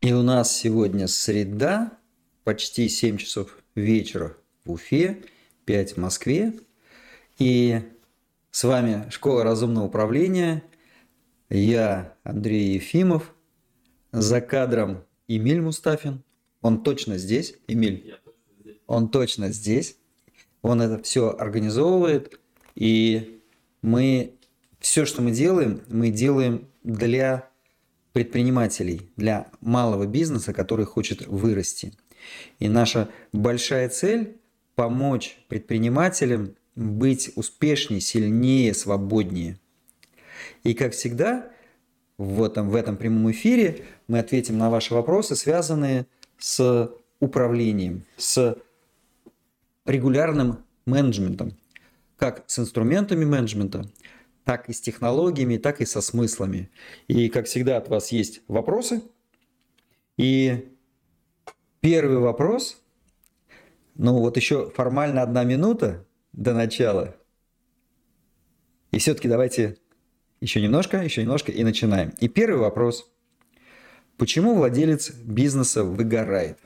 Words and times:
И 0.00 0.14
у 0.14 0.22
нас 0.22 0.56
сегодня 0.56 1.06
среда, 1.08 1.98
почти 2.44 2.88
7 2.88 3.18
часов 3.18 3.58
вечера 3.74 4.34
в 4.64 4.72
Уфе, 4.72 5.24
5 5.66 5.92
в 5.92 5.96
Москве. 5.98 6.54
И 7.38 7.82
с 8.50 8.64
вами 8.64 9.10
Школа 9.10 9.44
разумного 9.44 9.88
управления. 9.88 10.62
Я 11.50 12.16
Андрей 12.22 12.72
Ефимов. 12.76 13.34
За 14.10 14.40
кадром 14.40 15.04
Эмиль 15.28 15.60
Мустафин. 15.60 16.24
Он 16.62 16.82
точно 16.82 17.18
здесь. 17.18 17.56
Эмиль. 17.68 18.16
Он 18.86 19.10
точно 19.10 19.52
здесь. 19.52 19.98
Он 20.62 20.80
это 20.80 21.02
все 21.02 21.28
организовывает. 21.28 22.40
И 22.74 23.42
мы 23.82 24.38
все, 24.78 25.04
что 25.04 25.20
мы 25.20 25.30
делаем, 25.30 25.82
мы 25.88 26.08
делаем 26.08 26.70
для 26.84 27.49
предпринимателей, 28.12 29.10
для 29.16 29.46
малого 29.60 30.06
бизнеса, 30.06 30.52
который 30.52 30.84
хочет 30.84 31.26
вырасти. 31.26 31.92
И 32.58 32.68
наша 32.68 33.08
большая 33.32 33.88
цель– 33.88 34.36
помочь 34.74 35.38
предпринимателям 35.48 36.54
быть 36.74 37.32
успешнее, 37.36 38.00
сильнее, 38.00 38.74
свободнее. 38.74 39.58
И 40.62 40.74
как 40.74 40.92
всегда, 40.92 41.50
в 42.18 42.42
этом, 42.42 42.70
в 42.70 42.74
этом 42.74 42.96
прямом 42.96 43.30
эфире 43.30 43.84
мы 44.08 44.18
ответим 44.18 44.58
на 44.58 44.70
ваши 44.70 44.94
вопросы, 44.94 45.36
связанные 45.36 46.06
с 46.38 46.90
управлением, 47.18 48.04
с 48.16 48.56
регулярным 49.84 50.64
менеджментом, 50.86 51.56
как 52.16 52.44
с 52.46 52.58
инструментами 52.58 53.24
менеджмента, 53.24 53.88
так 54.44 54.68
и 54.68 54.72
с 54.72 54.80
технологиями, 54.80 55.56
так 55.56 55.80
и 55.80 55.86
со 55.86 56.00
смыслами. 56.00 56.70
И, 57.08 57.28
как 57.28 57.46
всегда, 57.46 57.76
от 57.76 57.88
вас 57.88 58.12
есть 58.12 58.42
вопросы. 58.48 59.02
И 60.16 60.68
первый 61.80 62.18
вопрос, 62.18 62.82
ну 63.94 64.18
вот 64.18 64.36
еще 64.36 64.70
формально 64.70 65.22
одна 65.22 65.44
минута 65.44 66.06
до 66.32 66.54
начала. 66.54 67.16
И 68.90 68.98
все-таки 68.98 69.28
давайте 69.28 69.76
еще 70.40 70.60
немножко, 70.60 70.98
еще 70.98 71.22
немножко 71.22 71.52
и 71.52 71.62
начинаем. 71.64 72.10
И 72.18 72.28
первый 72.28 72.60
вопрос. 72.60 73.10
Почему 74.16 74.54
владелец 74.54 75.10
бизнеса 75.10 75.84
выгорает? 75.84 76.58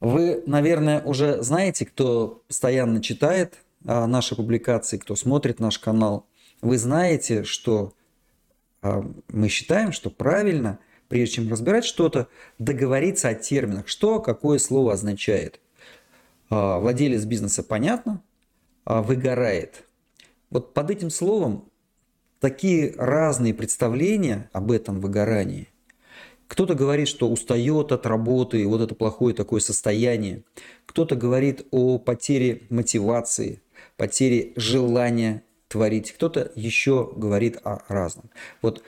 Вы, 0.00 0.42
наверное, 0.46 1.02
уже 1.02 1.42
знаете, 1.42 1.86
кто 1.86 2.44
постоянно 2.46 3.02
читает 3.02 3.63
наши 3.84 4.34
публикации, 4.34 4.98
кто 4.98 5.14
смотрит 5.14 5.60
наш 5.60 5.78
канал, 5.78 6.26
вы 6.60 6.78
знаете, 6.78 7.44
что 7.44 7.92
а, 8.80 9.04
мы 9.28 9.48
считаем, 9.48 9.92
что 9.92 10.10
правильно, 10.10 10.78
прежде 11.08 11.36
чем 11.36 11.50
разбирать 11.50 11.84
что-то, 11.84 12.28
договориться 12.58 13.28
о 13.28 13.34
терминах, 13.34 13.88
что 13.88 14.20
какое 14.20 14.58
слово 14.58 14.92
означает. 14.92 15.60
А, 16.50 16.78
владелец 16.78 17.24
бизнеса 17.24 17.62
понятно, 17.62 18.22
выгорает. 18.86 19.84
Вот 20.50 20.74
под 20.74 20.90
этим 20.90 21.08
словом 21.08 21.70
такие 22.38 22.94
разные 22.98 23.54
представления 23.54 24.50
об 24.52 24.70
этом 24.70 25.00
выгорании. 25.00 25.68
Кто-то 26.46 26.74
говорит, 26.74 27.08
что 27.08 27.30
устает 27.30 27.90
от 27.92 28.04
работы, 28.04 28.66
вот 28.66 28.82
это 28.82 28.94
плохое 28.94 29.34
такое 29.34 29.60
состояние. 29.60 30.44
Кто-то 30.84 31.16
говорит 31.16 31.66
о 31.70 31.98
потере 31.98 32.66
мотивации, 32.68 33.62
потери 33.96 34.52
желания 34.56 35.42
творить. 35.68 36.12
Кто-то 36.12 36.52
еще 36.54 37.12
говорит 37.14 37.58
о 37.64 37.80
разном. 37.88 38.30
Вот 38.62 38.82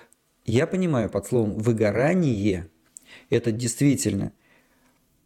я 0.45 0.67
понимаю 0.67 1.11
под 1.11 1.27
словом 1.27 1.59
выгорание 1.59 2.69
это 3.31 3.53
действительно 3.53 4.33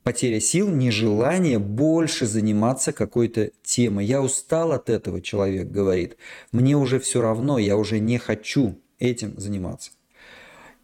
потеря 0.02 0.40
сил, 0.40 0.68
нежелание 0.68 1.58
больше 1.58 2.26
заниматься 2.26 2.92
какой-то 2.92 3.50
темой. 3.62 4.06
Я 4.06 4.22
устал 4.22 4.72
от 4.72 4.88
этого, 4.88 5.20
человек 5.20 5.70
говорит. 5.70 6.16
Мне 6.52 6.76
уже 6.76 6.98
все 7.00 7.20
равно, 7.20 7.58
я 7.58 7.76
уже 7.76 7.98
не 7.98 8.18
хочу 8.18 8.80
этим 8.98 9.38
заниматься. 9.38 9.92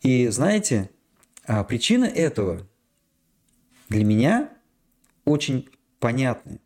И 0.03 0.29
знаете, 0.29 0.91
а 1.45 1.65
причина 1.65 2.05
этого 2.05 2.67
для 3.89 4.05
меня 4.05 4.51
очень 5.25 5.69
понятны. 5.99 6.61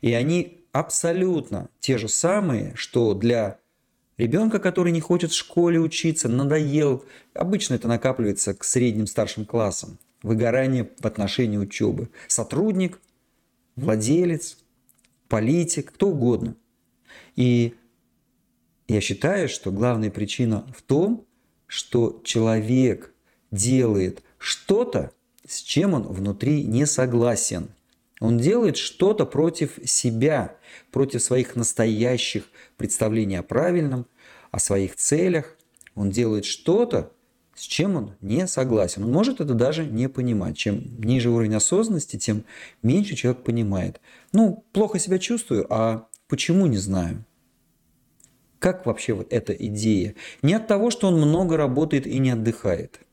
И 0.00 0.12
они 0.12 0.61
абсолютно 0.72 1.68
те 1.80 1.98
же 1.98 2.08
самые, 2.08 2.74
что 2.74 3.14
для 3.14 3.58
ребенка, 4.16 4.58
который 4.58 4.92
не 4.92 5.00
хочет 5.00 5.30
в 5.30 5.36
школе 5.36 5.78
учиться, 5.78 6.28
надоел. 6.28 7.04
Обычно 7.34 7.74
это 7.74 7.88
накапливается 7.88 8.54
к 8.54 8.64
средним 8.64 9.06
старшим 9.06 9.44
классам. 9.44 9.98
Выгорание 10.22 10.90
в 10.98 11.06
отношении 11.06 11.58
учебы. 11.58 12.08
Сотрудник, 12.28 13.00
владелец, 13.76 14.58
политик, 15.28 15.92
кто 15.92 16.08
угодно. 16.08 16.56
И 17.36 17.74
я 18.88 19.00
считаю, 19.00 19.48
что 19.48 19.70
главная 19.70 20.10
причина 20.10 20.66
в 20.74 20.82
том, 20.82 21.26
что 21.66 22.20
человек 22.24 23.12
делает 23.50 24.22
что-то, 24.38 25.12
с 25.46 25.60
чем 25.60 25.94
он 25.94 26.02
внутри 26.02 26.64
не 26.64 26.86
согласен– 26.86 27.68
он 28.22 28.38
делает 28.38 28.76
что-то 28.76 29.26
против 29.26 29.80
себя, 29.84 30.56
против 30.92 31.20
своих 31.20 31.56
настоящих 31.56 32.44
представлений 32.76 33.34
о 33.34 33.42
правильном, 33.42 34.06
о 34.52 34.60
своих 34.60 34.94
целях. 34.94 35.56
Он 35.96 36.10
делает 36.10 36.44
что-то, 36.44 37.10
с 37.56 37.62
чем 37.62 37.96
он 37.96 38.14
не 38.20 38.46
согласен. 38.46 39.02
Он 39.02 39.10
может 39.10 39.40
это 39.40 39.54
даже 39.54 39.84
не 39.84 40.08
понимать. 40.08 40.56
Чем 40.56 41.00
ниже 41.00 41.30
уровень 41.30 41.56
осознанности, 41.56 42.16
тем 42.16 42.44
меньше 42.80 43.16
человек 43.16 43.42
понимает. 43.42 44.00
Ну, 44.32 44.64
плохо 44.72 45.00
себя 45.00 45.18
чувствую, 45.18 45.66
а 45.68 46.06
почему 46.28 46.66
не 46.66 46.78
знаю? 46.78 47.24
Как 48.60 48.86
вообще 48.86 49.14
вот 49.14 49.32
эта 49.32 49.52
идея? 49.52 50.14
Не 50.42 50.54
от 50.54 50.68
того, 50.68 50.92
что 50.92 51.08
он 51.08 51.16
много 51.16 51.56
работает 51.56 52.06
и 52.06 52.20
не 52.20 52.30
отдыхает– 52.30 53.00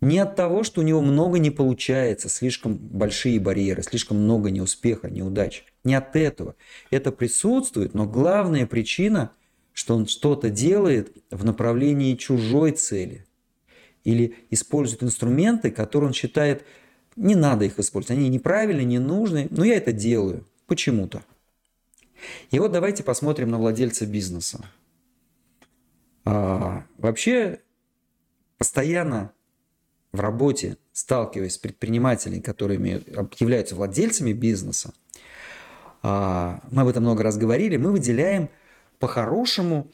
не 0.00 0.18
от 0.18 0.36
того, 0.36 0.62
что 0.62 0.80
у 0.80 0.84
него 0.84 1.00
много 1.00 1.38
не 1.38 1.50
получается, 1.50 2.28
слишком 2.28 2.76
большие 2.76 3.40
барьеры, 3.40 3.82
слишком 3.82 4.18
много 4.18 4.50
неуспеха, 4.50 5.08
неудач. 5.08 5.64
Не 5.84 5.94
от 5.94 6.16
этого. 6.16 6.54
Это 6.90 7.12
присутствует, 7.12 7.94
но 7.94 8.06
главная 8.06 8.66
причина, 8.66 9.32
что 9.72 9.96
он 9.96 10.06
что-то 10.06 10.50
делает 10.50 11.16
в 11.30 11.44
направлении 11.44 12.14
чужой 12.14 12.72
цели. 12.72 13.26
Или 14.04 14.36
использует 14.50 15.02
инструменты, 15.02 15.70
которые 15.70 16.08
он 16.08 16.14
считает, 16.14 16.64
не 17.16 17.34
надо 17.34 17.64
их 17.64 17.78
использовать. 17.78 18.18
Они 18.18 18.28
неправильные, 18.28 18.84
не 18.84 18.98
нужны, 18.98 19.48
но 19.50 19.64
я 19.64 19.76
это 19.76 19.92
делаю 19.92 20.46
почему-то. 20.66 21.22
И 22.50 22.58
вот 22.58 22.72
давайте 22.72 23.02
посмотрим 23.02 23.50
на 23.50 23.58
владельца 23.58 24.06
бизнеса. 24.06 24.64
А, 26.24 26.84
вообще, 26.98 27.60
постоянно 28.58 29.32
в 30.12 30.20
работе, 30.20 30.76
сталкиваясь 30.92 31.54
с 31.54 31.58
предпринимателями, 31.58 32.40
которые 32.40 32.78
являются 33.38 33.74
владельцами 33.74 34.32
бизнеса, 34.32 34.92
а, 36.02 36.60
мы 36.70 36.82
об 36.82 36.88
этом 36.88 37.02
много 37.02 37.22
раз 37.22 37.36
говорили, 37.36 37.76
мы 37.76 37.90
выделяем 37.90 38.48
по-хорошему 38.98 39.90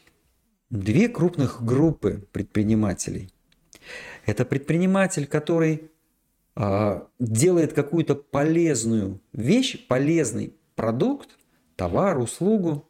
две 0.69 1.09
крупных 1.09 1.63
группы 1.63 2.27
предпринимателей. 2.31 3.31
Это 4.25 4.45
предприниматель, 4.45 5.27
который 5.27 5.91
а, 6.55 7.07
делает 7.19 7.73
какую-то 7.73 8.15
полезную 8.15 9.19
вещь, 9.33 9.87
полезный 9.87 10.53
продукт, 10.75 11.29
товар, 11.75 12.19
услугу, 12.19 12.87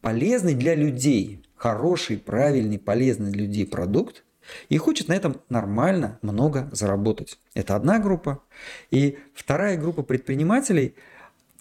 полезный 0.00 0.54
для 0.54 0.74
людей, 0.74 1.44
хороший, 1.54 2.18
правильный, 2.18 2.78
полезный 2.78 3.30
для 3.30 3.46
людей 3.46 3.66
продукт, 3.66 4.24
и 4.68 4.76
хочет 4.76 5.08
на 5.08 5.14
этом 5.14 5.40
нормально 5.48 6.18
много 6.22 6.68
заработать. 6.72 7.38
Это 7.54 7.76
одна 7.76 7.98
группа. 7.98 8.42
И 8.90 9.18
вторая 9.34 9.76
группа 9.76 10.02
предпринимателей, 10.02 10.94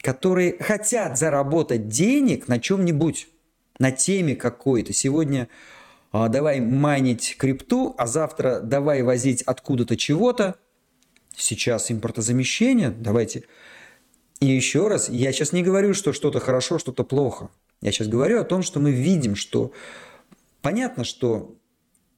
которые 0.01 0.57
хотят 0.59 1.17
заработать 1.17 1.87
денег 1.87 2.47
на 2.47 2.59
чем-нибудь, 2.59 3.27
на 3.79 3.91
теме 3.91 4.35
какой-то. 4.35 4.93
Сегодня 4.93 5.47
а, 6.11 6.29
давай 6.29 6.61
майнить 6.61 7.35
крипту, 7.37 7.93
а 7.97 8.07
завтра 8.07 8.61
давай 8.61 9.01
возить 9.01 9.41
откуда-то 9.41 9.97
чего-то. 9.97 10.55
Сейчас 11.35 11.91
импортозамещение, 11.91 12.89
давайте. 12.89 13.43
И 14.39 14.45
еще 14.45 14.87
раз, 14.87 15.09
я 15.09 15.31
сейчас 15.31 15.51
не 15.51 15.63
говорю, 15.63 15.93
что 15.93 16.13
что-то 16.13 16.39
хорошо, 16.39 16.79
что-то 16.79 17.03
плохо. 17.03 17.49
Я 17.81 17.91
сейчас 17.91 18.07
говорю 18.07 18.39
о 18.39 18.45
том, 18.45 18.63
что 18.63 18.79
мы 18.79 18.91
видим, 18.91 19.35
что 19.35 19.73
понятно, 20.61 21.03
что 21.03 21.55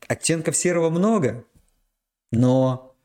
Оттенков 0.08 0.56
серого 0.56 0.90
много, 0.90 1.46
но 2.32 2.96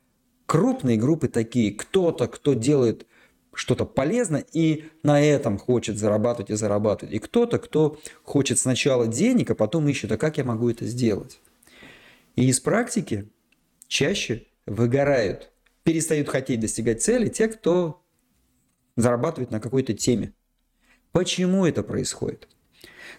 крупные 0.46 0.96
группы 0.96 1.28
такие, 1.28 1.72
кто-то, 1.72 2.28
кто 2.28 2.54
делает 2.54 3.06
что-то 3.54 3.84
полезно 3.84 4.42
и 4.52 4.88
на 5.02 5.20
этом 5.20 5.58
хочет 5.58 5.98
зарабатывать 5.98 6.50
и 6.50 6.54
зарабатывать. 6.54 7.14
И 7.14 7.18
кто-то, 7.18 7.58
кто 7.58 7.98
хочет 8.22 8.58
сначала 8.58 9.06
денег, 9.06 9.50
а 9.50 9.54
потом 9.54 9.88
ищет, 9.88 10.10
а 10.12 10.16
как 10.16 10.38
я 10.38 10.44
могу 10.44 10.70
это 10.70 10.86
сделать. 10.86 11.40
И 12.34 12.46
из 12.48 12.60
практики 12.60 13.30
чаще 13.88 14.46
выгорают, 14.64 15.52
перестают 15.82 16.28
хотеть 16.28 16.60
достигать 16.60 17.02
цели 17.02 17.28
те, 17.28 17.48
кто 17.48 18.02
зарабатывает 18.96 19.50
на 19.50 19.60
какой-то 19.60 19.92
теме. 19.92 20.32
Почему 21.12 21.66
это 21.66 21.82
происходит? 21.82 22.48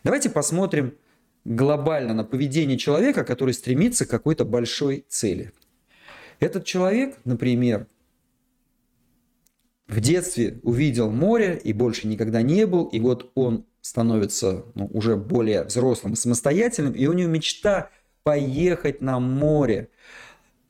Давайте 0.03 0.29
посмотрим 0.29 0.97
глобально 1.45 2.13
на 2.13 2.23
поведение 2.23 2.77
человека, 2.77 3.23
который 3.23 3.53
стремится 3.53 4.05
к 4.05 4.09
какой-то 4.09 4.45
большой 4.45 5.05
цели. 5.09 5.51
Этот 6.39 6.65
человек, 6.65 7.17
например, 7.25 7.87
в 9.87 9.99
детстве 9.99 10.59
увидел 10.63 11.11
море 11.11 11.59
и 11.63 11.73
больше 11.73 12.07
никогда 12.07 12.41
не 12.41 12.65
был, 12.65 12.85
и 12.85 12.99
вот 12.99 13.31
он 13.35 13.65
становится 13.81 14.65
ну, 14.75 14.89
уже 14.93 15.17
более 15.17 15.65
взрослым 15.65 16.15
самостоятельным, 16.15 16.93
и 16.93 17.05
у 17.07 17.13
него 17.13 17.29
мечта 17.29 17.89
поехать 18.23 19.01
на 19.01 19.19
море. 19.19 19.89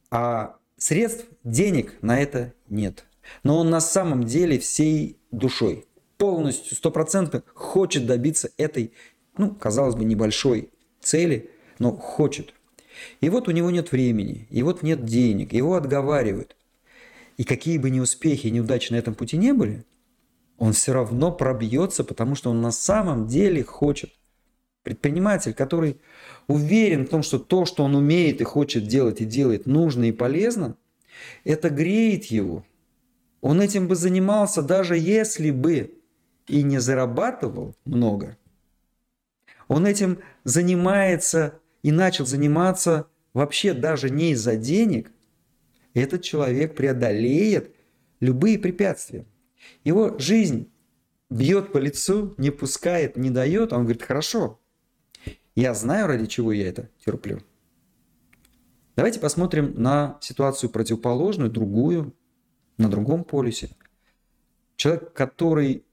А 0.09 0.57
средств, 0.77 1.25
денег 1.43 1.93
на 2.01 2.19
это 2.19 2.53
нет. 2.69 3.05
Но 3.43 3.59
он 3.59 3.69
на 3.69 3.79
самом 3.79 4.25
деле 4.25 4.59
всей 4.59 5.17
душой, 5.31 5.85
полностью, 6.17 6.75
стопроцентно 6.75 7.43
хочет 7.53 8.05
добиться 8.05 8.49
этой, 8.57 8.93
ну, 9.37 9.53
казалось 9.53 9.95
бы, 9.95 10.05
небольшой 10.05 10.69
цели, 11.01 11.49
но 11.79 11.91
хочет. 11.91 12.53
И 13.21 13.29
вот 13.29 13.47
у 13.47 13.51
него 13.51 13.71
нет 13.71 13.91
времени, 13.91 14.47
и 14.49 14.63
вот 14.63 14.83
нет 14.83 15.05
денег, 15.05 15.53
его 15.53 15.75
отговаривают. 15.75 16.55
И 17.37 17.43
какие 17.43 17.77
бы 17.77 17.89
неуспехи 17.89 18.47
и 18.47 18.51
неудачи 18.51 18.91
на 18.91 18.97
этом 18.97 19.15
пути 19.15 19.37
не 19.37 19.53
были, 19.53 19.85
он 20.57 20.73
все 20.73 20.93
равно 20.93 21.31
пробьется, 21.31 22.03
потому 22.03 22.35
что 22.35 22.51
он 22.51 22.61
на 22.61 22.71
самом 22.71 23.27
деле 23.27 23.63
хочет. 23.63 24.11
Предприниматель, 24.83 25.53
который 25.53 25.99
уверен 26.47 27.05
в 27.05 27.09
том, 27.09 27.23
что 27.23 27.39
то, 27.39 27.65
что 27.65 27.83
он 27.83 27.95
умеет 27.95 28.41
и 28.41 28.43
хочет 28.43 28.85
делать 28.85 29.21
и 29.21 29.25
делает 29.25 29.65
нужно 29.65 30.05
и 30.05 30.11
полезно, 30.11 30.75
это 31.43 31.69
греет 31.69 32.25
его. 32.25 32.65
Он 33.41 33.61
этим 33.61 33.87
бы 33.87 33.95
занимался, 33.95 34.61
даже 34.61 34.97
если 34.97 35.51
бы 35.51 35.97
и 36.47 36.63
не 36.63 36.79
зарабатывал 36.79 37.75
много. 37.85 38.37
Он 39.73 39.87
этим 39.87 40.19
занимается 40.43 41.59
и 41.81 41.91
начал 41.91 42.27
заниматься 42.27 43.07
вообще 43.33 43.73
даже 43.73 44.11
не 44.11 44.33
из-за 44.33 44.55
денег. 44.55 45.11
Этот 45.95 46.21
человек 46.21 46.75
преодолеет 46.75 47.75
любые 48.19 48.59
препятствия. 48.59 49.25
Его 49.83 50.15
жизнь 50.19 50.71
бьет 51.31 51.71
по 51.71 51.79
лицу, 51.79 52.35
не 52.37 52.51
пускает, 52.51 53.17
не 53.17 53.31
дает. 53.31 53.73
Он 53.73 53.81
говорит, 53.81 54.03
хорошо, 54.03 54.59
я 55.55 55.73
знаю, 55.73 56.05
ради 56.05 56.27
чего 56.27 56.51
я 56.51 56.69
это 56.69 56.91
терплю. 57.03 57.41
Давайте 58.95 59.19
посмотрим 59.19 59.73
на 59.75 60.19
ситуацию 60.21 60.69
противоположную, 60.69 61.49
другую, 61.49 62.13
на 62.77 62.89
другом 62.89 63.23
полюсе. 63.23 63.71
Человек, 64.75 65.13
который 65.13 65.83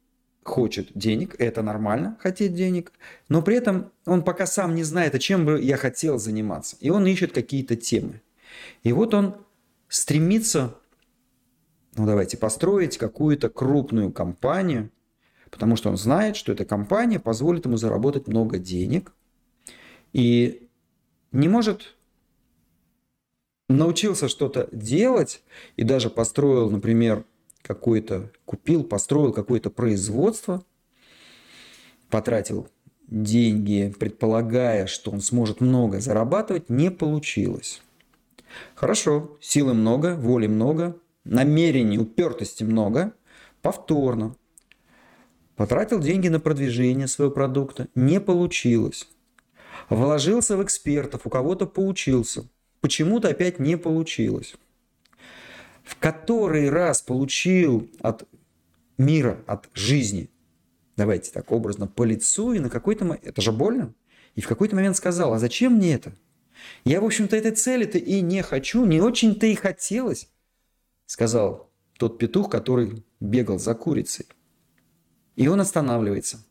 хочет 0.42 0.90
денег, 0.94 1.36
это 1.38 1.62
нормально, 1.62 2.16
хотеть 2.20 2.54
денег, 2.54 2.92
но 3.28 3.42
при 3.42 3.56
этом 3.56 3.92
он 4.06 4.22
пока 4.22 4.46
сам 4.46 4.74
не 4.74 4.82
знает, 4.82 5.14
а 5.14 5.18
чем 5.18 5.44
бы 5.44 5.60
я 5.60 5.76
хотел 5.76 6.18
заниматься. 6.18 6.76
И 6.80 6.90
он 6.90 7.06
ищет 7.06 7.32
какие-то 7.32 7.76
темы. 7.76 8.22
И 8.82 8.92
вот 8.92 9.14
он 9.14 9.36
стремится 9.88 10.74
ну 11.96 12.06
давайте, 12.06 12.36
построить 12.36 12.98
какую-то 12.98 13.48
крупную 13.48 14.12
компанию, 14.12 14.90
потому 15.50 15.76
что 15.76 15.90
он 15.90 15.96
знает, 15.96 16.36
что 16.36 16.52
эта 16.52 16.64
компания 16.64 17.18
позволит 17.18 17.64
ему 17.64 17.76
заработать 17.76 18.28
много 18.28 18.58
денег 18.58 19.12
и 20.12 20.68
не 21.32 21.48
может 21.48 21.96
научился 23.68 24.28
что-то 24.28 24.68
делать 24.72 25.42
и 25.76 25.84
даже 25.84 26.10
построил, 26.10 26.70
например, 26.70 27.24
какой-то, 27.70 28.32
купил, 28.46 28.82
построил 28.82 29.32
какое-то 29.32 29.70
производство, 29.70 30.64
потратил 32.08 32.66
деньги, 33.06 33.94
предполагая, 33.96 34.88
что 34.88 35.12
он 35.12 35.20
сможет 35.20 35.60
много 35.60 36.00
зарабатывать, 36.00 36.68
не 36.68 36.90
получилось. 36.90 37.80
Хорошо, 38.74 39.38
силы 39.40 39.72
много, 39.74 40.16
воли 40.16 40.48
много, 40.48 40.96
намерений, 41.22 41.96
упертости 41.96 42.64
много, 42.64 43.12
повторно. 43.62 44.34
Потратил 45.54 46.00
деньги 46.00 46.26
на 46.26 46.40
продвижение 46.40 47.06
своего 47.06 47.32
продукта, 47.32 47.86
не 47.94 48.20
получилось. 48.20 49.08
Вложился 49.88 50.56
в 50.56 50.64
экспертов, 50.64 51.20
у 51.24 51.30
кого-то 51.30 51.66
поучился, 51.66 52.48
почему-то 52.80 53.28
опять 53.28 53.60
не 53.60 53.76
получилось. 53.76 54.56
В 55.90 55.96
который 55.98 56.70
раз 56.70 57.02
получил 57.02 57.90
от 58.00 58.28
мира, 58.96 59.42
от 59.46 59.68
жизни, 59.74 60.30
давайте 60.96 61.32
так 61.32 61.50
образно, 61.52 61.86
по 61.86 62.04
лицу, 62.04 62.52
и 62.52 62.58
на 62.58 62.70
какой-то 62.70 63.04
момент, 63.04 63.26
это 63.26 63.42
же 63.42 63.52
больно, 63.52 63.94
и 64.34 64.40
в 64.40 64.48
какой-то 64.48 64.76
момент 64.76 64.96
сказал, 64.96 65.32
а 65.34 65.38
зачем 65.38 65.74
мне 65.74 65.94
это? 65.94 66.12
Я, 66.84 67.00
в 67.00 67.04
общем-то, 67.04 67.36
этой 67.36 67.52
цели-то 67.52 67.98
и 67.98 68.20
не 68.20 68.42
хочу, 68.42 68.84
не 68.84 69.00
очень-то 69.00 69.46
и 69.46 69.54
хотелось 69.54 70.28
сказал 71.10 71.72
тот 71.98 72.18
петух, 72.18 72.48
который 72.48 73.04
бегал 73.18 73.58
за 73.58 73.74
курицей. 73.74 74.26
И 75.34 75.48
он 75.48 75.60
останавливается. 75.60 76.46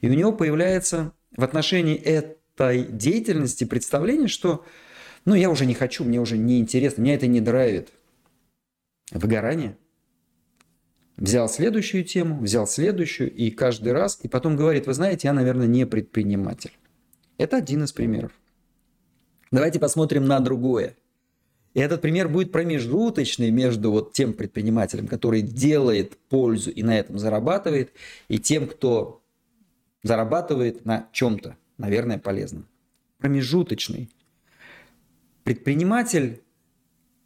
И 0.00 0.08
у 0.08 0.14
него 0.14 0.32
появляется 0.32 1.12
в 1.36 1.42
отношении 1.42 1.96
этой 1.96 2.84
деятельности 2.84 3.64
представление, 3.64 4.28
что 4.28 4.64
ну 5.24 5.34
я 5.34 5.50
уже 5.50 5.66
не 5.66 5.74
хочу, 5.74 6.04
мне 6.04 6.20
уже 6.20 6.38
не 6.38 6.60
интересно, 6.60 7.02
меня 7.02 7.14
это 7.16 7.26
не 7.26 7.40
драйвит. 7.40 7.88
Выгорание. 9.12 9.76
Взял 11.16 11.48
следующую 11.48 12.04
тему, 12.04 12.40
взял 12.40 12.66
следующую, 12.66 13.32
и 13.32 13.50
каждый 13.50 13.92
раз, 13.92 14.18
и 14.22 14.28
потом 14.28 14.56
говорит, 14.56 14.86
вы 14.86 14.94
знаете, 14.94 15.28
я, 15.28 15.32
наверное, 15.32 15.66
не 15.66 15.86
предприниматель. 15.86 16.72
Это 17.38 17.56
один 17.56 17.84
из 17.84 17.92
примеров. 17.92 18.32
Давайте 19.50 19.78
посмотрим 19.78 20.26
на 20.26 20.40
другое. 20.40 20.96
И 21.72 21.80
этот 21.80 22.00
пример 22.00 22.28
будет 22.28 22.52
промежуточный 22.52 23.50
между 23.50 23.90
вот 23.90 24.12
тем 24.12 24.32
предпринимателем, 24.32 25.06
который 25.06 25.42
делает 25.42 26.16
пользу 26.28 26.70
и 26.70 26.82
на 26.82 26.98
этом 26.98 27.18
зарабатывает, 27.18 27.92
и 28.28 28.38
тем, 28.38 28.66
кто 28.66 29.22
зарабатывает 30.02 30.84
на 30.84 31.08
чем-то, 31.12 31.56
наверное, 31.78 32.18
полезном. 32.18 32.66
Промежуточный. 33.18 34.10
Предприниматель, 35.44 36.42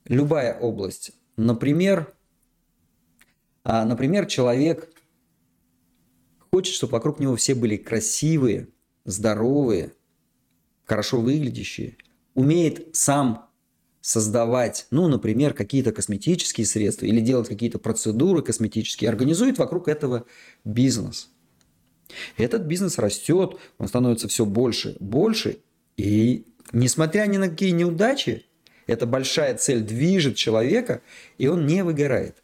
любая 0.07 0.59
область, 0.59 1.13
например, 1.41 2.13
а, 3.65 3.85
например, 3.85 4.27
человек 4.27 4.93
хочет, 6.51 6.75
чтобы 6.75 6.93
вокруг 6.93 7.21
него 7.21 7.37
все 7.37 7.55
были 7.55 7.77
красивые, 7.77 8.69
здоровые, 9.05 9.93
хорошо 10.85 11.21
выглядящие, 11.21 11.97
умеет 12.35 12.95
сам 12.97 13.49
создавать, 14.01 14.87
ну, 14.91 15.09
например, 15.09 15.53
какие-то 15.53 15.93
косметические 15.93 16.67
средства 16.67 17.07
или 17.07 17.21
делать 17.21 17.49
какие-то 17.49 17.79
процедуры 17.79 18.43
косметические, 18.43 19.11
организует 19.11 19.59
вокруг 19.59 19.89
этого 19.89 20.25
бизнес. 20.65 21.31
Этот 22.37 22.63
бизнес 22.63 22.99
растет, 22.99 23.57
он 23.79 23.89
становится 23.89 24.27
все 24.27 24.45
больше, 24.45 24.97
больше, 25.01 25.59
и 25.97 26.47
несмотря 26.73 27.27
ни 27.27 27.37
на 27.37 27.49
какие 27.49 27.71
неудачи, 27.71 28.47
эта 28.91 29.07
большая 29.07 29.57
цель 29.57 29.83
движет 29.83 30.37
человека, 30.37 31.03
и 31.39 31.47
он 31.47 31.67
не 31.67 31.85
выгорает. 31.85 32.43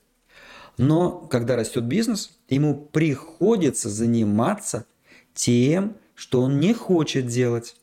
Но 0.78 1.20
когда 1.20 1.56
растет 1.56 1.84
бизнес, 1.84 2.38
ему 2.48 2.74
приходится 2.76 3.88
заниматься 3.88 4.86
тем, 5.34 5.96
что 6.14 6.42
он 6.42 6.60
не 6.60 6.72
хочет 6.72 7.26
делать. 7.26 7.76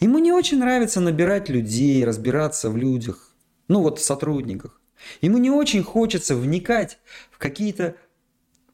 Ему 0.00 0.18
не 0.18 0.32
очень 0.32 0.58
нравится 0.58 1.00
набирать 1.00 1.48
людей, 1.48 2.04
разбираться 2.04 2.70
в 2.70 2.76
людях, 2.76 3.34
ну 3.68 3.82
вот 3.82 3.98
в 3.98 4.04
сотрудниках. 4.04 4.80
Ему 5.20 5.38
не 5.38 5.50
очень 5.50 5.82
хочется 5.82 6.36
вникать 6.36 6.98
в 7.30 7.38
какие-то 7.38 7.96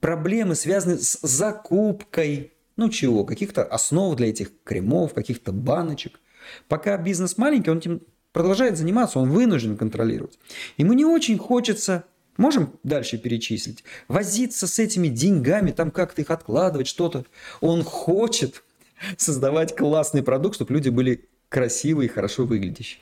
проблемы, 0.01 0.55
связанные 0.55 0.99
с 0.99 1.19
закупкой, 1.23 2.53
ну 2.77 2.89
чего, 2.89 3.25
каких-то 3.25 3.63
основ 3.65 4.17
для 4.17 4.29
этих 4.31 4.51
кремов, 4.65 5.15
каких-то 5.15 5.53
баночек. 5.53 6.21
Пока 6.67 6.97
бизнес 6.97 7.37
маленький, 7.39 7.71
он 7.71 7.79
этим 7.79 8.03
продолжает 8.33 8.77
заниматься, 8.77 9.19
он 9.19 9.31
вынужден 9.31 9.77
контролировать. 9.77 10.39
Ему 10.77 10.93
не 10.93 11.05
очень 11.05 11.39
хочется, 11.39 12.05
можем 12.37 12.79
дальше 12.83 13.19
перечислить, 13.19 13.85
возиться 14.09 14.67
с 14.67 14.79
этими 14.79 15.09
деньгами, 15.09 15.71
там 15.71 15.91
как-то 15.91 16.23
их 16.23 16.31
откладывать, 16.31 16.87
что-то. 16.87 17.25
Он 17.61 17.83
хочет 17.83 18.63
создавать 19.17 19.77
классный 19.77 20.23
продукт, 20.23 20.57
чтобы 20.57 20.75
люди 20.75 20.89
были 20.89 21.29
красивые 21.49 22.09
и 22.09 22.13
хорошо 22.13 22.45
выглядящие. 22.45 23.01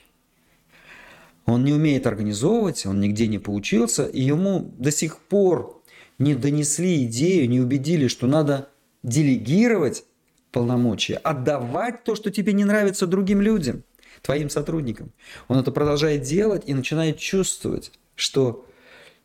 Он 1.45 1.63
не 1.63 1.71
умеет 1.71 2.05
организовывать, 2.05 2.85
он 2.85 2.99
нигде 2.99 3.27
не 3.27 3.39
поучился, 3.39 4.05
и 4.05 4.21
ему 4.21 4.73
до 4.77 4.91
сих 4.91 5.17
пор 5.17 5.81
не 6.19 6.35
донесли 6.35 7.05
идею, 7.05 7.49
не 7.49 7.61
убедили, 7.61 8.07
что 8.07 8.27
надо 8.27 8.69
делегировать 9.01 10.03
полномочия, 10.51 11.15
отдавать 11.15 12.03
то, 12.03 12.15
что 12.15 12.31
тебе 12.31 12.51
не 12.51 12.65
нравится 12.65 13.07
другим 13.07 13.41
людям. 13.41 13.83
Твоим 14.21 14.49
сотрудникам. 14.49 15.11
Он 15.47 15.59
это 15.59 15.71
продолжает 15.71 16.23
делать 16.23 16.63
и 16.65 16.73
начинает 16.73 17.17
чувствовать, 17.17 17.91
что 18.15 18.65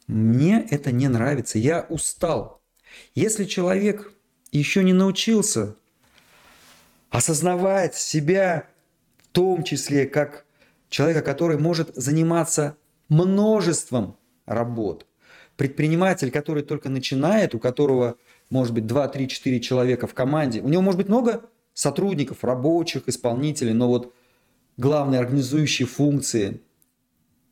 мне 0.06 0.66
это 0.70 0.92
не 0.92 1.08
нравится, 1.08 1.58
я 1.58 1.87
устал. 1.88 2.61
Если 3.14 3.44
человек 3.44 4.12
еще 4.50 4.82
не 4.82 4.92
научился 4.92 5.76
осознавать 7.11 7.94
себя 7.94 8.68
в 9.22 9.28
том 9.28 9.64
числе 9.64 10.06
как 10.06 10.44
человека, 10.90 11.22
который 11.22 11.58
может 11.58 11.94
заниматься 11.94 12.76
множеством 13.08 14.16
работ, 14.46 15.06
предприниматель, 15.56 16.30
который 16.30 16.62
только 16.62 16.88
начинает, 16.88 17.54
у 17.54 17.58
которого 17.58 18.16
может 18.50 18.75
быть 18.75 18.87
2, 18.87 19.08
3, 19.08 19.28
4 19.28 19.61
человека 19.61 20.06
в 20.06 20.14
команде, 20.14 20.61
у 20.61 20.68
него 20.68 20.82
может 20.82 20.99
быть 20.99 21.08
много 21.08 21.44
сотрудников, 21.75 22.44
рабочих, 22.44 23.08
исполнителей, 23.08 23.72
но 23.72 23.88
вот 23.88 24.14
главные 24.76 25.20
организующие 25.20 25.86
функции 25.86 26.60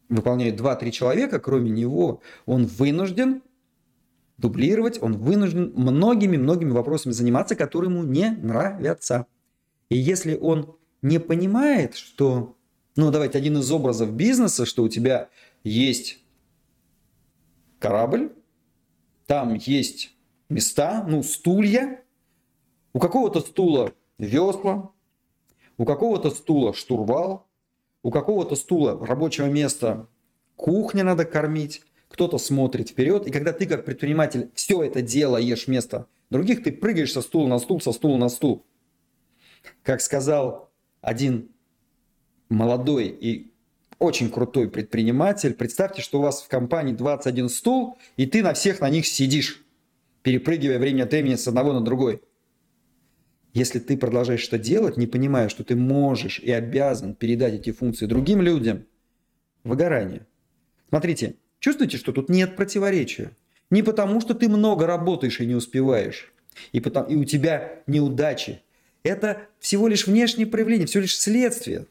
выполняют 0.08 0.60
2-3 0.60 0.90
человека, 0.90 1.38
кроме 1.38 1.70
него, 1.70 2.20
он 2.46 2.66
вынужден 2.66 3.42
дублировать, 4.38 5.00
он 5.02 5.18
вынужден 5.18 5.72
многими-многими 5.74 6.70
вопросами 6.70 7.12
заниматься, 7.12 7.54
которые 7.54 7.90
ему 7.90 8.02
не 8.02 8.30
нравятся. 8.30 9.26
И 9.88 9.96
если 9.96 10.36
он 10.36 10.76
не 11.02 11.20
понимает, 11.20 11.94
что, 11.94 12.56
ну 12.96 13.10
давайте 13.10 13.38
один 13.38 13.58
из 13.58 13.70
образов 13.70 14.12
бизнеса, 14.12 14.66
что 14.66 14.82
у 14.82 14.88
тебя 14.88 15.28
есть 15.62 16.24
корабль, 17.78 18.32
там 19.26 19.54
есть 19.54 20.14
места, 20.48 21.04
ну 21.06 21.22
стулья, 21.22 22.02
у 22.92 22.98
какого-то 22.98 23.40
стула 23.40 23.92
весла, 24.18 24.90
у 25.80 25.86
какого-то 25.86 26.30
стула 26.30 26.74
штурвал, 26.74 27.48
у 28.02 28.10
какого-то 28.10 28.54
стула 28.54 29.02
рабочего 29.06 29.46
места 29.46 30.08
кухня 30.54 31.04
надо 31.04 31.24
кормить, 31.24 31.80
кто-то 32.10 32.36
смотрит 32.36 32.90
вперед, 32.90 33.26
и 33.26 33.30
когда 33.30 33.54
ты 33.54 33.64
как 33.64 33.86
предприниматель 33.86 34.50
все 34.54 34.82
это 34.82 35.00
делаешь 35.00 35.66
вместо 35.66 36.06
других, 36.28 36.62
ты 36.62 36.70
прыгаешь 36.70 37.14
со 37.14 37.22
стула 37.22 37.46
на 37.46 37.58
стул, 37.58 37.80
со 37.80 37.92
стула 37.92 38.18
на 38.18 38.28
стул. 38.28 38.66
Как 39.82 40.02
сказал 40.02 40.70
один 41.00 41.48
молодой 42.50 43.08
и 43.08 43.54
очень 43.98 44.30
крутой 44.30 44.68
предприниматель, 44.68 45.54
представьте, 45.54 46.02
что 46.02 46.18
у 46.18 46.22
вас 46.22 46.42
в 46.42 46.48
компании 46.48 46.92
21 46.92 47.48
стул, 47.48 47.96
и 48.18 48.26
ты 48.26 48.42
на 48.42 48.52
всех 48.52 48.82
на 48.82 48.90
них 48.90 49.06
сидишь, 49.06 49.64
перепрыгивая 50.20 50.78
время 50.78 51.04
от 51.04 51.12
времени 51.12 51.36
с 51.36 51.48
одного 51.48 51.72
на 51.72 51.80
другой. 51.80 52.20
Если 53.52 53.80
ты 53.80 53.96
продолжаешь 53.96 54.40
что 54.40 54.58
делать, 54.58 54.96
не 54.96 55.06
понимая, 55.06 55.48
что 55.48 55.64
ты 55.64 55.74
можешь 55.74 56.38
и 56.38 56.52
обязан 56.52 57.14
передать 57.14 57.54
эти 57.54 57.72
функции 57.72 58.06
другим 58.06 58.40
людям, 58.40 58.84
выгорание. 59.64 60.26
Смотрите, 60.88 61.34
чувствуете, 61.58 61.96
что 61.96 62.12
тут 62.12 62.28
нет 62.28 62.56
противоречия? 62.56 63.32
Не 63.70 63.82
потому, 63.82 64.20
что 64.20 64.34
ты 64.34 64.48
много 64.48 64.86
работаешь 64.86 65.40
и 65.40 65.46
не 65.46 65.54
успеваешь, 65.54 66.32
и, 66.72 66.80
потом, 66.80 67.04
и 67.04 67.16
у 67.16 67.24
тебя 67.24 67.82
неудачи. 67.86 68.62
Это 69.02 69.42
всего 69.58 69.88
лишь 69.88 70.06
внешнее 70.06 70.46
проявление, 70.46 70.86
всего 70.86 71.02
лишь 71.02 71.18
следствие. 71.18 71.86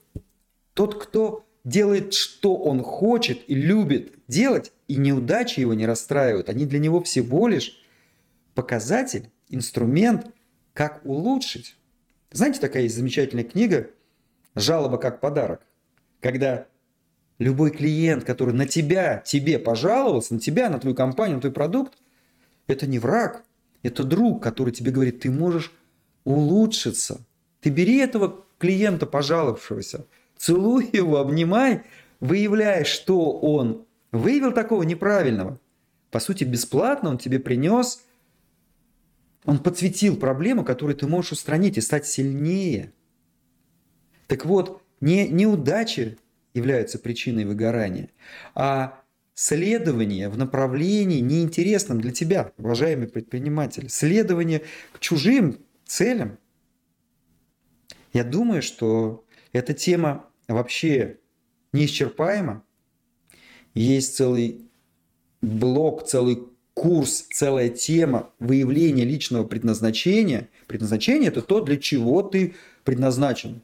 Тот, 0.74 1.02
кто 1.02 1.46
делает, 1.64 2.14
что 2.14 2.56
он 2.56 2.82
хочет 2.84 3.42
и 3.48 3.56
любит 3.56 4.14
делать, 4.28 4.72
и 4.88 4.96
неудачи 4.96 5.60
его 5.60 5.74
не 5.74 5.86
расстраивают, 5.86 6.50
они 6.50 6.66
для 6.66 6.80
него 6.80 7.02
всего 7.02 7.48
лишь 7.48 7.82
показатель, 8.54 9.30
инструмент, 9.50 10.28
как 10.80 11.02
улучшить. 11.04 11.76
Знаете, 12.32 12.62
такая 12.62 12.84
есть 12.84 12.96
замечательная 12.96 13.44
книга 13.44 13.90
«Жалоба 14.56 14.98
как 14.98 15.20
подарок», 15.20 15.60
когда 16.22 16.68
любой 17.38 17.72
клиент, 17.72 18.24
который 18.24 18.54
на 18.54 18.66
тебя, 18.66 19.22
тебе 19.26 19.60
пожаловался, 19.60 20.36
на 20.36 20.40
тебя, 20.40 20.70
на 20.70 20.80
твою 20.80 20.96
компанию, 20.96 21.36
на 21.36 21.42
твой 21.42 21.52
продукт, 21.52 21.98
это 22.68 22.88
не 22.88 22.98
враг, 22.98 23.44
это 23.84 24.06
друг, 24.06 24.42
который 24.42 24.72
тебе 24.72 24.92
говорит, 24.92 25.20
ты 25.20 25.30
можешь 25.30 25.74
улучшиться. 26.24 27.26
Ты 27.60 27.72
бери 27.72 27.98
этого 27.98 28.46
клиента, 28.58 29.06
пожаловавшегося, 29.06 30.06
целуй 30.38 30.90
его, 30.94 31.18
обнимай, 31.18 31.84
выявляй, 32.22 32.86
что 32.86 33.38
он 33.38 33.86
выявил 34.14 34.54
такого 34.54 34.84
неправильного. 34.84 35.60
По 36.10 36.22
сути, 36.22 36.46
бесплатно 36.46 37.10
он 37.10 37.18
тебе 37.18 37.40
принес, 37.40 38.06
он 39.46 39.60
подсветил 39.60 40.18
проблему, 40.18 40.64
которую 40.64 40.96
ты 40.96 41.08
можешь 41.08 41.34
устранить 41.34 41.78
и 41.78 41.82
стать 41.82 42.06
сильнее. 42.06 42.94
Так 44.28 44.46
вот, 44.46 44.84
не 45.02 45.28
неудачи 45.28 46.18
являются 46.54 47.00
причиной 47.00 47.46
выгорания, 47.46 48.10
а 48.54 49.02
следование 49.34 50.30
в 50.30 50.38
направлении 50.38 51.20
неинтересном 51.20 52.02
для 52.02 52.12
тебя, 52.12 52.52
уважаемый 52.58 53.08
предприниматель, 53.08 53.90
следование 53.90 54.64
к 54.92 55.00
чужим 55.00 55.60
целям. 55.86 56.38
Я 58.12 58.24
думаю, 58.24 58.62
что 58.62 59.26
эта 59.54 59.74
тема 59.74 60.26
вообще 60.48 61.20
неисчерпаема. 61.72 62.64
Есть 63.74 64.16
целый 64.16 64.70
блок, 65.42 66.06
целый 66.06 66.49
курс, 66.80 67.26
целая 67.34 67.68
тема 67.68 68.30
выявления 68.40 69.04
личного 69.04 69.44
предназначения. 69.44 70.48
Предназначение– 70.68 71.28
это 71.30 71.42
то, 71.42 71.60
для 71.60 71.76
чего 71.76 72.22
ты 72.22 72.56
предназначен 72.86 73.62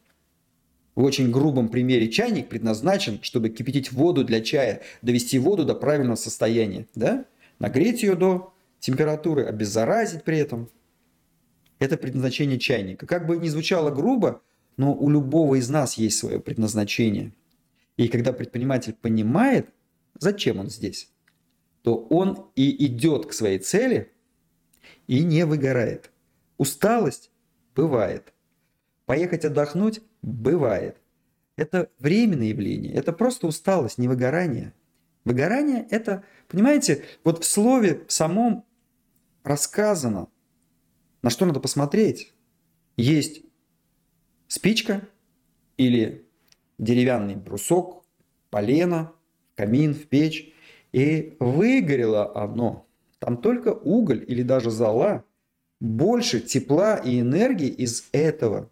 в 0.95 1.03
очень 1.03 1.31
грубом 1.31 1.69
примере 1.69 2.09
чайник 2.09 2.49
предназначен, 2.49 3.19
чтобы 3.21 3.49
кипятить 3.49 3.91
воду 3.91 4.23
для 4.23 4.41
чая, 4.41 4.81
довести 5.01 5.37
воду 5.37 5.65
до 5.65 5.75
правильного 5.75 6.15
состояния, 6.15 6.87
да? 6.95 7.25
нагреть 7.59 8.03
ее 8.03 8.15
до 8.15 8.53
температуры, 8.79 9.45
обеззаразить 9.45 10.23
при 10.23 10.37
этом. 10.37 10.69
Это 11.79 11.97
предназначение 11.97 12.59
чайника. 12.59 13.05
Как 13.05 13.27
бы 13.27 13.37
ни 13.37 13.49
звучало 13.49 13.91
грубо, 13.91 14.41
но 14.77 14.93
у 14.93 15.09
любого 15.09 15.55
из 15.55 15.69
нас 15.69 15.95
есть 15.97 16.17
свое 16.17 16.39
предназначение. 16.39 17.33
И 17.97 18.07
когда 18.07 18.33
предприниматель 18.33 18.93
понимает, 18.93 19.69
зачем 20.17 20.59
он 20.59 20.69
здесь, 20.69 21.09
то 21.85 21.97
он 22.09 22.49
и 22.55 22.87
идет 22.87 23.27
к 23.27 23.33
своей 23.33 23.59
цели 23.59 24.11
и 25.05 25.23
не 25.23 25.45
выгорает. 25.45 26.09
Усталость 26.57 27.29
бывает. 27.75 28.33
Поехать 29.05 29.45
отдохнуть 29.45 30.01
бывает. 30.23 30.97
Это 31.57 31.91
временное 31.99 32.47
явление, 32.47 32.91
это 32.95 33.13
просто 33.13 33.45
усталость, 33.45 33.99
не 33.99 34.07
выгорание. 34.07 34.73
Выгорание– 35.25 35.85
это, 35.91 36.23
понимаете, 36.47 37.03
вот 37.23 37.43
в 37.43 37.45
слове 37.45 38.03
самом 38.07 38.65
рассказано, 39.43 40.27
на 41.21 41.29
что 41.29 41.45
надо 41.45 41.59
посмотреть. 41.59 42.33
Есть 42.97 43.43
спичка 44.47 45.07
или 45.77 46.27
деревянный 46.79 47.35
брусок, 47.35 48.03
полено, 48.49 49.13
камин, 49.53 49.93
в 49.93 50.07
печь, 50.07 50.51
и 50.95 51.35
выгорело 51.41 52.33
оно. 52.41 52.87
Там 53.19 53.35
только 53.35 53.73
уголь 53.73 54.23
или 54.25 54.43
даже 54.43 54.71
зола. 54.71 55.25
Больше 55.81 56.39
тепла 56.39 56.95
и 56.95 57.19
энергии 57.19 57.67
из 57.67 58.07
этого 58.13 58.71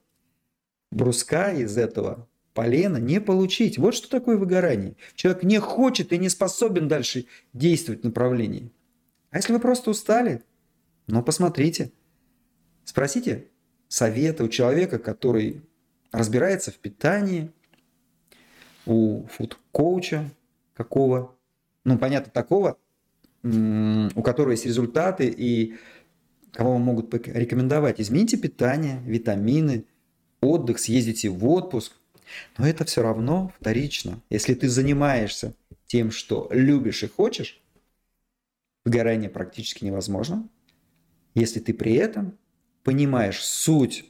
бруска 0.89 1.51
из 1.51 1.77
этого 1.77 2.29
полена 2.53 2.95
не 2.95 3.19
получить. 3.19 3.77
Вот 3.77 3.93
что 3.93 4.09
такое 4.09 4.37
выгорание. 4.37 4.95
Человек 5.15 5.43
не 5.43 5.59
хочет 5.59 6.13
и 6.13 6.17
не 6.17 6.29
способен 6.29 6.87
дальше 6.87 7.25
действовать 7.51 8.03
в 8.03 8.05
направлении. 8.05 8.71
А 9.31 9.37
если 9.37 9.51
вы 9.51 9.59
просто 9.59 9.89
устали, 9.89 10.43
ну 11.07 11.21
посмотрите, 11.23 11.91
спросите 12.85 13.49
совета 13.89 14.45
у 14.45 14.47
человека, 14.47 14.97
который 14.97 15.61
разбирается 16.13 16.71
в 16.71 16.75
питании, 16.75 17.51
у 18.85 19.25
фуд-коуча 19.27 20.31
какого, 20.73 21.35
ну 21.83 21.97
понятно, 21.97 22.31
такого, 22.31 22.77
у 23.43 24.21
которого 24.23 24.51
есть 24.51 24.65
результаты 24.65 25.27
и 25.27 25.75
кого 26.51 26.73
вам 26.73 26.83
могут 26.83 27.13
рекомендовать. 27.13 27.99
Измените 27.99 28.37
питание, 28.37 29.01
витамины, 29.05 29.85
отдых, 30.41 30.79
съездите 30.79 31.29
в 31.29 31.45
отпуск. 31.47 31.93
Но 32.57 32.67
это 32.67 32.85
все 32.85 33.01
равно 33.01 33.51
вторично. 33.59 34.21
Если 34.29 34.53
ты 34.53 34.69
занимаешься 34.69 35.55
тем, 35.87 36.11
что 36.11 36.47
любишь 36.51 37.03
и 37.03 37.07
хочешь, 37.07 37.61
выгорание 38.85 39.29
практически 39.29 39.85
невозможно. 39.85 40.47
Если 41.35 41.59
ты 41.59 41.73
при 41.73 41.93
этом 41.93 42.37
понимаешь 42.83 43.41
суть, 43.41 44.05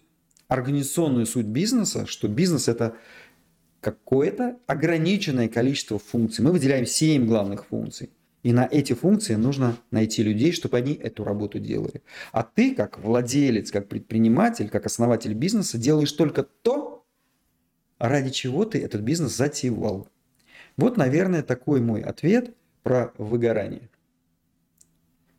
организационную 0.48 1.26
суть 1.26 1.46
бизнеса, 1.46 2.06
что 2.06 2.28
бизнес 2.28 2.68
это 2.68 2.96
какое-то 3.84 4.58
ограниченное 4.66 5.50
количество 5.50 6.00
функций. 6.00 6.44
Мы 6.44 6.52
выделяем 6.52 6.86
7 6.86 7.28
главных 7.28 7.66
функций. 7.66 8.10
И 8.42 8.52
на 8.52 8.68
эти 8.70 8.94
функции 8.94 9.36
нужно 9.36 9.78
найти 9.92 10.24
людей, 10.24 10.52
чтобы 10.52 10.78
они 10.78 10.94
эту 10.94 11.24
работу 11.24 11.60
делали. 11.60 12.02
А 12.32 12.44
ты, 12.44 12.76
как 12.76 13.00
владелец, 13.00 13.72
как 13.72 13.88
предприниматель, 13.88 14.70
как 14.70 14.86
основатель 14.86 15.34
бизнеса, 15.34 15.78
делаешь 15.78 16.12
только 16.12 16.44
то, 16.44 17.06
ради 18.00 18.32
чего 18.32 18.66
ты 18.66 18.82
этот 18.82 19.02
бизнес 19.02 19.36
затевал. 19.36 20.10
Вот, 20.76 20.98
наверное, 20.98 21.44
такой 21.44 21.80
мой 21.80 22.02
ответ 22.02 22.54
про 22.84 23.14
выгорание. 23.18 23.90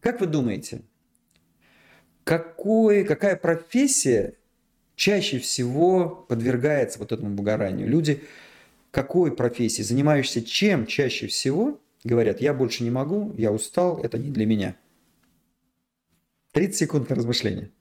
Как 0.01 0.21
вы 0.21 0.27
думаете, 0.27 0.83
какой, 2.25 3.05
какая 3.05 3.37
профессия 3.37 4.35
чаще 4.97 5.39
всего 5.39 6.09
подвергается 6.29 6.99
вот 6.99 7.13
этому 7.13 7.37
выгоранию? 7.37 7.89
Люди 7.89 8.23
какой 8.91 9.35
профессии, 9.35 9.83
занимающиеся 9.83 10.43
чем 10.43 10.87
чаще 10.87 11.27
всего, 11.27 11.81
говорят, 12.05 12.41
я 12.41 12.55
больше 12.55 12.85
не 12.85 12.91
могу, 12.91 13.35
я 13.37 13.51
устал, 13.51 13.99
это 14.01 14.19
не 14.19 14.31
для 14.31 14.47
меня. 14.47 14.77
30 16.53 16.77
секунд 16.77 17.11
на 17.11 17.17
размышление. 17.17 17.73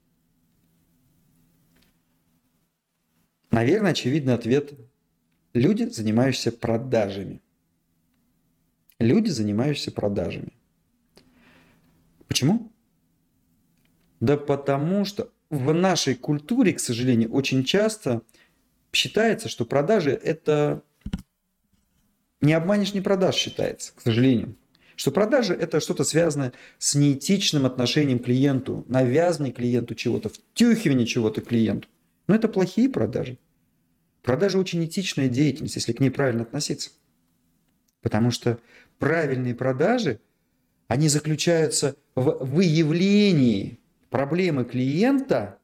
Наверное, 3.52 3.92
очевидный 3.92 4.34
ответ– 4.34 4.74
люди, 5.54 5.84
занимающиеся 5.84 6.52
продажами. 6.52 7.44
Люди, 8.98 9.30
занимающиеся 9.30 9.92
продажами. 9.92 10.54
Почему? 12.28 12.72
Да 14.20 14.38
потому 14.38 15.06
что 15.06 15.32
в 15.54 15.74
нашей 15.74 16.16
культуре, 16.16 16.74
к 16.74 16.80
сожалению, 16.80 17.32
очень 17.32 17.64
часто 17.64 18.24
считается, 18.92 19.50
что 19.50 19.66
продажи– 19.66 20.12
это 20.24 20.84
не 22.42 22.54
обманешь, 22.54 22.94
не 22.94 23.02
продашь, 23.02 23.36
считается, 23.36 23.94
к 23.96 24.02
сожалению. 24.02 24.56
Что 24.96 25.12
продажи– 25.12 25.54
это 25.60 25.80
что-то 25.80 26.04
связанное 26.04 26.54
с 26.78 26.96
неэтичным 26.96 27.66
отношением 27.66 28.20
к 28.20 28.26
клиенту, 28.26 28.84
навязывание 28.88 29.54
клиенту 29.54 29.96
чего-то, 29.96 30.30
втюхивание 30.30 31.06
чего-то 31.06 31.42
клиенту. 31.42 31.88
Но 32.28 32.36
это 32.36 32.48
плохие 32.48 32.90
продажи. 32.90 33.38
Продажа 34.24 34.58
очень 34.58 34.84
этичная 34.86 35.28
деятельность, 35.28 35.76
если 35.76 35.94
к 35.94 36.00
ней 36.00 36.10
правильно 36.10 36.44
относиться. 36.44 36.92
Потому 38.02 38.32
что 38.32 38.60
правильные 38.98 39.56
продажи, 39.56 40.20
они 40.88 41.10
заключаются 41.10 41.96
в 42.16 42.46
выявлении 42.46 43.80
проблемы 44.14 44.64
клиента 44.64 45.58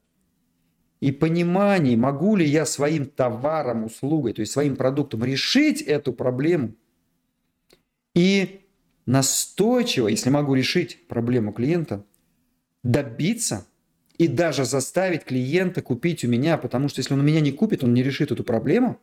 и 1.01 1.11
понимании, 1.11 1.95
могу 1.95 2.35
ли 2.35 2.47
я 2.47 2.65
своим 2.65 3.05
товаром, 3.05 3.83
услугой, 3.83 4.33
то 4.33 4.39
есть 4.39 4.51
своим 4.51 4.75
продуктом 4.75 5.23
решить 5.23 5.83
эту 5.83 6.13
проблему. 6.13 6.73
И 8.15 8.61
настойчиво, 9.05 10.07
если 10.07 10.31
могу 10.31 10.55
решить 10.55 11.07
проблему 11.07 11.53
клиента, 11.53 12.03
добиться 12.81 13.67
и 14.17 14.27
даже 14.27 14.65
заставить 14.65 15.25
клиента 15.25 15.83
купить 15.83 16.23
у 16.23 16.27
меня, 16.27 16.57
потому 16.57 16.89
что 16.89 17.01
если 17.01 17.13
он 17.13 17.19
у 17.19 17.23
меня 17.23 17.41
не 17.41 17.51
купит, 17.51 17.83
он 17.83 17.93
не 17.93 18.01
решит 18.01 18.31
эту 18.31 18.43
проблему, 18.43 18.99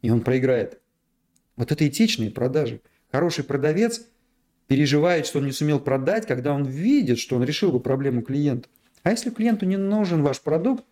и 0.00 0.08
он 0.08 0.22
проиграет. 0.22 0.80
Вот 1.56 1.72
это 1.72 1.86
этичные 1.86 2.30
продажи. 2.30 2.80
Хороший 3.10 3.44
продавец 3.44 4.06
переживает, 4.66 5.26
что 5.26 5.38
он 5.38 5.46
не 5.46 5.52
сумел 5.52 5.80
продать, 5.80 6.26
когда 6.26 6.52
он 6.52 6.64
видит, 6.64 7.18
что 7.18 7.36
он 7.36 7.44
решил 7.44 7.72
бы 7.72 7.80
проблему 7.80 8.22
клиента. 8.22 8.68
А 9.02 9.10
если 9.10 9.30
клиенту 9.30 9.66
не 9.66 9.76
нужен 9.76 10.22
ваш 10.22 10.40
продукт, 10.40 10.84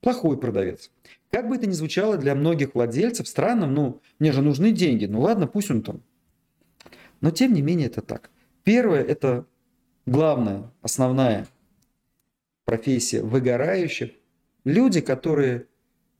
плохой 0.00 0.38
продавец. 0.38 0.90
Как 1.30 1.48
бы 1.48 1.56
это 1.56 1.66
ни 1.66 1.72
звучало 1.72 2.16
для 2.16 2.34
многих 2.34 2.74
владельцев 2.74 3.28
странным, 3.28 3.74
ну, 3.74 4.00
мне 4.18 4.32
же 4.32 4.42
нужны 4.42 4.72
деньги, 4.72 5.06
ну 5.06 5.20
ладно, 5.20 5.46
пусть 5.46 5.70
он 5.70 5.82
там. 5.82 6.02
Но 7.20 7.30
тем 7.30 7.52
не 7.52 7.62
менее 7.62 7.88
это 7.88 8.02
так. 8.02 8.30
Первое– 8.62 9.02
это 9.04 9.46
главная, 10.06 10.70
основная 10.82 11.46
профессия 12.64 13.22
выгорающих, 13.22 14.10
люди, 14.64 15.00
которые 15.00 15.66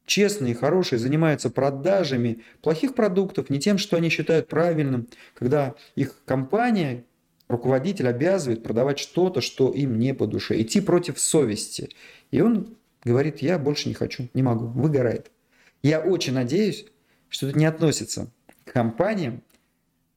честные, 0.07 0.55
хорошие, 0.55 0.99
занимаются 0.99 1.51
продажами 1.51 2.43
плохих 2.63 2.95
продуктов, 2.95 3.51
не 3.51 3.59
тем, 3.59 3.77
что 3.77 3.97
они 3.97 4.09
считают 4.09 4.49
правильным, 4.49 5.09
когда 5.35 5.75
их 5.95 6.23
компания, 6.25 7.05
руководитель 7.49 8.09
обязывает 8.09 8.63
продавать 8.63 8.99
что-то, 8.99 9.41
что 9.41 9.71
им 9.71 9.99
не 9.99 10.15
по 10.15 10.27
душе, 10.27 10.61
идти 10.61 10.81
против 10.81 11.19
совести. 11.19 11.91
И 12.31 12.41
он 12.41 12.77
говорит, 13.05 13.43
я 13.43 13.59
больше 13.59 13.89
не 13.89 13.95
хочу, 13.95 14.29
не 14.33 14.43
могу, 14.43 14.67
выгорает. 14.67 15.31
Я 15.83 16.01
очень 16.01 16.33
надеюсь, 16.33 16.87
что 17.29 17.49
это 17.49 17.59
не 17.59 17.67
относится 17.67 18.31
к 18.65 18.73
компаниям, 18.73 19.43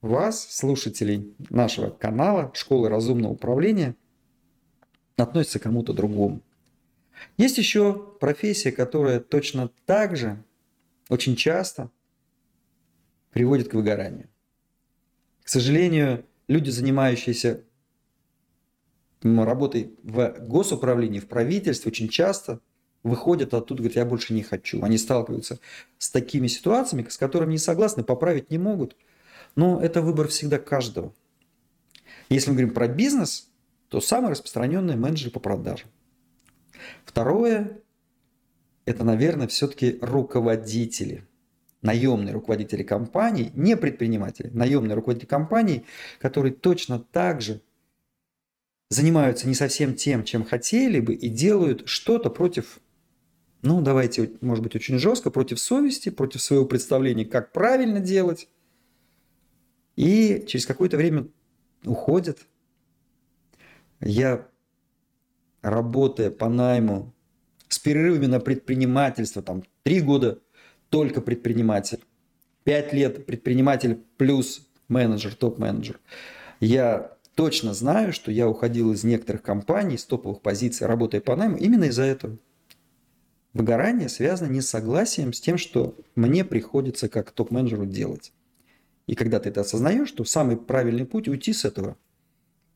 вас, 0.02 0.48
слушателей 0.50 1.36
нашего 1.50 1.90
канала 1.90 2.52
«Школы 2.56 2.88
разумного 2.88 3.34
управления», 3.34 3.96
относится 5.18 5.60
к 5.60 5.64
кому-то 5.64 5.92
другому. 5.94 6.42
Есть 7.38 7.58
еще 7.58 8.16
профессия, 8.20 8.72
которая 8.72 9.20
точно 9.20 9.70
так 9.86 10.16
же 10.16 10.44
очень 11.10 11.36
часто 11.36 11.90
приводит 13.32 13.70
к 13.70 13.74
выгоранию. 13.74 14.30
К 15.44 15.50
сожалению, 15.50 16.26
люди, 16.48 16.70
занимающиеся 16.70 17.64
работой 19.22 19.98
в 20.04 20.36
госуправлении, 20.40 21.20
в 21.20 21.28
правительстве, 21.28 21.90
очень 21.90 22.10
часто 22.10 22.62
выходят 23.04 23.54
оттуда, 23.54 23.82
говорят, 23.82 23.96
я 23.96 24.06
больше 24.06 24.34
не 24.34 24.44
хочу. 24.44 24.84
Они 24.84 24.98
сталкиваются 24.98 25.60
с 25.98 26.10
такими 26.10 26.48
ситуациями, 26.48 27.08
с 27.08 27.18
которыми 27.18 27.52
не 27.52 27.58
согласны, 27.58 28.04
поправить 28.04 28.52
не 28.52 28.58
могут. 28.58 28.96
Но 29.56 29.82
это 29.82 30.02
выбор 30.02 30.28
всегда 30.28 30.60
каждого. 30.60 31.14
Если 32.30 32.50
мы 32.50 32.58
говорим 32.58 32.74
про 32.74 32.88
бизнес, 32.88 33.50
то 33.90 34.02
самый 34.02 34.32
распространенный 34.32 34.96
менеджер 34.96 35.32
по 35.32 35.40
продажам. 35.40 35.90
Второе– 37.06 37.80
это, 38.86 39.04
наверное, 39.04 39.48
все-таки 39.48 39.98
руководители, 40.02 41.28
наемные 41.82 42.34
руководители 42.34 42.84
компаний, 42.84 43.52
не 43.54 43.78
предприниматели, 43.78 44.50
наемные 44.50 44.96
руководители 44.96 45.28
компаний, 45.28 45.86
которые 46.20 46.54
точно 46.54 47.00
так 47.00 47.42
же 47.42 47.62
занимаются 48.90 49.48
не 49.48 49.54
совсем 49.54 49.96
тем, 49.96 50.24
чем 50.24 50.44
хотели 50.44 51.00
бы, 51.00 51.14
и 51.14 51.30
делают 51.30 51.88
что-то 51.88 52.30
против, 52.30 52.80
ну, 53.62 53.82
давайте, 53.82 54.32
может 54.42 54.64
быть, 54.64 54.76
очень 54.76 54.98
жестко, 54.98 55.30
против 55.30 55.60
совести, 55.60 56.10
против 56.10 56.42
своего 56.42 56.66
представления, 56.66 57.26
как 57.26 57.52
правильно 57.52 58.00
делать. 58.00 58.50
И 59.96 60.44
через 60.48 60.66
какое-то 60.66 60.98
время 60.98 61.28
уходят. 61.84 62.48
Я 64.02 64.49
работая 65.62 66.32
по 66.32 66.50
найму 66.50 67.14
с 67.68 67.80
перерывами 67.80 68.26
на 68.26 68.40
предпринимательство, 68.40 69.42
там 69.42 69.64
три 69.84 70.02
года 70.02 70.40
только 70.90 71.22
предприниматель, 71.22 72.00
пять 72.64 72.94
лет 72.94 73.26
предприниматель 73.26 74.00
плюс 74.18 74.68
менеджер, 74.88 75.36
топ-менеджер. 75.36 76.00
Я 76.60 77.14
точно 77.36 77.74
знаю, 77.74 78.12
что 78.12 78.32
я 78.32 78.50
уходил 78.50 78.92
из 78.92 79.04
некоторых 79.04 79.44
компаний, 79.44 79.98
с 79.98 80.06
топовых 80.06 80.42
позиций, 80.42 80.88
работая 80.88 81.22
по 81.22 81.36
найму, 81.36 81.58
именно 81.58 81.86
из-за 81.86 82.04
этого. 82.04 82.38
Выгорание 83.54 84.10
связано 84.10 84.52
не 84.52 84.62
с 84.62 84.70
согласием 84.70 85.34
с 85.34 85.42
тем, 85.42 85.58
что 85.58 85.96
мне 86.16 86.44
приходится 86.44 87.10
как 87.10 87.32
топ-менеджеру 87.32 87.86
делать. 87.86 88.34
И 89.08 89.16
когда 89.16 89.40
ты 89.40 89.50
это 89.50 89.62
осознаешь, 89.62 90.12
то 90.12 90.24
самый 90.24 90.56
правильный 90.58 91.06
путь 91.06 91.28
уйти 91.28 91.54
с 91.54 91.66
этого 91.66 91.98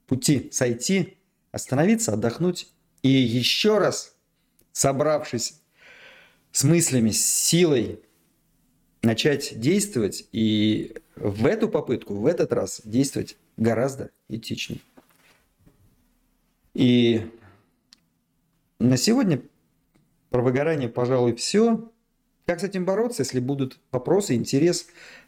пути, 0.07 0.49
сойти 0.51 1.17
остановиться, 1.53 2.11
отдохнуть 2.13 2.67
и 3.03 3.09
еще 3.09 3.77
раз, 3.77 4.17
собравшись 4.73 5.61
с 6.51 6.63
мыслями, 6.65 7.11
с 7.11 7.23
силой, 7.25 8.01
начать 9.03 9.59
действовать 9.59 10.27
и 10.31 10.97
в 11.15 11.45
эту 11.45 11.69
попытку, 11.69 12.15
в 12.15 12.25
этот 12.25 12.51
раз 12.51 12.81
действовать 12.83 13.37
гораздо 13.55 14.09
этичнее. 14.27 14.81
И 16.73 17.29
на 18.79 18.97
сегодня 18.97 19.41
про 20.31 20.41
выгорание, 20.41 20.89
пожалуй, 20.89 21.35
все. 21.35 21.91
Как 22.47 22.59
с 22.59 22.63
этим 22.63 22.83
бороться, 22.83 23.21
если 23.21 23.39
будут 23.39 23.79
вопросы, 23.91 24.33
интерес, 24.33 24.87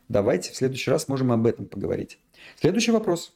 давайте 0.10 0.52
в 0.52 0.56
следующий 0.56 0.90
раз 0.90 1.08
можем 1.08 1.32
об 1.32 1.46
этом 1.46 1.68
поговорить. 1.68 2.20
Следующий 2.60 2.92
вопрос. 2.92 3.34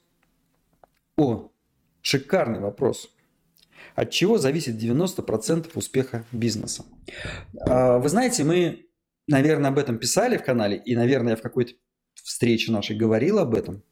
О 1.17 1.51
Шикарный 2.01 2.59
вопрос. 2.59 3.13
От 3.95 4.11
чего 4.11 4.37
зависит 4.37 4.81
90% 4.81 5.71
успеха 5.75 6.25
бизнеса? 6.31 6.85
А, 7.59 7.97
вы 7.97 8.09
знаете, 8.09 8.43
мы, 8.43 8.85
наверное, 9.27 9.71
об 9.71 9.77
этом 9.77 9.97
писали 9.97 10.37
в 10.37 10.43
канале, 10.43 10.77
и, 10.77 10.95
наверное, 10.95 11.31
я 11.31 11.35
в 11.35 11.41
какой-то 11.41 11.73
встрече 12.13 12.71
нашей 12.71 12.95
говорил 12.95 13.39
об 13.39 13.55
этом. 13.55 13.83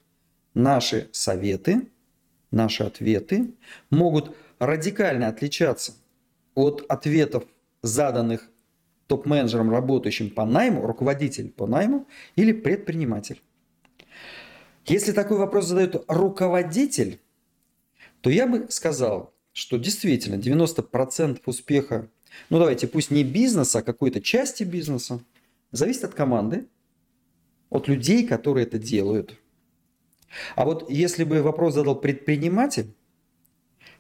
Наши 0.54 1.10
советы, 1.12 1.89
наши 2.52 2.84
ответы 2.84 3.56
могут 3.89 4.36
радикально 4.60 5.28
отличаться 5.28 5.93
от 6.56 6.86
ответов, 6.89 7.43
заданных 7.84 8.50
топ-менеджером, 9.08 9.70
работающим 9.72 10.30
по 10.30 10.46
найму, 10.46 10.86
руководитель 10.86 11.52
по 11.52 11.67
найму 11.67 12.08
или 12.36 12.52
предприниматель. 12.52 13.41
Если 14.86 15.12
такой 15.12 15.38
вопрос 15.38 15.67
задает 15.67 16.04
руководитель, 16.08 17.20
то 18.21 18.30
я 18.30 18.47
бы 18.47 18.67
сказал, 18.69 19.34
что 19.53 19.77
действительно 19.77 20.36
90% 20.36 21.41
успеха, 21.45 22.10
ну 22.49 22.60
давайте, 22.60 22.88
пусть 22.88 23.12
не 23.12 23.23
бизнеса, 23.23 23.80
а 23.80 23.82
какой-то 23.82 24.21
части 24.21 24.63
бизнеса, 24.63 25.23
зависит 25.71 26.03
от 26.03 26.13
команды, 26.13 26.67
от 27.69 27.88
людей, 27.88 28.25
которые 28.27 28.65
это 28.65 28.77
делают. 28.77 29.36
А 30.56 30.65
вот 30.65 30.89
если 30.89 31.23
бы 31.23 31.41
вопрос 31.41 31.73
задал 31.73 31.99
предприниматель, 31.99 32.93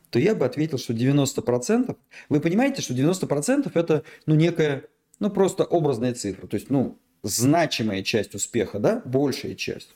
то 0.09 0.19
я 0.19 0.35
бы 0.35 0.45
ответил, 0.45 0.77
что 0.77 0.93
90%, 0.93 1.95
вы 2.29 2.39
понимаете, 2.39 2.81
что 2.81 2.93
90% 2.93 3.71
это 3.73 4.03
ну, 4.25 4.35
некая, 4.35 4.85
ну 5.19 5.29
просто 5.29 5.63
образная 5.63 6.13
цифра, 6.13 6.47
то 6.47 6.55
есть 6.55 6.69
ну 6.69 6.99
значимая 7.23 8.03
часть 8.03 8.35
успеха, 8.35 8.79
да, 8.79 9.01
большая 9.03 9.55
часть. 9.55 9.89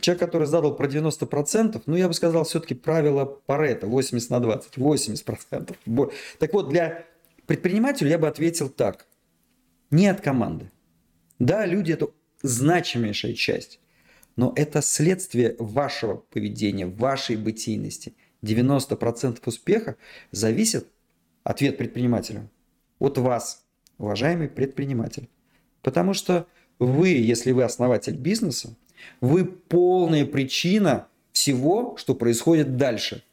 Человек, 0.00 0.20
который 0.20 0.46
задал 0.46 0.74
про 0.74 0.88
90%, 0.88 1.82
ну, 1.86 1.96
я 1.96 2.08
бы 2.08 2.14
сказал, 2.14 2.44
все-таки 2.44 2.74
правило 2.74 3.24
Парета 3.24 3.86
80 3.86 4.30
на 4.30 4.40
20, 4.40 4.76
80%. 4.76 6.12
Так 6.38 6.52
вот, 6.52 6.68
для 6.68 7.04
предпринимателя 7.46 8.10
я 8.10 8.18
бы 8.18 8.26
ответил 8.26 8.68
так. 8.68 9.06
Не 9.90 10.08
от 10.08 10.20
команды. 10.20 10.70
Да, 11.38 11.64
люди– 11.64 11.92
это 11.94 12.08
значимейшая 12.42 13.34
часть. 13.34 13.78
Но 14.34 14.52
это 14.56 14.82
следствие 14.82 15.54
вашего 15.58 16.16
поведения, 16.16 16.86
вашей 16.86 17.36
бытийности. 17.36 18.14
90% 18.42 19.38
успеха 19.44 19.96
зависит, 20.32 20.88
ответ 21.44 21.78
предпринимателя, 21.78 22.50
от 22.98 23.18
вас, 23.18 23.64
уважаемый 23.98 24.48
предприниматель. 24.48 25.28
Потому 25.82 26.14
что 26.14 26.48
вы, 26.80 27.10
если 27.10 27.52
вы 27.52 27.62
основатель 27.62 28.16
бизнеса, 28.16 28.74
вы 29.20 29.44
полная 29.44 30.24
причина 30.24 31.08
всего, 31.32 31.96
что 31.96 32.14
происходит 32.14 32.76
дальше. 32.76 33.24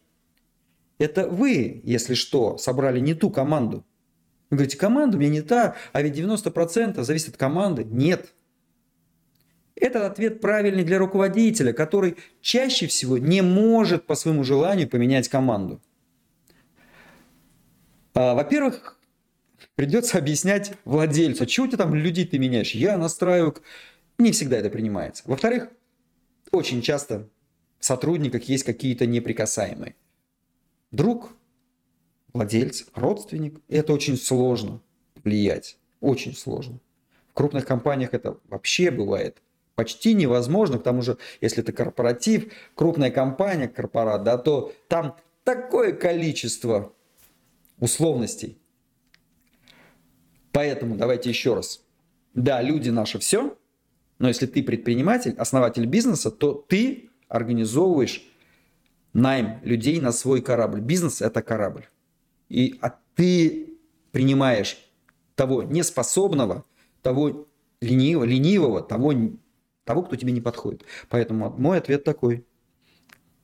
Это 0.98 1.28
вы, 1.28 1.82
если 1.84 2.14
что, 2.14 2.58
собрали 2.58 3.00
не 3.00 3.14
ту 3.14 3.30
команду. 3.30 3.86
Вы 4.50 4.58
говорите, 4.58 4.78
команда 4.78 5.18
у 5.18 5.20
меня 5.20 5.32
не 5.32 5.42
та, 5.42 5.76
а 5.94 6.02
ведь 6.02 6.18
90% 6.18 7.02
зависит 7.04 7.30
от 7.30 7.38
команды. 7.38 7.84
Нет. 7.84 8.34
Этот 9.76 10.04
ответ 10.04 10.42
правильный 10.42 10.84
для 10.84 10.98
руководителя, 10.98 11.72
который 11.72 12.18
чаще 12.42 12.88
всего 12.88 13.18
не 13.18 13.42
может 13.42 14.06
по 14.06 14.16
своему 14.16 14.44
желанию 14.44 14.90
поменять 14.90 15.30
команду. 15.30 15.82
А, 18.14 18.34
во-первых, 18.34 19.00
придется 19.76 20.18
объяснять 20.18 20.74
владельцу, 20.84 21.46
чего 21.46 21.68
ты 21.68 21.78
там 21.78 21.96
людей 21.96 22.26
ты 22.26 22.38
меняешь. 22.40 22.72
Я 22.72 22.98
настраиваю 22.98 23.56
не 24.20 24.32
всегда 24.32 24.58
это 24.58 24.70
принимается. 24.70 25.24
Во-вторых, 25.26 25.70
очень 26.52 26.82
часто 26.82 27.30
в 27.80 27.86
сотрудниках 27.86 28.44
есть 28.44 28.64
какие-то 28.64 29.06
неприкасаемые. 29.06 29.96
Друг, 30.92 31.32
владелец, 32.34 32.86
родственник. 32.94 33.60
Это 33.68 33.94
очень 33.94 34.18
сложно 34.18 34.82
влиять. 35.24 35.78
Очень 36.02 36.36
сложно. 36.36 36.80
В 37.30 37.34
крупных 37.34 37.66
компаниях 37.66 38.14
это 38.14 38.38
вообще 38.48 38.92
бывает 38.92 39.42
почти 39.76 40.14
невозможно. 40.14 40.78
К 40.78 40.84
тому 40.84 41.02
же, 41.02 41.18
если 41.40 41.64
это 41.64 41.72
корпоратив, 41.72 42.52
крупная 42.76 43.12
компания, 43.12 43.70
корпорат, 43.70 44.24
да, 44.24 44.38
то 44.38 44.74
там 44.90 45.16
такое 45.46 45.94
количество 45.94 46.94
условностей. 47.80 48.58
Поэтому 50.52 50.98
давайте 50.98 51.30
еще 51.30 51.54
раз. 51.54 51.82
Да, 52.34 52.62
люди 52.62 52.90
наши 52.90 53.20
все, 53.20 53.58
но 54.20 54.28
если 54.28 54.46
ты 54.46 54.62
предприниматель, 54.62 55.34
основатель 55.38 55.86
бизнеса, 55.86 56.30
то 56.30 56.54
ты 56.54 57.10
организовываешь 57.30 58.28
найм 59.14 59.60
людей 59.64 60.00
на 60.00 60.12
свой 60.12 60.42
корабль. 60.42 60.82
Бизнес– 60.82 61.22
это 61.24 61.42
корабль. 61.42 61.88
И 62.50 62.78
а 62.82 63.00
ты 63.16 63.74
принимаешь 64.12 64.78
того 65.36 65.64
неспособного, 65.64 66.66
того 67.02 67.48
ленивого, 67.82 68.26
ленивого 68.26 68.82
того, 68.82 69.14
того, 69.86 70.04
кто 70.04 70.16
тебе 70.16 70.34
не 70.34 70.42
подходит. 70.42 70.84
Поэтому 71.08 71.56
мой 71.58 71.78
ответ 71.78 72.04
такой. 72.04 72.46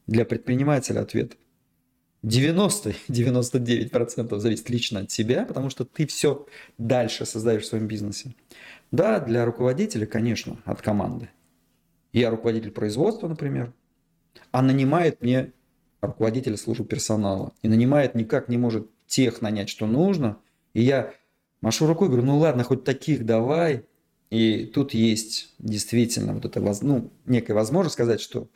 Для 0.07 0.23
предпринимателя 0.23 0.99
ответ 0.99 1.35
90-99% 2.23 4.39
зависит 4.39 4.69
лично 4.69 5.01
от 5.01 5.07
тебя, 5.07 5.45
потому 5.45 5.69
что 5.69 5.85
ты 5.85 6.05
все 6.05 6.45
дальше 6.77 7.25
создаешь 7.25 7.63
в 7.63 7.67
своем 7.67 7.87
бизнесе. 7.87 8.35
Да, 8.91 9.19
для 9.19 9.45
руководителя, 9.45 10.05
конечно, 10.05 10.57
от 10.65 10.81
команды. 10.81 11.29
Я 12.13 12.29
руководитель 12.29 12.71
производства, 12.71 13.27
например, 13.27 13.73
а 14.51 14.61
нанимает 14.61 15.21
мне 15.21 15.51
руководителя 16.01 16.57
службы 16.57 16.85
персонала. 16.85 17.53
И 17.61 17.67
нанимает 17.67 18.15
никак 18.15 18.47
не 18.47 18.57
может 18.57 18.89
тех 19.07 19.41
нанять, 19.41 19.69
что 19.69 19.87
нужно. 19.87 20.37
И 20.73 20.81
я 20.81 21.13
машу 21.61 21.87
рукой, 21.87 22.07
говорю, 22.07 22.23
ну 22.23 22.37
ладно, 22.37 22.63
хоть 22.63 22.83
таких 22.83 23.25
давай. 23.25 23.85
И 24.29 24.65
тут 24.65 24.93
есть 24.93 25.53
действительно 25.59 26.33
вот 26.33 26.45
это, 26.45 26.61
ну, 26.81 27.11
некая 27.25 27.53
возможность 27.53 27.93
сказать, 27.93 28.21
что 28.21 28.47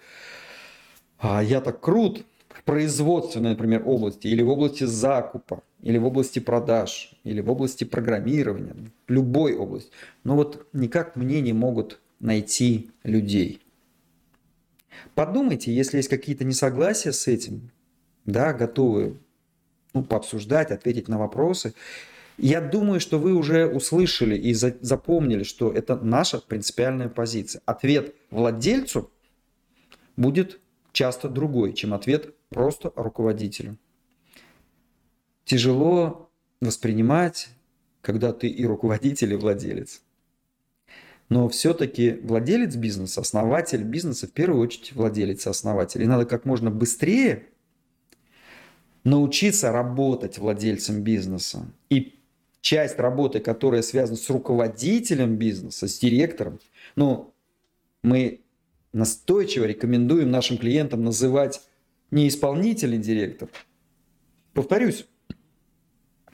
а, 1.17 1.43
я 1.43 1.61
так 1.61 1.79
крут 1.79 2.25
в 2.59 2.63
производственной, 2.63 3.51
например, 3.51 3.83
области 3.85 4.27
или 4.27 4.41
в 4.41 4.49
области 4.49 4.83
закупа 4.83 5.63
или 5.81 5.97
в 5.97 6.05
области 6.05 6.39
продаж, 6.39 7.13
или 7.23 7.39
в 7.39 7.49
области 7.49 7.85
программирования, 7.85 8.75
в 9.07 9.11
любой 9.11 9.55
области. 9.55 9.91
Но 10.25 10.35
вот 10.35 10.67
никак 10.73 11.15
мне 11.15 11.39
не 11.39 11.53
могут 11.53 12.01
найти 12.19 12.91
людей. 13.03 13.61
Подумайте, 15.15 15.73
если 15.73 15.97
есть 15.97 16.09
какие-то 16.09 16.43
несогласия 16.43 17.13
с 17.13 17.27
этим, 17.27 17.71
да, 18.25 18.51
готовы 18.53 19.17
ну, 19.93 20.03
пообсуждать, 20.03 20.71
ответить 20.71 21.07
на 21.07 21.17
вопросы. 21.17 21.73
Я 22.37 22.59
думаю, 22.59 22.99
что 22.99 23.17
вы 23.19 23.33
уже 23.33 23.65
услышали 23.65 24.37
и 24.37 24.53
за, 24.53 24.75
запомнили, 24.81 25.43
что 25.43 25.71
это 25.71 25.95
наша 25.95 26.39
принципиальная 26.39 27.09
позиция. 27.09 27.61
Ответ 27.65 28.13
владельцу 28.31 29.11
будет 30.17 30.59
часто 30.91 31.29
другой, 31.29 31.73
чем 31.73 31.93
ответ 31.93 32.33
просто 32.49 32.91
руководителю 32.95 33.77
тяжело 35.45 36.29
воспринимать, 36.62 37.49
когда 38.01 38.33
ты 38.33 38.47
и 38.47 38.65
руководитель, 38.65 39.33
и 39.33 39.35
владелец. 39.35 40.01
Но 41.29 41.47
все-таки 41.47 42.12
владелец 42.23 42.75
бизнеса, 42.75 43.21
основатель 43.21 43.83
бизнеса, 43.83 44.27
в 44.27 44.31
первую 44.31 44.62
очередь 44.62 44.93
владелец 44.93 45.45
и 45.45 45.49
основатель. 45.49 46.01
И 46.01 46.07
надо 46.07 46.25
как 46.25 46.45
можно 46.45 46.71
быстрее 46.71 47.47
научиться 49.03 49.71
работать 49.71 50.39
владельцем 50.39 51.03
бизнеса. 51.03 51.65
И 51.89 52.19
часть 52.62 52.97
работы, 52.97 53.39
которая 53.39 53.83
связана 53.83 54.17
с 54.17 54.29
руководителем 54.29 55.38
бизнеса, 55.38 55.88
с 55.88 55.99
директором, 55.99 56.59
ну, 56.95 57.33
мы 58.01 58.41
настойчиво 58.91 59.65
рекомендуем 59.65 60.31
нашим 60.31 60.57
клиентам 60.57 61.03
называть 61.03 61.62
не 62.11 62.27
исполнительный 62.27 62.97
директор. 62.97 63.49
Повторюсь, 64.53 65.05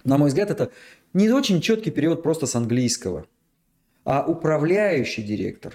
на 0.04 0.18
мой 0.18 0.30
взгляд, 0.30 0.52
это 0.52 0.72
не 1.14 1.30
очень 1.30 1.62
четкий 1.62 1.92
перевод 1.92 2.24
просто 2.24 2.46
с 2.46 2.56
английского, 2.56 3.28
а 4.04 4.26
управляющий 4.26 5.24
директор. 5.24 5.74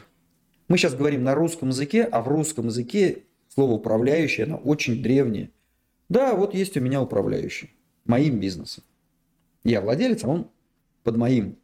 Мы 0.68 0.78
сейчас 0.78 0.94
говорим 0.94 1.24
на 1.24 1.34
русском 1.34 1.70
языке, 1.70 2.04
а 2.04 2.22
в 2.22 2.28
русском 2.28 2.66
языке 2.66 3.24
слово 3.48 3.72
управляющий, 3.72 4.42
оно 4.42 4.56
очень 4.56 5.02
древнее. 5.02 5.50
Да, 6.08 6.34
вот 6.34 6.54
есть 6.54 6.76
у 6.76 6.80
меня 6.80 7.02
управляющий 7.02 7.70
моим 8.04 8.40
бизнесом. 8.40 8.84
Я 9.64 9.80
владелец, 9.80 10.24
а 10.24 10.28
он 10.28 10.50
под 11.02 11.16
моим, 11.16 11.58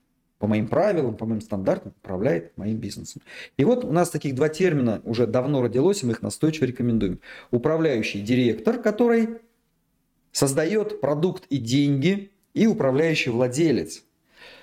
по 0.47 0.49
моим 0.49 0.69
правилам, 0.69 1.17
по 1.17 1.27
моим 1.27 1.41
стандартам 1.41 1.93
управляет 2.05 2.57
моим 2.57 2.77
бизнесом. 2.77 3.21
И 3.57 3.65
вот 3.65 3.85
у 3.85 3.91
нас 3.91 4.11
таких 4.11 4.37
два 4.37 4.49
термина 4.49 5.03
уже 5.03 5.27
давно 5.27 5.61
родилось, 5.61 6.05
и 6.05 6.07
мы 6.07 6.13
их 6.13 6.23
настойчиво 6.23 6.67
рекомендуем. 6.67 7.19
Управляющий 7.51 8.21
директор, 8.21 8.81
который 8.81 9.41
создает 10.31 11.01
продукт 11.01 11.47
и 11.51 11.57
деньги 11.57 12.31
и 12.55 12.69
управляющий 12.69 13.31
владелец, 13.31 14.05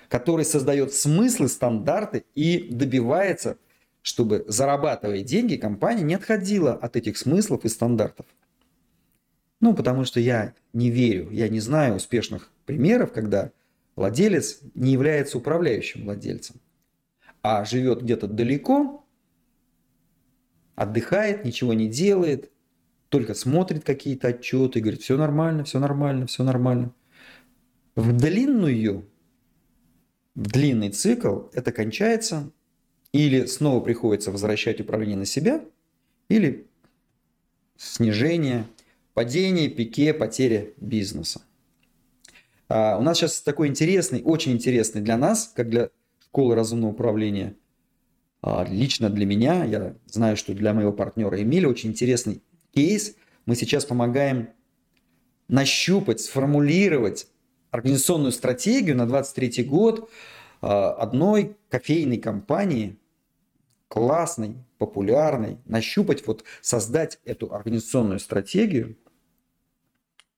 который 0.08 0.46
создает 0.46 0.94
смыслы, 0.94 1.48
стандарты 1.48 2.24
и 2.34 2.66
добивается, 2.70 3.58
чтобы 4.00 4.46
зарабатывая 4.48 5.20
деньги, 5.20 5.56
компания 5.56 6.02
не 6.02 6.14
отходила 6.14 6.72
от 6.72 6.96
этих 6.96 7.18
смыслов 7.18 7.66
и 7.66 7.68
стандартов. 7.68 8.24
Ну, 9.60 9.74
потому 9.74 10.06
что 10.06 10.18
я 10.18 10.54
не 10.72 10.90
верю, 10.90 11.28
я 11.30 11.50
не 11.50 11.60
знаю 11.60 11.96
успешных 11.96 12.50
примеров, 12.64 13.12
когда 13.12 13.50
владелец 13.96 14.60
не 14.74 14.92
является 14.92 15.38
управляющим 15.38 16.04
владельцем, 16.04 16.56
а 17.42 17.64
живет 17.64 18.02
где-то 18.02 18.26
далеко, 18.26 19.06
отдыхает, 20.74 21.44
ничего 21.44 21.72
не 21.74 21.88
делает, 21.88 22.50
только 23.08 23.34
смотрит 23.34 23.84
какие-то 23.84 24.28
отчеты 24.28 24.78
и 24.78 24.82
говорит, 24.82 25.02
все 25.02 25.16
нормально, 25.16 25.64
все 25.64 25.78
нормально, 25.78 26.26
все 26.26 26.42
нормально– 26.42 26.92
в 27.94 28.12
длинную, 28.12 29.08
в 30.34 30.42
длинный 30.48 30.90
цикл 30.90 31.42
это 31.52 31.70
кончается 31.72 32.50
или 33.12 33.46
снова 33.46 33.80
приходится 33.80 34.32
возвращать 34.32 34.80
управление 34.80 35.16
на 35.16 35.24
себя, 35.24 35.64
или 36.28 36.66
снижение, 37.76 38.66
падение, 39.14 39.68
пике, 39.68 40.12
потеря 40.12 40.70
бизнеса. 40.78 41.42
А 42.68 42.96
у 42.98 43.02
нас 43.02 43.18
сейчас 43.18 43.42
такой 43.42 43.68
интересный, 43.68 44.22
очень 44.22 44.52
интересный 44.52 45.02
для 45.02 45.16
нас, 45.16 45.52
как 45.54 45.68
для 45.68 45.90
школы 46.20 46.54
разумного 46.54 46.92
управления. 46.92 47.56
А, 48.42 48.64
лично 48.68 49.10
для 49.10 49.26
меня, 49.26 49.64
я 49.64 49.96
знаю, 50.06 50.36
что 50.36 50.54
для 50.54 50.72
моего 50.74 50.92
партнера 50.92 51.40
Эмиля 51.40 51.68
очень 51.68 51.90
интересный 51.90 52.42
кейс. 52.72 53.16
Мы 53.46 53.56
сейчас 53.56 53.84
помогаем 53.84 54.50
нащупать, 55.48 56.20
сформулировать 56.20 57.26
организационную 57.70 58.32
стратегию 58.32 58.96
на 58.96 59.06
23 59.06 59.64
год 59.64 60.10
а, 60.60 60.92
одной 60.92 61.56
кофейной 61.68 62.18
компании, 62.18 62.98
классной, 63.88 64.56
популярной, 64.78 65.58
нащупать, 65.66 66.26
вот 66.26 66.44
создать 66.60 67.20
эту 67.24 67.54
организационную 67.54 68.18
стратегию. 68.18 68.96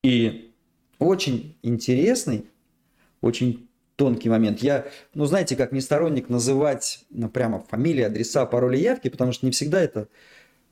И 0.02 0.55
очень 0.98 1.56
интересный, 1.62 2.46
очень 3.20 3.68
тонкий 3.96 4.28
момент. 4.28 4.60
Я, 4.60 4.86
ну, 5.14 5.24
знаете, 5.24 5.56
как 5.56 5.72
не 5.72 5.80
сторонник 5.80 6.28
называть 6.28 7.04
ну, 7.10 7.28
прямо 7.28 7.60
фамилии, 7.60 8.02
адреса, 8.02 8.46
пароли, 8.46 8.76
явки, 8.78 9.08
потому 9.08 9.32
что 9.32 9.46
не 9.46 9.52
всегда 9.52 9.80
это, 9.80 10.08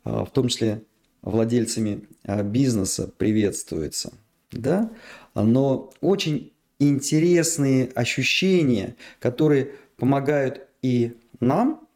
а, 0.04 0.24
в 0.24 0.30
том 0.30 0.48
числе 0.48 0.82
владельцами 1.22 2.06
а, 2.24 2.42
бизнеса, 2.42 3.10
приветствуется. 3.16 4.12
Да? 4.52 4.90
Но 5.34 5.92
очень 6.00 6.52
интересные 6.78 7.88
ощущения, 7.94 8.96
которые 9.20 9.72
помогают 9.96 10.66
и 10.82 11.16
нам. 11.40 11.88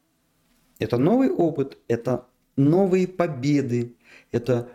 Это 0.79 0.97
новый 0.97 1.31
опыт, 1.31 1.79
это 1.89 2.27
новые 2.57 3.07
победы, 3.07 3.95
это 4.33 4.69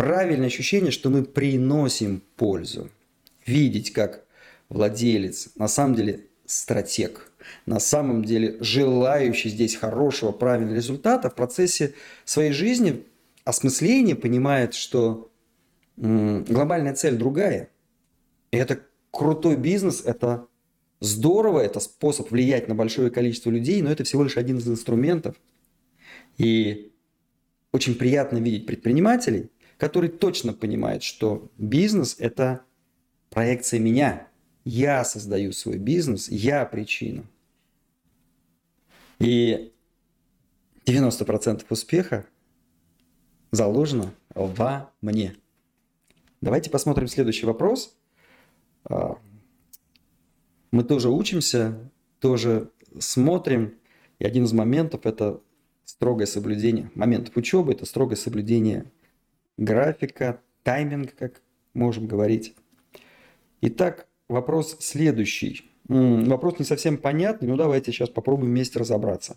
правильное 0.00 0.46
ощущение, 0.46 0.92
что 0.92 1.10
мы 1.10 1.22
приносим 1.24 2.22
пользу. 2.36 2.88
Видеть, 3.44 3.92
как 3.92 4.24
владелец 4.70 5.50
на 5.56 5.68
самом 5.68 5.94
деле 5.94 6.26
стратег, 6.46 7.30
на 7.66 7.80
самом 7.80 8.24
деле 8.24 8.56
желающий 8.60 9.50
здесь 9.50 9.76
хорошего, 9.76 10.32
правильного 10.32 10.74
результата 10.74 11.28
в 11.28 11.34
процессе 11.34 11.92
своей 12.24 12.52
жизни, 12.52 13.04
осмысления 13.44 14.16
понимает, 14.16 14.72
что 14.72 15.30
глобальная 15.98 16.94
цель 16.94 17.16
другая– 17.16 17.68
и 18.52 18.56
это 18.56 18.80
крутой 19.10 19.56
бизнес, 19.56 20.02
это 20.04 20.46
здорово, 21.00 21.60
это 21.60 21.78
способ 21.78 22.30
влиять 22.30 22.68
на 22.68 22.74
большое 22.74 23.10
количество 23.10 23.50
людей, 23.50 23.82
но 23.82 23.92
это 23.92 24.04
всего 24.04 24.24
лишь 24.24 24.38
один 24.38 24.58
из 24.58 24.66
инструментов. 24.66 25.36
И 26.38 26.90
очень 27.70 27.94
приятно 27.94 28.38
видеть 28.38 28.66
предпринимателей, 28.66 29.50
которые 29.80 30.10
точно 30.10 30.52
понимают, 30.52 31.02
что 31.02 31.50
бизнес– 31.58 32.14
это 32.18 32.62
проекция 33.30 33.80
меня. 33.80 34.28
Я 34.64 35.04
создаю 35.04 35.52
свой 35.52 35.78
бизнес, 35.78 36.28
я 36.28 36.64
причина. 36.66 37.24
И 39.18 39.72
90% 40.86 41.64
успеха 41.70 42.26
заложено 43.50 44.14
во 44.34 44.92
мне. 45.00 45.34
Давайте 46.40 46.70
посмотрим 46.70 47.08
следующий 47.08 47.46
вопрос– 47.46 47.96
а, 48.84 49.18
мы 50.70 50.84
тоже 50.84 51.10
учимся, 51.10 51.90
тоже 52.20 52.70
смотрим. 52.98 53.74
И 54.18 54.24
один 54.24 54.44
из 54.44 54.52
моментов– 54.52 55.02
это 55.04 55.40
строгое 55.84 56.26
соблюдение. 56.26 56.90
Моментов 56.94 57.36
учебы– 57.36 57.72
это 57.74 57.86
строгое 57.86 58.16
соблюдение 58.16 58.90
графика, 59.60 60.40
тайминга, 60.64 61.12
как 61.16 61.42
можем 61.74 62.08
говорить. 62.08 62.54
Итак, 63.60 64.08
вопрос 64.28 64.76
следующий. 64.80 65.70
Вопрос 65.86 66.58
не 66.58 66.64
совсем 66.64 66.96
понятный, 66.96 67.48
но 67.48 67.56
давайте 67.56 67.92
сейчас 67.92 68.08
попробуем 68.08 68.52
вместе 68.52 68.78
разобраться. 68.78 69.36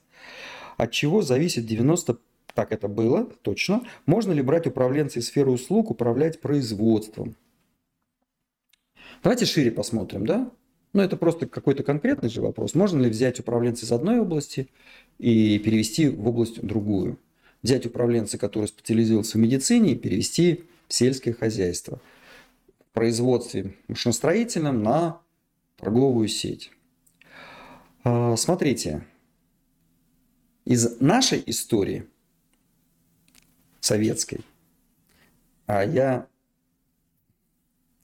От 0.77 0.91
чего 0.91 1.21
зависит 1.21 1.65
90 1.65 2.17
так 2.53 2.71
это 2.71 2.87
было, 2.87 3.25
точно. 3.41 3.83
Можно 4.05 4.31
ли 4.31 4.41
брать 4.43 4.67
управленца 4.67 5.19
из 5.19 5.27
сферы 5.27 5.49
услуг, 5.49 5.89
управлять 5.89 6.39
производством? 6.39 7.35
Давайте 9.23 9.45
шире 9.45 9.71
посмотрим, 9.71 10.25
да? 10.25 10.51
Ну, 10.93 11.01
это 11.01 11.17
просто 11.17 11.47
какой-то 11.47 11.81
конкретный 11.81 12.29
же 12.29 12.41
вопрос. 12.41 12.75
Можно 12.75 13.01
ли 13.01 13.09
взять 13.09 13.39
управленца 13.39 13.85
из 13.85 13.91
одной 13.91 14.19
области 14.19 14.69
и 15.17 15.57
перевести 15.57 16.07
в 16.07 16.27
область 16.27 16.61
другую? 16.61 17.17
Взять 17.63 17.85
управленца, 17.85 18.37
который 18.37 18.67
специализировался 18.67 19.37
в 19.37 19.41
медицине, 19.41 19.93
и 19.93 19.95
перевести 19.95 20.65
в 20.87 20.93
сельское 20.93 21.33
хозяйство. 21.33 21.99
В 22.89 22.93
производстве 22.93 23.75
машиностроительном 23.87 24.83
на 24.83 25.21
торговую 25.77 26.27
сеть. 26.27 26.71
А, 28.03 28.35
смотрите, 28.35 29.05
из 30.65 30.99
нашей 30.99 31.41
истории 31.45 32.05
советской, 33.79 34.41
а 35.65 35.83
я 35.83 36.27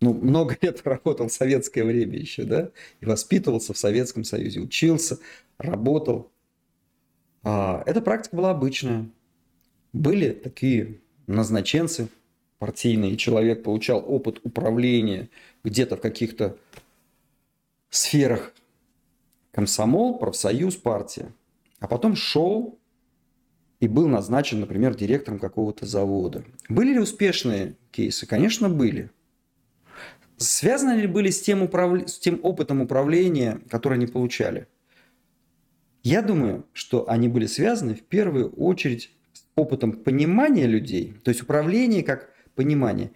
ну, 0.02 0.14
много 0.14 0.58
лет 0.62 0.82
работал 0.86 1.28
в 1.28 1.34
советское 1.34 1.84
время 1.84 2.18
еще, 2.18 2.44
да, 2.44 2.72
и 3.02 3.06
воспитывался 3.06 3.74
в 3.74 3.78
Советском 3.78 4.24
Союзе, 4.24 4.62
учился, 4.62 5.20
работал. 5.58 6.32
А, 7.44 7.84
эта 7.86 8.02
практика 8.02 8.36
была 8.36 8.52
обычная. 8.52 9.10
Были 9.94 10.32
такие 10.32 11.00
назначенцы 11.28 12.10
партийные, 12.60 13.18
человек 13.18 13.64
получал 13.64 14.04
опыт 14.06 14.40
управления 14.44 15.30
где-то 15.64 15.96
в 15.96 16.02
каких-то 16.02 16.58
сферах 17.90 18.54
комсомол, 19.52 20.20
профсоюз, 20.20 20.76
партия. 20.76 21.32
А 21.80 21.88
потом 21.88 22.16
шел 22.16 22.78
и 23.80 23.88
был 23.88 24.08
назначен, 24.08 24.60
например, 24.60 24.96
директором 24.96 25.40
какого-то 25.40 25.86
завода. 25.86 26.44
Были 26.68 26.94
ли 26.94 27.00
успешные 27.00 27.76
кейсы? 27.92 28.28
Конечно, 28.28 28.70
были. 28.70 29.10
Связаны 30.38 31.00
ли 31.00 31.08
были 31.08 31.30
с 31.30 31.42
тем, 31.42 31.64
управ... 31.64 32.10
с 32.10 32.20
тем 32.20 32.40
опытом 32.44 32.82
управления, 32.82 33.62
который 33.70 33.96
они 33.96 34.08
получали? 34.08 34.68
Я 36.04 36.22
думаю, 36.22 36.66
что 36.74 37.10
они 37.10 37.28
были 37.28 37.46
связаны 37.46 37.96
в 37.96 38.04
первую 38.04 38.52
очередь 38.52 39.12
опытом 39.60 39.94
понимания 39.94 40.66
людей, 40.66 41.14
то 41.24 41.30
есть 41.30 41.42
управление 41.42 42.04
как 42.04 42.34
понимание, 42.56 43.12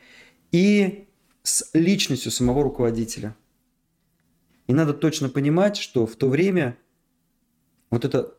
и 0.52 1.08
с 1.44 1.70
личностью 1.74 2.32
самого 2.32 2.64
руководителя. 2.64 3.36
И 4.68 4.74
надо 4.74 4.94
точно 4.94 5.30
понимать, 5.30 5.78
что 5.78 6.06
в 6.06 6.16
то 6.16 6.30
время 6.30 6.78
вот 7.90 8.06
эта 8.06 8.36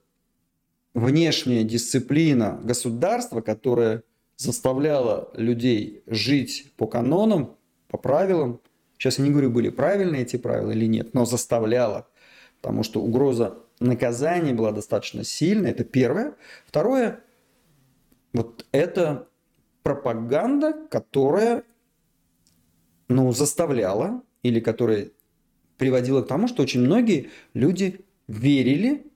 внешняя 0.94 1.64
дисциплина 1.64 2.60
государства, 2.62 3.40
которая 3.40 4.02
заставляла 4.36 5.30
людей 5.34 6.02
жить 6.06 6.72
по 6.76 6.86
канонам, 6.86 7.56
по 7.88 7.98
правилам, 7.98 8.60
Сейчас 9.04 9.18
я 9.18 9.24
не 9.24 9.30
говорю, 9.30 9.50
были 9.50 9.68
правильные 9.68 10.22
эти 10.22 10.36
правила 10.36 10.70
или 10.70 10.86
нет, 10.86 11.12
но 11.12 11.26
заставляла, 11.26 12.08
потому 12.62 12.82
что 12.82 13.02
угроза 13.02 13.58
наказания 13.78 14.54
была 14.54 14.72
достаточно 14.72 15.24
сильная, 15.24 15.72
это 15.72 15.84
первое. 15.84 16.34
Второе, 16.66 17.20
вот 18.34 18.66
это 18.72 19.28
пропаганда, 19.82 20.74
которая 20.90 21.64
ну, 23.08 23.32
заставляла 23.32 24.22
или 24.42 24.60
которая 24.60 25.10
приводила 25.78 26.20
к 26.22 26.26
тому, 26.26 26.48
что 26.48 26.62
очень 26.62 26.80
многие 26.80 27.30
люди 27.54 28.04
верили 28.26 29.06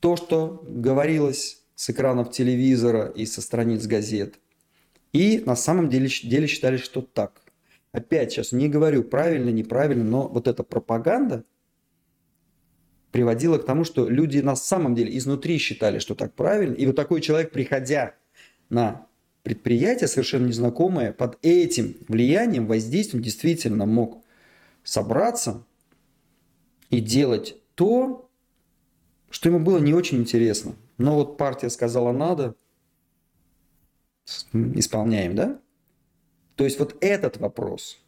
то, 0.00 0.16
что 0.16 0.62
говорилось 0.66 1.64
с 1.74 1.90
экранов 1.90 2.30
телевизора 2.30 3.08
и 3.08 3.24
со 3.26 3.40
страниц 3.40 3.86
газет. 3.86 4.38
И 5.12 5.42
на 5.46 5.56
самом 5.56 5.88
деле, 5.88 6.08
деле 6.08 6.46
считали, 6.46 6.76
что 6.76 7.00
так 7.00 7.42
опять 7.92 8.32
сейчас 8.32 8.52
не 8.52 8.68
говорю 8.68 9.04
правильно, 9.04 9.50
неправильно, 9.50 10.04
но 10.04 10.28
вот 10.28 10.48
эта 10.48 10.62
пропаганда 10.62 11.44
приводила 13.16 13.56
к 13.56 13.64
тому, 13.64 13.84
что 13.84 14.10
люди 14.10 14.40
на 14.40 14.56
самом 14.56 14.94
деле 14.94 15.16
изнутри 15.16 15.56
считали, 15.56 16.00
что 16.00 16.14
так 16.14 16.34
правильно. 16.34 16.74
И 16.74 16.84
вот 16.84 16.96
такой 16.96 17.22
человек, 17.22 17.50
приходя 17.50 18.14
на 18.68 19.06
предприятие, 19.42 20.06
совершенно 20.06 20.48
незнакомое, 20.48 21.14
под 21.14 21.38
этим 21.40 21.96
влиянием, 22.08 22.66
воздействием 22.66 23.22
действительно 23.22 23.86
мог 23.86 24.22
собраться 24.84 25.64
и 26.90 27.00
делать 27.00 27.56
то, 27.74 28.28
что 29.30 29.48
ему 29.48 29.60
было 29.60 29.78
не 29.78 29.94
очень 29.94 30.18
интересно. 30.18 30.74
Но 30.98 31.14
вот 31.14 31.38
партия 31.38 31.70
сказала 31.70 32.12
надо, 32.12 32.54
исполняем, 34.52 35.34
да? 35.34 35.58
То 36.56 36.64
есть 36.64 36.78
вот 36.78 36.98
этот 37.00 37.38
вопрос. 37.38 37.98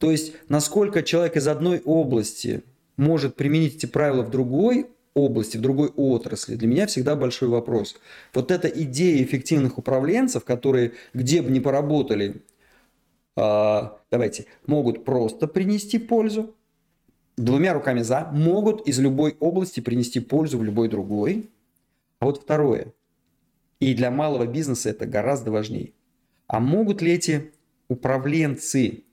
То 0.00 0.10
есть 0.10 0.34
насколько 0.48 1.04
человек 1.04 1.36
из 1.36 1.46
одной 1.46 1.80
области 1.84 2.64
может 2.96 3.36
применить 3.36 3.76
эти 3.76 3.86
правила 3.86 4.22
в 4.22 4.30
другой 4.30 4.86
области, 5.14 5.56
в 5.56 5.60
другой 5.60 5.88
отрасли, 5.88 6.56
для 6.56 6.66
меня 6.68 6.86
всегда 6.86 7.16
большой 7.16 7.48
вопрос. 7.48 7.96
Вот 8.32 8.50
эта 8.50 8.68
идея 8.68 9.22
эффективных 9.22 9.78
управленцев, 9.78 10.44
которые 10.44 10.92
где 11.12 11.40
бы 11.40 11.50
ни 11.50 11.60
поработали, 11.60 12.42
а, 13.36 13.98
давайте, 14.10 14.46
могут 14.66 15.04
просто 15.04 15.46
принести 15.46 15.98
пользу, 15.98 16.54
двумя 17.36 17.74
руками 17.74 18.00
за, 18.02 18.28
могут 18.32 18.86
из 18.86 18.98
любой 18.98 19.36
области 19.40 19.80
принести 19.80 20.20
пользу 20.20 20.58
в 20.58 20.64
любой 20.64 20.88
другой. 20.88 21.50
А 22.20 22.26
вот 22.26 22.42
второе. 22.42 22.92
И 23.80 23.94
для 23.94 24.10
малого 24.10 24.46
бизнеса 24.46 24.90
это 24.90 25.06
гораздо 25.06 25.50
важнее. 25.50 25.92
А 26.46 26.60
могут 26.60 27.02
ли 27.02 27.12
эти 27.12 27.52
управленцы, 27.88 29.04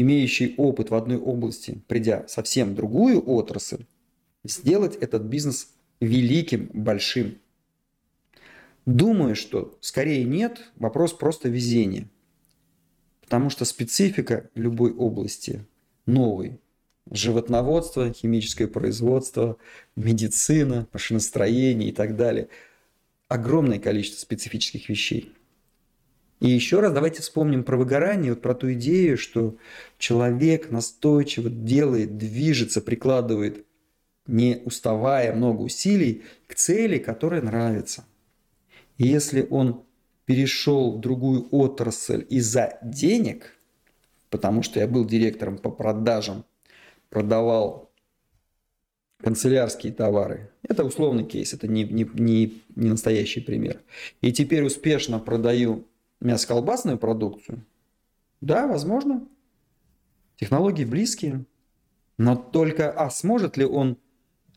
имеющие 0.00 0.54
опыт 0.56 0.90
в 0.90 0.94
одной 0.94 1.16
области, 1.16 1.80
придя 1.88 2.26
совсем 2.28 2.74
другую 2.74 3.22
отрасль, 3.28 3.86
сделать 4.44 4.96
этот 4.96 5.22
бизнес 5.22 5.70
великим, 6.00 6.70
большим? 6.72 7.38
Думаю, 8.84 9.34
что 9.34 9.76
скорее 9.80 10.24
нет, 10.24 10.70
вопрос 10.76 11.12
просто 11.12 11.48
везения. 11.48 12.08
Потому 13.22 13.50
что 13.50 13.64
специфика 13.64 14.50
любой 14.54 14.92
области 14.92 15.64
новый. 16.04 16.60
Животноводство, 17.10 18.12
химическое 18.12 18.66
производство, 18.66 19.56
медицина, 19.96 20.88
машиностроение 20.92 21.88
и 21.88 21.92
так 21.92 22.16
далее. 22.16 22.48
Огромное 23.28 23.78
количество 23.78 24.20
специфических 24.20 24.88
вещей. 24.88 25.32
И 26.40 26.50
еще 26.50 26.80
раз 26.80 26.92
давайте 26.92 27.22
вспомним 27.22 27.64
про 27.64 27.76
выгорание, 27.76 28.32
вот 28.32 28.42
про 28.42 28.54
ту 28.54 28.72
идею, 28.74 29.16
что 29.16 29.56
человек 29.98 30.70
настойчиво 30.70 31.48
делает, 31.48 32.18
движется, 32.18 32.82
прикладывает, 32.82 33.64
не 34.26 34.60
уставая 34.64 35.34
много 35.34 35.62
усилий 35.62 36.24
к 36.46 36.54
цели, 36.54 36.98
которая 36.98 37.40
нравится. 37.40 38.04
И 38.98 39.06
если 39.06 39.46
он 39.48 39.84
перешел 40.26 40.96
в 40.96 41.00
другую 41.00 41.48
отрасль 41.52 42.26
из-за 42.28 42.78
денег, 42.82 43.56
потому 44.28 44.62
что 44.62 44.80
я 44.80 44.86
был 44.86 45.06
директором 45.06 45.56
по 45.56 45.70
продажам, 45.70 46.44
продавал 47.08 47.90
канцелярские 49.22 49.92
товары. 49.92 50.50
Это 50.62 50.84
условный 50.84 51.24
кейс, 51.24 51.54
это 51.54 51.68
не, 51.68 51.84
не, 51.84 52.08
не, 52.14 52.62
не 52.74 52.88
настоящий 52.88 53.40
пример. 53.40 53.80
И 54.20 54.32
теперь 54.32 54.64
успешно 54.64 55.18
продаю 55.18 55.86
мясо-колбасную 56.20 56.98
продукцию. 56.98 57.64
Да, 58.40 58.66
возможно. 58.66 59.26
Технологии 60.36 60.84
близкие. 60.84 61.44
Но 62.18 62.36
только, 62.36 62.90
а 62.90 63.10
сможет 63.10 63.56
ли 63.56 63.64
он 63.64 63.98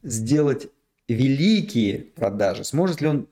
сделать 0.01 0.67
великие 1.07 1.99
продажи? 1.99 2.63
Сможет 2.63 3.01
ли 3.01 3.07
он 3.07 3.27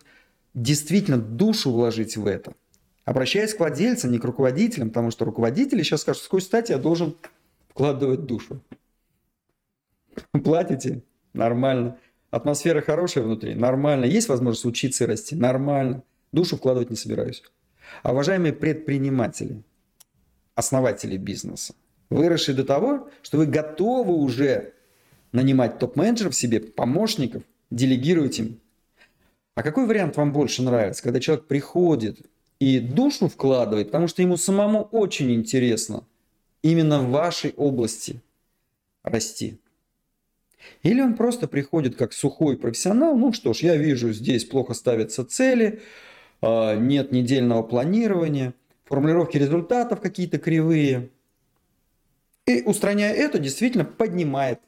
действительно 0.57 1.17
душу 1.17 1.71
вложить 1.71 2.17
в 2.17 2.25
это. 2.25 2.53
Обращаясь 3.05 3.53
к 3.53 3.59
владельцам, 3.59 4.11
не 4.11 4.19
к 4.19 4.25
руководителям, 4.25 4.89
потому 4.89 5.11
что 5.11 5.23
руководители 5.23 5.83
сейчас 5.83 6.01
скажут, 6.01 6.23
с 6.23 6.25
какой 6.25 6.41
стати 6.41 6.71
я 6.71 6.77
должен 6.77 7.15
вкладывать 7.69 8.25
душу. 8.25 8.59
Платите? 10.31 11.03
Нормально. 11.33 11.97
Атмосфера 12.31 12.81
хорошая 12.81 13.23
внутри? 13.23 13.55
Нормально. 13.55 14.05
Есть 14.05 14.27
возможность 14.27 14.65
учиться 14.65 15.03
и 15.03 15.07
расти? 15.07 15.35
Нормально. 15.35 16.03
Душу 16.31 16.57
вкладывать 16.57 16.89
не 16.89 16.95
собираюсь. 16.95 17.43
Уважаемые 18.03 18.53
предприниматели, 18.53 19.63
основатели 20.55 21.17
бизнеса, 21.17 21.73
выросшие 22.09 22.55
до 22.55 22.63
того, 22.63 23.09
что 23.21 23.37
вы 23.37 23.45
готовы 23.45 24.13
уже 24.13 24.73
нанимать 25.31 25.79
топ-менеджеров 25.79 26.35
себе, 26.35 26.59
помощников, 26.59 27.43
делегировать 27.69 28.39
им 28.39 28.59
а 29.57 29.63
какой 29.63 29.87
вариант 29.87 30.15
вам 30.17 30.33
больше 30.33 30.61
нравится, 30.61 31.01
когда 31.01 31.19
человек 31.19 31.47
приходит 31.47 32.19
и 32.59 32.79
душу 32.79 33.27
вкладывает, 33.27 33.87
потому 33.87 34.07
что 34.07 34.21
ему 34.21 34.37
самому 34.37 34.83
очень 34.83 35.33
интересно 35.33 36.03
именно 36.61 36.99
в 36.99 37.09
вашей 37.09 37.55
области 37.57 38.21
расти? 39.01 39.59
Или 40.83 41.01
он 41.01 41.15
просто 41.15 41.47
приходит 41.47 41.95
как 41.95 42.13
сухой 42.13 42.55
профессионал, 42.55 43.17
ну 43.17 43.33
что 43.33 43.53
ж, 43.53 43.61
я 43.61 43.77
вижу, 43.77 44.13
здесь 44.13 44.45
плохо 44.45 44.75
ставятся 44.75 45.25
цели, 45.25 45.81
нет 46.41 47.11
недельного 47.11 47.63
планирования, 47.63 48.53
формулировки 48.85 49.37
результатов 49.37 50.01
какие-то 50.01 50.37
кривые. 50.37 51.09
И 52.45 52.61
устраняя 52.61 53.13
это, 53.13 53.39
действительно 53.39 53.85
поднимает, 53.85 54.59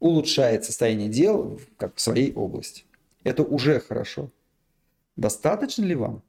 улучшает 0.00 0.64
состояние 0.64 1.08
дел 1.08 1.60
как 1.76 1.94
в 1.96 2.00
своей 2.00 2.32
области. 2.32 2.84
Это 3.22 3.44
уже 3.44 3.78
хорошо. 3.80 4.30
Достаточно 5.16 5.84
ли 5.84 5.94
вам? 5.94 6.22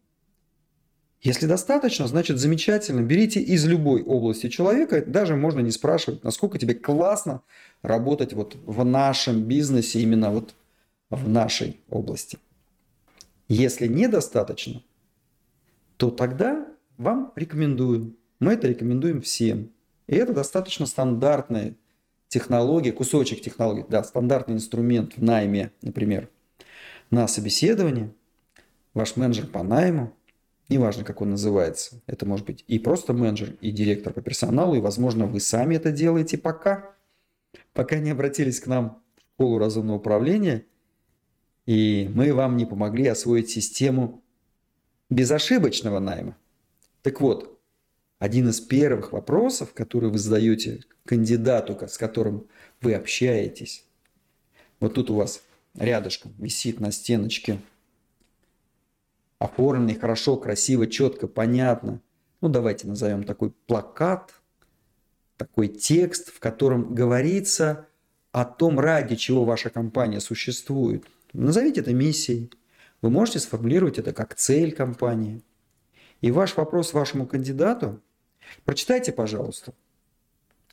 Если 1.22 1.48
достаточно, 1.48 2.06
значит 2.06 2.38
замечательно. 2.38 3.00
Берите 3.02 3.40
из 3.40 3.66
любой 3.66 4.04
области 4.04 4.50
человека, 4.50 5.04
даже 5.06 5.38
можно 5.38 5.62
не 5.62 5.72
спрашивать, 5.72 6.24
насколько 6.24 6.60
тебе 6.60 6.76
классно 6.76 7.42
работать 7.82 8.34
вот 8.34 8.58
в 8.66 8.84
нашем 8.84 9.44
бизнесе, 9.44 10.02
именно 10.02 10.32
вот 10.32 10.54
в 11.10 11.30
нашей 11.30 11.80
области. 11.90 12.38
Если 13.48 13.88
недостаточно, 13.88 14.84
то 15.98 16.10
тогда 16.12 16.68
вам 16.98 17.32
рекомендую. 17.36 18.16
Мы 18.40 18.54
это 18.54 18.68
рекомендуем 18.68 19.22
всем. 19.22 19.72
И 20.08 20.16
это 20.16 20.34
достаточно 20.34 20.86
стандартная 20.86 21.76
технология, 22.28 22.92
кусочек 22.92 23.42
технологии, 23.42 23.86
да, 23.88 24.04
стандартный 24.04 24.56
инструмент 24.56 25.18
в 25.18 25.24
найме, 25.24 25.72
например– 25.82 26.30
на 27.14 27.28
собеседование, 27.28 28.12
ваш 28.96 29.16
менеджер 29.16 29.46
по 29.46 29.62
найму, 29.62 30.14
неважно, 30.68 31.04
как 31.04 31.22
он 31.22 31.30
называется, 31.30 32.02
это 32.08 32.26
может 32.26 32.46
быть 32.46 32.66
и 32.68 32.80
просто 32.80 33.14
менеджер, 33.14 33.56
и 33.62 33.72
директор 33.72 34.12
по 34.12 34.22
персоналу, 34.22 34.76
и, 34.76 34.82
возможно, 34.82 35.28
вы 35.28 35.40
сами 35.40 35.76
это 35.76 35.92
делаете 35.92 36.40
пока, 36.40 36.96
пока 37.74 38.00
не 38.00 38.10
обратились 38.10 38.60
к 38.60 38.68
нам 38.68 39.04
в 39.16 39.22
школу 39.36 39.60
разумного 39.60 39.98
управления, 39.98 40.66
и 41.66 42.10
мы 42.14 42.34
вам 42.34 42.58
не 42.58 42.66
помогли 42.66 43.08
освоить 43.08 43.50
систему 43.50 44.22
безошибочного 45.10 46.00
найма. 46.00 46.38
Так 47.02 47.22
вот, 47.22 47.60
один 48.20 48.50
из 48.50 48.62
первых 48.62 49.12
вопросов, 49.12 49.74
который 49.74 50.10
вы 50.10 50.18
задаете 50.18 50.82
кандидату, 51.06 51.78
с 51.88 51.98
которым 51.98 52.48
вы 52.82 52.94
общаетесь, 52.94 53.86
вот 54.80 54.94
тут 54.94 55.10
у 55.10 55.16
вас 55.16 55.42
рядышком 55.76 56.34
висит 56.38 56.80
на 56.80 56.92
стеночке. 56.92 57.60
Оформленный 59.40 59.96
хорошо, 59.96 60.38
красиво, 60.38 60.88
четко, 60.88 61.28
понятно. 61.28 62.02
Ну, 62.42 62.50
давайте 62.50 62.88
назовем 62.88 63.24
такой 63.24 63.52
плакат, 63.68 64.34
такой 65.38 65.68
текст, 65.68 66.30
в 66.30 66.40
котором 66.40 66.94
говорится 66.94 67.88
о 68.32 68.46
том, 68.46 68.80
ради 68.80 69.16
чего 69.16 69.44
ваша 69.46 69.70
компания 69.70 70.20
существует. 70.20 71.06
Назовите 71.34 71.82
это 71.82 71.94
миссией. 71.94 72.52
Вы 73.02 73.10
можете 73.10 73.40
сформулировать 73.40 73.98
это 73.98 74.14
как 74.14 74.36
цель 74.36 74.72
компании. 74.72 75.44
И 76.22 76.32
ваш 76.32 76.56
вопрос 76.56 76.94
вашему 76.94 77.28
кандидату, 77.28 78.02
прочитайте, 78.64 79.12
пожалуйста, 79.12 79.74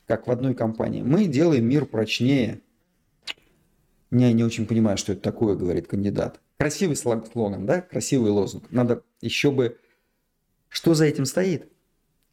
как 0.06 0.26
в 0.26 0.30
одной 0.30 0.54
компании. 0.54 1.02
Мы 1.02 1.26
делаем 1.26 1.68
мир 1.68 1.86
прочнее– 1.86 2.60
я 4.10 4.32
не 4.32 4.42
очень 4.42 4.66
понимаю, 4.66 4.96
что 4.96 5.12
это 5.12 5.22
такое, 5.22 5.54
говорит 5.54 5.86
кандидат. 5.86 6.40
Красивый 6.58 6.96
слоган, 6.96 7.64
да? 7.64 7.80
Красивый 7.80 8.30
лозунг. 8.30 8.64
Надо 8.70 9.02
еще 9.20 9.50
бы... 9.50 9.78
Что 10.68 10.94
за 10.94 11.06
этим 11.06 11.24
стоит? 11.24 11.70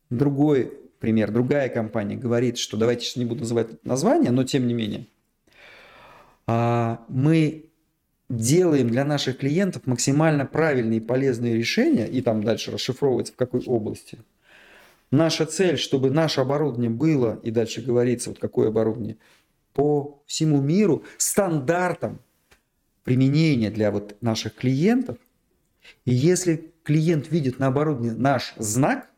Другой 0.09 0.73
пример. 0.99 1.31
Другая 1.31 1.69
компания 1.69 2.15
говорит, 2.15 2.57
что 2.57 2.77
давайте 2.77 3.05
сейчас 3.05 3.17
не 3.17 3.25
буду 3.25 3.41
называть 3.41 3.83
название, 3.85 4.31
но 4.31 4.43
тем 4.43 4.67
не 4.67 4.73
менее. 4.73 5.07
А, 6.47 7.05
мы 7.09 7.66
делаем 8.29 8.89
для 8.89 9.05
наших 9.05 9.37
клиентов 9.37 9.87
максимально 9.87 10.45
правильные 10.45 10.97
и 10.97 11.03
полезные 11.03 11.55
решения, 11.55 12.07
и 12.07 12.21
там 12.21 12.43
дальше 12.43 12.71
расшифровывается 12.71 13.33
в 13.33 13.37
какой 13.37 13.63
области. 13.65 14.19
Наша 15.11 15.45
цель, 15.45 15.77
чтобы 15.77 16.11
наше 16.11 16.41
оборудование 16.41 16.89
было, 16.89 17.39
и 17.43 17.51
дальше 17.51 17.81
говорится, 17.81 18.29
вот 18.29 18.39
какое 18.39 18.67
оборудование, 18.67 19.17
по 19.73 20.21
всему 20.25 20.62
миру 20.62 21.04
стандартам 21.17 22.19
применения 23.04 23.71
для 23.71 23.91
вот 23.91 24.21
наших 24.21 24.56
клиентов. 24.56 25.17
И 26.04 26.13
если 26.13 26.73
клиент 26.83 27.31
видит 27.31 27.60
на 27.60 27.67
оборудовании 27.67 28.12
наш 28.12 28.54
знак, 28.58 29.10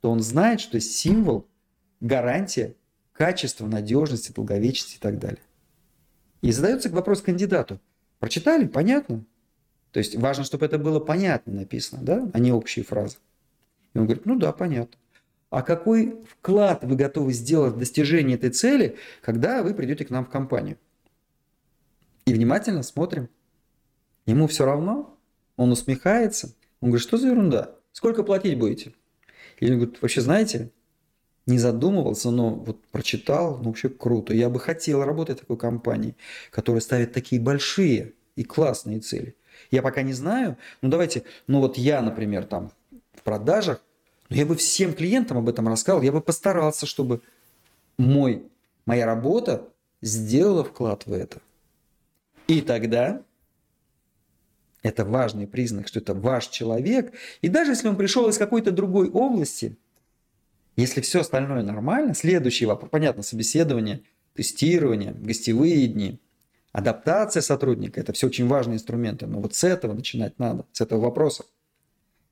то 0.00 0.10
он 0.10 0.20
знает, 0.20 0.60
что 0.60 0.78
символ, 0.78 1.48
гарантия 2.00 2.76
качества, 3.12 3.66
надежности, 3.66 4.30
долговечности 4.32 4.96
и 4.96 5.00
так 5.00 5.18
далее. 5.18 5.42
И 6.40 6.52
задается 6.52 6.88
вопрос 6.88 7.20
кандидату. 7.20 7.80
Прочитали? 8.20 8.66
Понятно? 8.66 9.24
То 9.90 9.98
есть 9.98 10.14
важно, 10.14 10.44
чтобы 10.44 10.64
это 10.64 10.78
было 10.78 11.00
понятно 11.00 11.52
написано, 11.52 12.02
да, 12.02 12.30
а 12.32 12.38
не 12.38 12.52
общие 12.52 12.84
фразы. 12.84 13.16
И 13.92 13.98
он 13.98 14.04
говорит, 14.04 14.24
ну 14.24 14.38
да, 14.38 14.52
понятно 14.52 15.00
а 15.50 15.62
какой 15.62 16.24
вклад 16.24 16.84
вы 16.84 16.96
готовы 16.96 17.32
сделать 17.32 17.74
в 17.74 17.78
достижение 17.78 18.36
этой 18.36 18.50
цели, 18.50 18.96
когда 19.20 19.62
вы 19.62 19.74
придете 19.74 20.04
к 20.04 20.10
нам 20.10 20.24
в 20.24 20.30
компанию. 20.30 20.78
И 22.24 22.32
внимательно 22.32 22.84
смотрим. 22.84 23.28
Ему 24.26 24.46
все 24.46 24.64
равно, 24.64 25.18
он 25.56 25.72
усмехается, 25.72 26.54
он 26.80 26.90
говорит, 26.90 27.06
что 27.06 27.16
за 27.16 27.28
ерунда, 27.28 27.74
сколько 27.92 28.22
платить 28.22 28.58
будете? 28.58 28.94
Или 29.58 29.72
он 29.72 29.80
говорит, 29.80 30.00
вообще 30.00 30.20
знаете, 30.20 30.70
не 31.50 31.58
задумывался, 31.58 32.30
но 32.30 32.54
вот 32.54 32.82
прочитал, 32.86 33.58
ну 33.58 33.64
вообще 33.64 33.88
круто. 33.88 34.32
Я 34.32 34.48
бы 34.48 34.58
хотел 34.60 35.04
работать 35.04 35.38
в 35.38 35.40
такой 35.40 35.58
компании, 35.58 36.16
которая 36.50 36.80
ставит 36.80 37.12
такие 37.12 37.40
большие 37.40 38.14
и 38.36 38.44
классные 38.44 39.00
цели. 39.00 39.36
Я 39.70 39.82
пока 39.82 40.02
не 40.02 40.12
знаю, 40.12 40.56
ну 40.80 40.88
давайте, 40.88 41.24
ну 41.46 41.60
вот 41.60 41.76
я, 41.76 42.00
например, 42.00 42.44
там 42.44 42.72
в 43.14 43.22
продажах, 43.22 43.82
ну 44.28 44.36
я 44.36 44.46
бы 44.46 44.56
всем 44.56 44.94
клиентам 44.94 45.38
об 45.38 45.48
этом 45.48 45.68
рассказал, 45.68 46.02
я 46.02 46.12
бы 46.12 46.20
постарался, 46.20 46.86
чтобы 46.86 47.20
мой, 47.98 48.44
моя 48.86 49.04
работа 49.04 49.68
сделала 50.00 50.64
вклад 50.64 51.06
в 51.06 51.12
это. 51.12 51.40
И 52.46 52.62
тогда 52.62 53.22
это 54.82 55.04
важный 55.04 55.46
признак, 55.46 55.88
что 55.88 56.00
это 56.00 56.14
ваш 56.14 56.48
человек. 56.48 57.12
И 57.42 57.48
даже 57.48 57.72
если 57.72 57.88
он 57.88 57.96
пришел 57.96 58.28
из 58.28 58.38
какой-то 58.38 58.70
другой 58.70 59.10
области, 59.10 59.76
если 60.76 61.00
все 61.00 61.20
остальное 61.20 61.62
нормально, 61.62 62.14
следующий 62.14 62.66
вопрос, 62.66 62.90
понятно, 62.90 63.22
собеседование, 63.22 64.02
тестирование, 64.34 65.12
гостевые 65.12 65.86
дни, 65.86 66.20
адаптация 66.72 67.42
сотрудника, 67.42 68.00
это 68.00 68.12
все 68.12 68.28
очень 68.28 68.46
важные 68.46 68.76
инструменты, 68.76 69.26
но 69.26 69.40
вот 69.40 69.54
с 69.54 69.64
этого 69.64 69.92
начинать 69.92 70.38
надо, 70.38 70.66
с 70.72 70.80
этого 70.80 71.00
вопроса. 71.00 71.44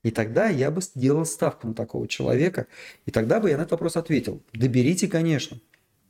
И 0.04 0.10
тогда 0.10 0.48
я 0.48 0.70
бы 0.70 0.80
сделал 0.80 1.26
ставку 1.26 1.66
на 1.66 1.74
такого 1.74 2.06
человека, 2.06 2.66
и 3.04 3.10
тогда 3.10 3.40
бы 3.40 3.50
я 3.50 3.56
на 3.56 3.62
этот 3.62 3.72
вопрос 3.72 3.96
ответил. 3.96 4.40
Доберите, 4.52 5.08
конечно. 5.08 5.58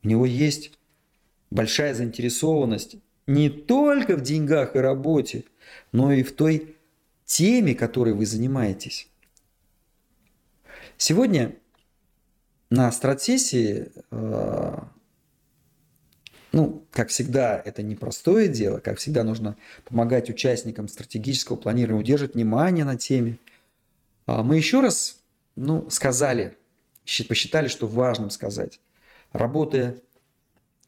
У 0.02 0.08
него 0.08 0.26
есть 0.26 0.78
большая 1.50 1.94
заинтересованность 1.94 2.96
не 3.26 3.48
только 3.48 4.16
в 4.16 4.22
деньгах 4.22 4.76
и 4.76 4.78
работе, 4.78 5.44
но 5.92 6.12
и 6.12 6.22
в 6.22 6.32
той 6.32 6.76
теме, 7.24 7.74
которой 7.74 8.14
вы 8.14 8.26
занимаетесь. 8.26 9.08
Сегодня 10.96 11.54
на 12.70 12.92
стратсессии, 12.92 13.90
э, 14.10 14.78
ну, 16.52 16.86
как 16.90 17.08
всегда, 17.08 17.60
это 17.64 17.82
непростое 17.82 18.48
дело, 18.48 18.78
как 18.78 18.98
всегда 18.98 19.24
нужно 19.24 19.56
помогать 19.84 20.30
участникам 20.30 20.88
стратегического 20.88 21.56
планирования 21.56 22.00
удерживать 22.00 22.34
внимание 22.34 22.84
на 22.84 22.96
теме. 22.96 23.38
А 24.26 24.42
мы 24.42 24.56
еще 24.56 24.80
раз, 24.80 25.20
ну, 25.56 25.88
сказали, 25.90 26.56
посчитали, 27.28 27.68
что 27.68 27.86
важным 27.86 28.30
сказать, 28.30 28.80
работая 29.32 29.98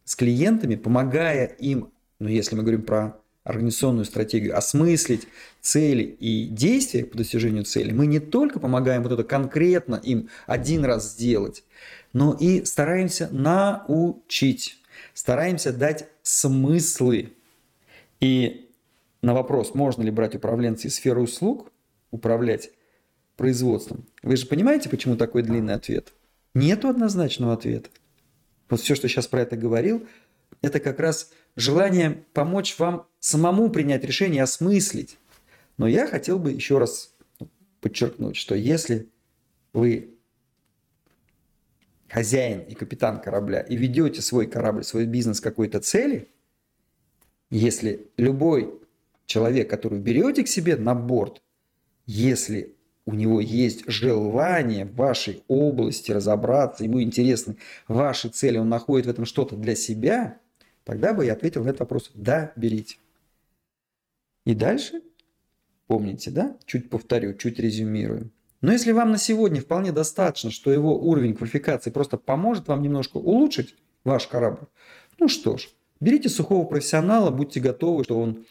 с 0.05 0.17
клиентами, 0.17 0.77
помогая 0.77 1.47
им, 1.47 1.93
ну, 2.19 2.29
если 2.29 2.57
мы 2.57 2.63
говорим 2.63 2.83
про 2.83 3.21
организационную 3.45 4.05
стратегию, 4.05 4.57
осмыслить 4.57 5.27
цели 5.61 6.03
и 6.03 6.47
действия 6.47 7.05
по 7.05 7.17
достижению 7.17 7.65
цели, 7.65 7.93
мы 7.93 8.07
не 8.07 8.21
только 8.21 8.61
помогаем 8.61 9.03
вот 9.03 9.13
это 9.13 9.25
конкретно 9.25 9.97
им 9.97 10.29
один 10.47 10.85
раз 10.85 11.13
сделать, 11.13 11.65
но 12.13 12.37
и 12.39 12.65
стараемся 12.65 13.29
научить, 13.33 14.79
стараемся 15.15 15.73
дать 15.73 16.09
смыслы. 16.23 17.33
И 18.21 18.71
на 19.23 19.33
вопрос, 19.33 19.75
можно 19.75 20.03
ли 20.03 20.11
брать 20.11 20.35
управленца 20.35 20.89
из 20.89 20.97
сферы 20.97 21.23
услуг, 21.23 21.73
управлять 22.11 22.71
производством, 23.37 24.07
вы 24.23 24.37
же 24.37 24.47
понимаете, 24.47 24.91
почему 24.91 25.17
такой 25.17 25.43
длинный 25.43 25.75
ответ? 25.75 26.13
Нету 26.53 26.89
однозначного 26.89 27.55
ответа. 27.55 27.89
Вот 28.69 28.81
все, 28.81 28.95
что 28.95 29.09
сейчас 29.09 29.27
про 29.27 29.43
это 29.43 29.57
говорил, 29.57 30.07
это 30.63 30.79
как 30.81 31.01
раз 31.01 31.31
желание 31.57 32.25
помочь 32.33 32.79
вам 32.79 33.07
самому 33.19 33.71
принять 33.71 34.05
решение, 34.05 34.43
осмыслить. 34.43 35.19
Но 35.77 35.87
я 35.87 36.07
хотел 36.07 36.39
бы 36.39 36.53
еще 36.53 36.79
раз 36.79 37.15
подчеркнуть, 37.81 38.37
что 38.37 38.55
если 38.55 39.09
вы 39.73 40.15
хозяин 42.09 42.61
и 42.61 42.75
капитан 42.75 43.21
корабля 43.21 43.61
и 43.61 43.77
ведете 43.77 44.21
свой 44.21 44.47
корабль, 44.47 44.85
свой 44.85 45.07
бизнес 45.07 45.41
какой-то 45.41 45.81
цели, 45.81 46.29
если 47.51 48.09
любой 48.17 48.81
человек, 49.27 49.71
который 49.71 49.99
берете 49.99 50.45
к 50.45 50.49
себе 50.49 50.77
на 50.77 50.95
борт, 50.95 51.43
если 52.07 52.75
у 53.07 53.15
него 53.15 53.41
есть 53.41 53.85
желание 53.87 54.85
в 54.85 54.95
вашей 54.95 55.43
области 55.49 56.13
разобраться, 56.13 56.85
ему 56.85 57.03
интересны 57.03 57.57
ваши 57.89 58.29
цели, 58.29 58.59
он 58.59 58.69
находит 58.69 59.07
в 59.07 59.11
этом 59.11 59.25
что-то 59.25 59.57
для 59.57 59.75
себя, 59.75 60.39
тогда 60.91 61.15
бы 61.15 61.25
я 61.25 61.35
ответил 61.35 61.63
на 61.63 61.69
этот 61.69 61.81
вопрос 61.81 62.11
«да, 62.15 62.53
берите». 62.57 62.97
И 64.45 64.57
дальше, 64.57 65.03
помните, 65.87 66.33
да, 66.33 66.57
чуть 66.67 66.91
повторю, 66.91 67.35
чуть 67.35 67.61
резюмирую. 67.61 68.33
Но 68.61 68.73
если 68.73 68.91
вам 68.91 69.13
на 69.13 69.17
сегодня 69.17 69.61
вполне 69.61 69.93
достаточно, 69.93 70.51
что 70.51 70.73
его 70.73 70.99
уровень 71.01 71.37
квалификации 71.37 71.91
просто 71.91 72.17
поможет 72.17 72.67
вам 72.67 72.83
немножко 72.83 73.19
улучшить 73.19 73.77
ваш 74.03 74.27
корабль, 74.27 74.67
ну 75.21 75.29
что 75.29 75.59
ж, 75.59 75.69
берите 76.01 76.29
сухого 76.29 76.67
профессионала, 76.67 77.31
будьте 77.31 77.61
готовы, 77.61 78.03
что 78.03 78.19
он, 78.19 78.45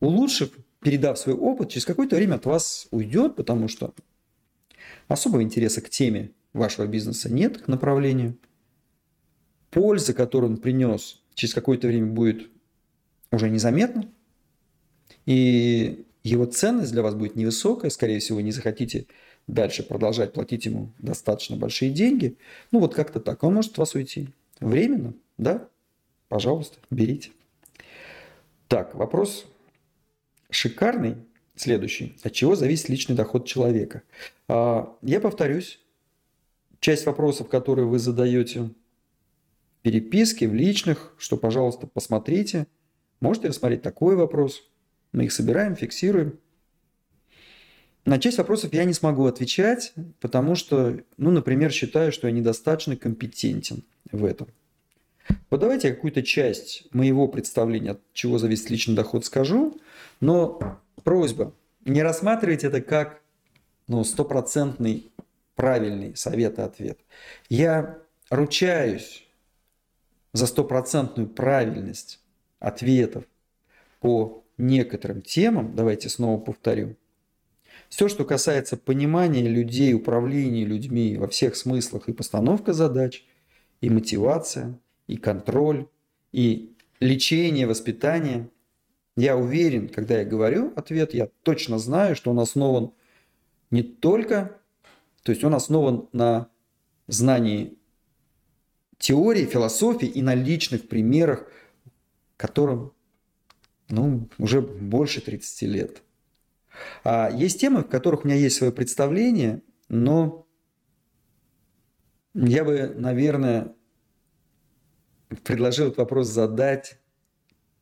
улучшив, 0.00 0.50
передав 0.80 1.20
свой 1.20 1.36
опыт, 1.36 1.68
через 1.68 1.84
какое-то 1.84 2.16
время 2.16 2.34
от 2.34 2.46
вас 2.46 2.88
уйдет, 2.90 3.36
потому 3.36 3.68
что 3.68 3.94
особого 5.06 5.44
интереса 5.44 5.82
к 5.82 5.88
теме 5.88 6.32
вашего 6.52 6.88
бизнеса 6.88 7.32
нет, 7.32 7.58
к 7.58 7.68
направлению. 7.68 8.36
Польза, 9.70 10.14
которую 10.14 10.54
он 10.54 10.56
принес, 10.56 11.20
через 11.34 11.54
какое-то 11.54 11.88
время 11.88 12.06
будет 12.06 12.48
уже 13.32 13.48
незаметна. 13.50 14.08
И 15.26 16.04
его 16.22 16.44
ценность 16.46 16.92
для 16.92 17.02
вас 17.02 17.14
будет 17.14 17.36
невысокая, 17.36 17.90
скорее 17.90 18.18
всего, 18.18 18.40
не 18.40 18.52
захотите 18.52 19.06
дальше 19.46 19.82
продолжать 19.82 20.32
платить 20.32 20.66
ему 20.66 20.92
достаточно 20.98 21.56
большие 21.56 21.90
деньги. 21.90 22.36
Ну 22.70 22.80
вот 22.80 22.94
как-то 22.94 23.20
так. 23.20 23.42
Он 23.42 23.54
может 23.54 23.72
от 23.72 23.78
вас 23.78 23.94
уйти. 23.94 24.28
Временно, 24.60 25.14
да? 25.38 25.68
Пожалуйста, 26.28 26.78
берите. 26.90 27.30
Так, 28.68 28.94
вопрос 28.94 29.46
шикарный. 30.50 31.16
Следующий. 31.56 32.16
От 32.22 32.32
чего 32.32 32.54
зависит 32.54 32.88
личный 32.88 33.16
доход 33.16 33.46
человека? 33.46 34.02
А, 34.48 34.96
я 35.02 35.20
повторюсь. 35.20 35.80
Часть 36.78 37.04
вопросов, 37.04 37.48
которые 37.48 37.86
вы 37.86 37.98
задаете 37.98 38.70
переписке, 39.82 40.48
в 40.48 40.54
личных, 40.54 41.14
что, 41.18 41.36
пожалуйста, 41.36 41.86
посмотрите. 41.86 42.66
Можете 43.20 43.48
рассмотреть 43.48 43.82
такой 43.82 44.16
вопрос. 44.16 44.62
Мы 45.12 45.24
их 45.24 45.32
собираем, 45.32 45.76
фиксируем. 45.76 46.38
На 48.04 48.18
часть 48.18 48.38
вопросов 48.38 48.72
я 48.72 48.84
не 48.84 48.94
смогу 48.94 49.26
отвечать, 49.26 49.92
потому 50.20 50.54
что, 50.54 51.00
ну, 51.16 51.30
например, 51.30 51.70
считаю, 51.70 52.12
что 52.12 52.28
я 52.28 52.32
недостаточно 52.32 52.96
компетентен 52.96 53.84
в 54.10 54.24
этом. 54.24 54.48
Вот 55.50 55.60
давайте 55.60 55.88
я 55.88 55.94
какую-то 55.94 56.22
часть 56.22 56.92
моего 56.92 57.28
представления, 57.28 57.92
от 57.92 58.00
чего 58.12 58.38
зависит 58.38 58.70
личный 58.70 58.94
доход, 58.94 59.24
скажу, 59.24 59.80
но 60.20 60.80
просьба, 61.04 61.54
не 61.84 62.02
рассматривайте 62.02 62.66
это 62.66 62.80
как 62.80 63.22
ну, 63.86 64.02
стопроцентный 64.04 65.12
правильный 65.54 66.16
совет 66.16 66.58
и 66.58 66.62
ответ. 66.62 66.98
Я 67.48 67.98
ручаюсь 68.30 69.26
за 70.32 70.46
стопроцентную 70.46 71.28
правильность 71.28 72.20
ответов 72.58 73.24
по 74.00 74.44
некоторым 74.58 75.22
темам, 75.22 75.74
давайте 75.74 76.08
снова 76.08 76.40
повторю, 76.40 76.96
все, 77.88 78.08
что 78.08 78.24
касается 78.24 78.76
понимания 78.76 79.48
людей, 79.48 79.94
управления 79.94 80.64
людьми 80.64 81.16
во 81.16 81.26
всех 81.26 81.56
смыслах 81.56 82.08
и 82.08 82.12
постановка 82.12 82.72
задач, 82.72 83.24
и 83.80 83.90
мотивация, 83.90 84.78
и 85.08 85.16
контроль, 85.16 85.88
и 86.30 86.76
лечение, 87.00 87.66
воспитание, 87.66 88.48
я 89.16 89.36
уверен, 89.36 89.88
когда 89.88 90.18
я 90.18 90.24
говорю 90.24 90.72
ответ, 90.76 91.14
я 91.14 91.28
точно 91.42 91.78
знаю, 91.78 92.14
что 92.14 92.30
он 92.30 92.38
основан 92.38 92.92
не 93.70 93.82
только, 93.82 94.60
то 95.22 95.32
есть 95.32 95.42
он 95.42 95.54
основан 95.54 96.08
на 96.12 96.48
знании 97.08 97.76
теории, 99.00 99.46
философии 99.46 100.06
и 100.06 100.22
на 100.22 100.34
личных 100.34 100.86
примерах, 100.86 101.48
которым 102.36 102.92
ну, 103.88 104.28
уже 104.38 104.60
больше 104.60 105.20
30 105.20 105.62
лет. 105.62 106.02
А 107.02 107.30
есть 107.30 107.60
темы, 107.60 107.82
в 107.82 107.88
которых 107.88 108.24
у 108.24 108.28
меня 108.28 108.36
есть 108.36 108.56
свое 108.56 108.72
представление, 108.72 109.62
но 109.88 110.46
я 112.34 112.64
бы, 112.64 112.94
наверное, 112.94 113.74
предложил 115.44 115.86
этот 115.86 115.98
вопрос 115.98 116.28
задать 116.28 117.00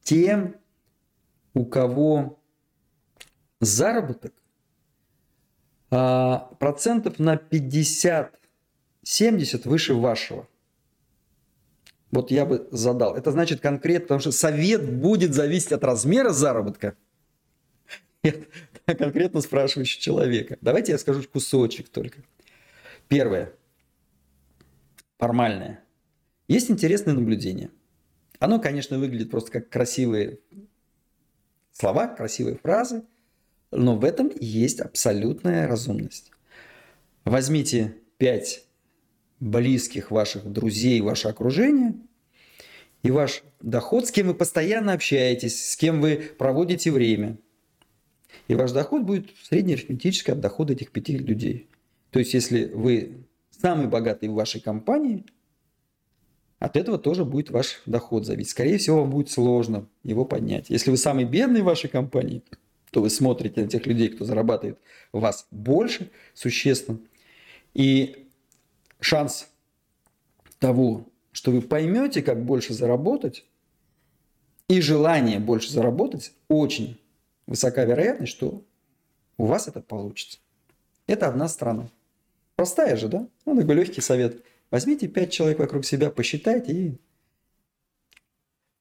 тем, 0.03 0.55
у 1.53 1.66
кого 1.66 2.41
заработок 3.61 4.33
а, 5.91 6.55
процентов 6.61 7.19
на 7.19 7.35
50-70 7.35 8.31
выше 9.69 9.95
вашего. 9.95 10.47
Вот 12.11 12.31
я 12.31 12.47
бы 12.47 12.69
задал. 12.71 13.17
Это 13.17 13.31
значит 13.33 13.61
конкретно, 13.61 14.05
потому 14.05 14.21
что 14.21 14.33
совет 14.33 14.91
будет 14.91 15.35
зависеть 15.35 15.73
от 15.73 15.85
размера 15.85 16.31
заработка. 16.31 16.97
конкретно 18.97 19.41
спрашивающего 19.41 20.01
человека. 20.01 20.59
Давайте 20.61 20.93
я 20.93 20.99
скажу 20.99 21.23
кусочек 21.31 21.89
только. 21.89 22.23
Первое. 23.09 23.53
формальное. 25.19 25.85
Есть 26.47 26.71
интересное 26.71 27.15
наблюдение. 27.15 27.71
Оно, 28.39 28.61
конечно, 28.61 28.99
выглядит 28.99 29.31
просто 29.31 29.51
как 29.51 29.69
красивые 29.69 30.39
слова, 31.73 32.07
красивые 32.07 32.57
фразы, 32.57 33.03
но 33.71 33.97
в 33.97 34.05
этом 34.05 34.31
есть 34.39 34.81
абсолютная 34.81 35.67
разумность. 35.67 36.31
Возьмите 37.25 37.97
пять 38.17 38.68
близких 39.41 40.11
ваших 40.11 40.51
друзей, 40.51 41.01
ваше 41.01 41.28
окружение 41.28 41.95
и 43.03 43.11
ваш 43.11 43.43
доход, 43.61 44.07
с 44.07 44.11
кем 44.11 44.28
вы 44.28 44.34
постоянно 44.34 44.93
общаетесь, 44.93 45.70
с 45.70 45.76
кем 45.76 46.01
вы 46.01 46.30
проводите 46.39 46.91
время. 46.91 47.39
И 48.49 48.55
ваш 48.55 48.72
доход 48.72 49.03
будет 49.03 49.30
среднеарифметический 49.45 50.32
от 50.32 50.41
дохода 50.41 50.72
этих 50.72 50.91
пяти 50.91 51.16
людей. 51.16 51.68
То 52.11 52.18
есть, 52.18 52.34
если 52.34 52.66
вы 52.66 53.24
самый 53.51 53.86
богатый 53.86 54.28
в 54.28 54.34
вашей 54.34 54.61
компании, 54.61 55.24
от 56.59 56.76
этого 56.76 56.99
тоже 56.99 57.24
будет 57.24 57.51
ваш 57.51 57.82
доход 57.86 58.26
зависеть. 58.26 58.51
Скорее 58.51 58.78
всего, 58.78 59.01
вам 59.01 59.11
будет 59.11 59.30
сложно 59.30 59.89
его 60.03 60.24
поднять. 60.24 60.70
Если 60.70 60.91
вы 60.91 60.97
самый 60.97 61.24
бедный 61.24 61.61
в 61.61 61.66
вашей 61.66 61.89
компании, 61.89 62.43
то 62.91 63.01
вы 63.01 63.11
смотрите 63.11 63.62
на 63.62 63.68
тех 63.68 63.86
людей, 63.86 64.09
кто 64.09 64.24
зарабатывает 64.24 64.78
вас 65.12 65.47
больше, 65.51 66.11
существенно. 66.34 66.99
И 67.74 68.28
шанс 69.01 69.49
того, 70.59 71.07
что 71.33 71.51
вы 71.51 71.63
поймете, 71.63 72.23
как 72.23 72.45
больше 72.45 72.75
заработать, 72.75 73.45
и 74.69 74.81
желание 74.81 75.39
больше 75.39 75.71
заработать, 75.71 76.33
очень 76.49 77.01
высока 77.47 77.85
вероятность, 77.85 78.33
что 78.33 78.65
у 79.39 79.47
вас 79.47 79.69
это 79.69 79.81
получится. 79.81 80.39
Это 81.07 81.29
одна 81.29 81.49
сторона. 81.49 81.91
Простая 82.57 82.97
же, 82.97 83.09
да? 83.09 83.29
Ну, 83.47 83.59
такой 83.59 83.77
легкий 83.77 84.01
совет. 84.01 84.45
Возьмите 84.71 85.09
пять 85.09 85.33
человек 85.33 85.59
вокруг 85.59 85.87
себя, 85.87 86.11
посчитайте 86.11 86.73
и 86.73 87.01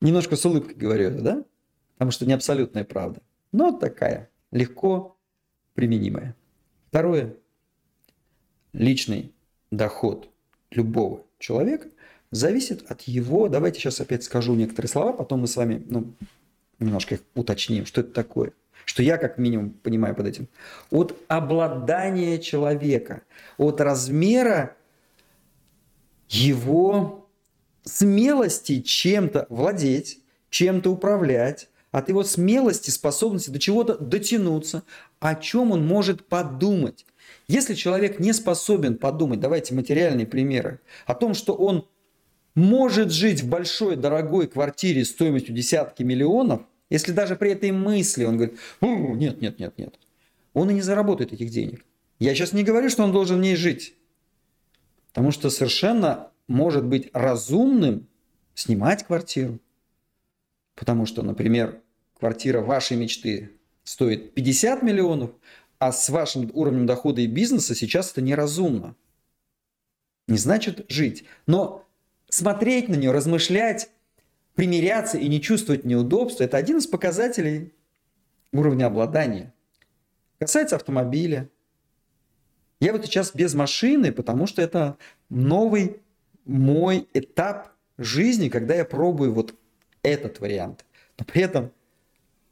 немножко 0.01 0.35
с 0.35 0.45
улыбкой 0.45 0.75
говорю 0.75 1.09
это, 1.09 1.21
да? 1.21 1.45
Потому 1.93 2.11
что 2.11 2.25
не 2.25 2.33
абсолютная 2.33 2.83
правда. 2.83 3.21
Но 3.51 3.71
такая, 3.71 4.29
легко 4.51 5.17
применимая. 5.73 6.35
Второе. 6.89 7.37
Личный 8.73 9.33
доход 9.71 10.29
любого 10.71 11.23
человека 11.39 11.89
зависит 12.31 12.89
от 12.89 13.01
его... 13.03 13.47
Давайте 13.47 13.79
сейчас 13.79 14.01
опять 14.01 14.23
скажу 14.23 14.55
некоторые 14.55 14.89
слова, 14.89 15.13
потом 15.13 15.41
мы 15.41 15.47
с 15.47 15.55
вами 15.55 15.83
ну, 15.87 16.13
немножко 16.79 17.15
их 17.15 17.21
уточним, 17.35 17.85
что 17.85 18.01
это 18.01 18.11
такое– 18.11 18.53
что 18.87 19.03
я 19.03 19.17
как 19.17 19.37
минимум 19.37 19.71
понимаю 19.71 20.15
под 20.15 20.27
этим, 20.27 20.47
от 20.91 21.13
обладания 21.27 22.39
человека, 22.39 23.21
от 23.57 23.81
размера 23.81 24.77
его 26.29 27.29
смелости 27.83 28.79
чем-то 28.79 29.45
владеть, 29.49 30.21
чем-то 30.49 30.89
управлять, 30.89 31.69
от 31.91 32.07
его 32.07 32.23
смелости, 32.23 32.89
способности 32.89 33.49
до 33.49 33.59
чего-то 33.59 33.97
дотянуться, 33.97 34.83
о 35.19 35.35
чем 35.35 35.71
он 35.71 35.85
может 35.85 36.25
подумать. 36.25 37.05
Если 37.47 37.75
человек 37.75 38.19
не 38.19 38.33
способен 38.33 38.97
подумать, 38.97 39.39
давайте 39.39 39.73
материальные 39.73 40.27
примеры, 40.27 40.81
о 41.05 41.15
том, 41.15 41.33
что 41.33 41.53
он 41.53 41.87
может 42.55 43.11
жить 43.11 43.41
в 43.41 43.49
большой 43.49 43.95
дорогой 43.95 44.47
квартире 44.47 45.05
стоимостью 45.05 45.55
десятки 45.55 46.03
миллионов– 46.03 46.61
если 46.89 47.11
даже 47.11 47.35
при 47.35 47.51
этой 47.51 47.71
мысли 47.71 48.23
он 48.23 48.37
говорит, 48.37 48.57
нет, 48.81 49.41
нет, 49.41 49.59
нет, 49.59 49.77
нет, 49.77 49.99
он 50.53 50.69
и 50.69 50.73
не 50.73 50.81
заработает 50.81 51.33
этих 51.33 51.49
денег. 51.49 51.85
Я 52.19 52.33
сейчас 52.33 52.53
не 52.53 52.63
говорю, 52.63 52.89
что 52.89 53.03
он 53.03 53.11
должен 53.11 53.37
в 53.37 53.41
ней 53.41 53.55
жить. 53.55 53.93
Потому 55.09 55.31
что 55.31 55.49
совершенно 55.49 56.31
может 56.47 56.85
быть 56.85 57.09
разумным 57.13 58.07
снимать 58.53 59.05
квартиру. 59.05 59.59
Потому 60.75 61.05
что, 61.05 61.21
например, 61.23 61.81
квартира 62.17 62.61
вашей 62.61 62.97
мечты 62.97 63.51
стоит 63.83 64.33
50 64.33 64.81
миллионов, 64.83 65.31
а 65.79 65.91
с 65.91 66.09
вашим 66.09 66.49
уровнем 66.53 66.85
дохода 66.85 67.21
и 67.21 67.27
бизнеса 67.27 67.75
сейчас 67.75 68.11
это 68.11 68.21
неразумно. 68.21 68.95
Не 70.27 70.37
значит 70.37 70.85
жить. 70.89 71.23
Но 71.45 71.85
смотреть 72.29 72.89
на 72.89 72.95
нее, 72.95 73.11
размышлять 73.11 73.89
примиряться 74.55 75.17
и 75.19 75.27
не 75.27 75.39
чувствовать 75.39 75.85
неудобства– 75.85 76.43
это 76.45 76.57
один 76.57 76.77
из 76.77 76.87
показателей 76.87 77.73
уровня 78.51 78.87
обладания. 78.87 79.53
Касается 80.39 80.75
автомобиля. 80.75 81.49
Я 82.79 82.91
вот 82.91 83.05
сейчас 83.05 83.33
без 83.33 83.53
машины, 83.53 84.11
потому 84.11 84.47
что 84.47 84.61
это 84.61 84.97
новый 85.29 86.01
мой 86.45 87.07
этап 87.13 87.71
жизни, 87.97 88.49
когда 88.49 88.73
я 88.75 88.83
пробую 88.83 89.33
вот 89.33 89.53
этот 90.01 90.39
вариант. 90.39 90.85
Но 91.19 91.25
при 91.25 91.43
этом 91.43 91.71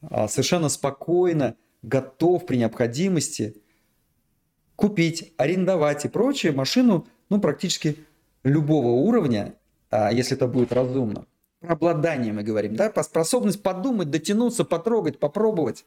а, 0.02 0.28
совершенно 0.28 0.70
спокойно 0.70 1.56
готов 1.86 2.46
при 2.46 2.58
необходимости 2.58 3.62
купить, 4.76 5.34
арендовать 5.38 6.06
и 6.06 6.10
прочее 6.10 6.52
машину 6.52 7.08
ну, 7.30 7.40
практически 7.40 7.98
любого 8.44 8.90
уровня, 8.90 9.56
а, 9.90 10.12
если 10.12 10.36
это 10.36 10.48
будет 10.48 10.72
разумно. 10.72 11.26
Про 11.60 11.74
обладание 11.74 12.34
мы 12.34 12.44
говорим, 12.44 12.76
да? 12.76 12.90
Про 12.90 13.04
способность 13.04 13.64
подумать, 13.64 14.12
дотянуться, 14.12 14.66
потрогать, 14.66 15.20
попробовать. 15.20 15.86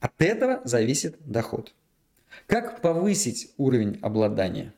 От 0.00 0.20
этого 0.20 0.60
зависит 0.64 1.16
доход. 1.20 1.74
Как 2.46 2.80
повысить 2.80 3.52
уровень 3.56 3.98
обладания? 4.02 4.74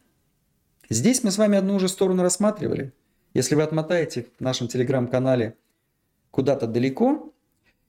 Здесь 0.89 1.23
мы 1.23 1.31
с 1.31 1.39
вами 1.39 1.59
одну 1.59 1.77
уже 1.77 1.89
сторону 1.89 2.23
рассматривали. 2.23 2.93
Если 3.35 3.55
вы 3.55 3.63
отмотаете 3.63 4.27
в 4.39 4.41
нашем 4.41 4.69
телеграм-канале 4.69 5.57
куда-то 6.31 6.67
далеко, 6.67 7.33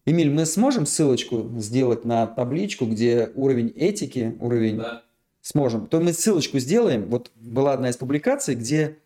Эмиль, 0.05 0.31
мы 0.31 0.45
сможем 0.45 0.85
ссылочку 0.85 1.49
сделать 1.57 2.03
на 2.05 2.27
табличку, 2.27 2.85
где 2.85 3.31
уровень 3.35 3.69
этики, 3.75 4.35
уровень... 4.39 4.77
Да. 4.77 5.03
Сможем. 5.41 5.87
То 5.87 5.99
мы 5.99 6.13
ссылочку 6.13 6.57
сделаем. 6.59 7.09
Вот 7.09 7.29
была 7.35 7.73
одна 7.73 7.89
из 7.89 7.97
публикаций, 7.97 8.55
где 8.55 8.99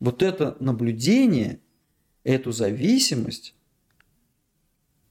вот 0.00 0.22
это 0.22 0.56
наблюдение 0.58 1.60
эту 2.24 2.52
зависимость 2.52 3.54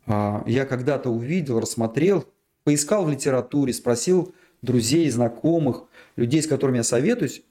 а, 0.06 0.44
я 0.48 0.66
когда-то 0.66 1.10
увидел, 1.10 1.60
рассмотрел, 1.60 2.26
поискал 2.64 3.06
в 3.06 3.12
литературе, 3.12 3.74
спросил 3.74 4.34
друзей, 4.62 5.10
знакомых, 5.10 5.84
людей, 6.16 6.42
с 6.42 6.48
которыми 6.48 6.78
я 6.78 6.84
советуюсь. 6.84 7.44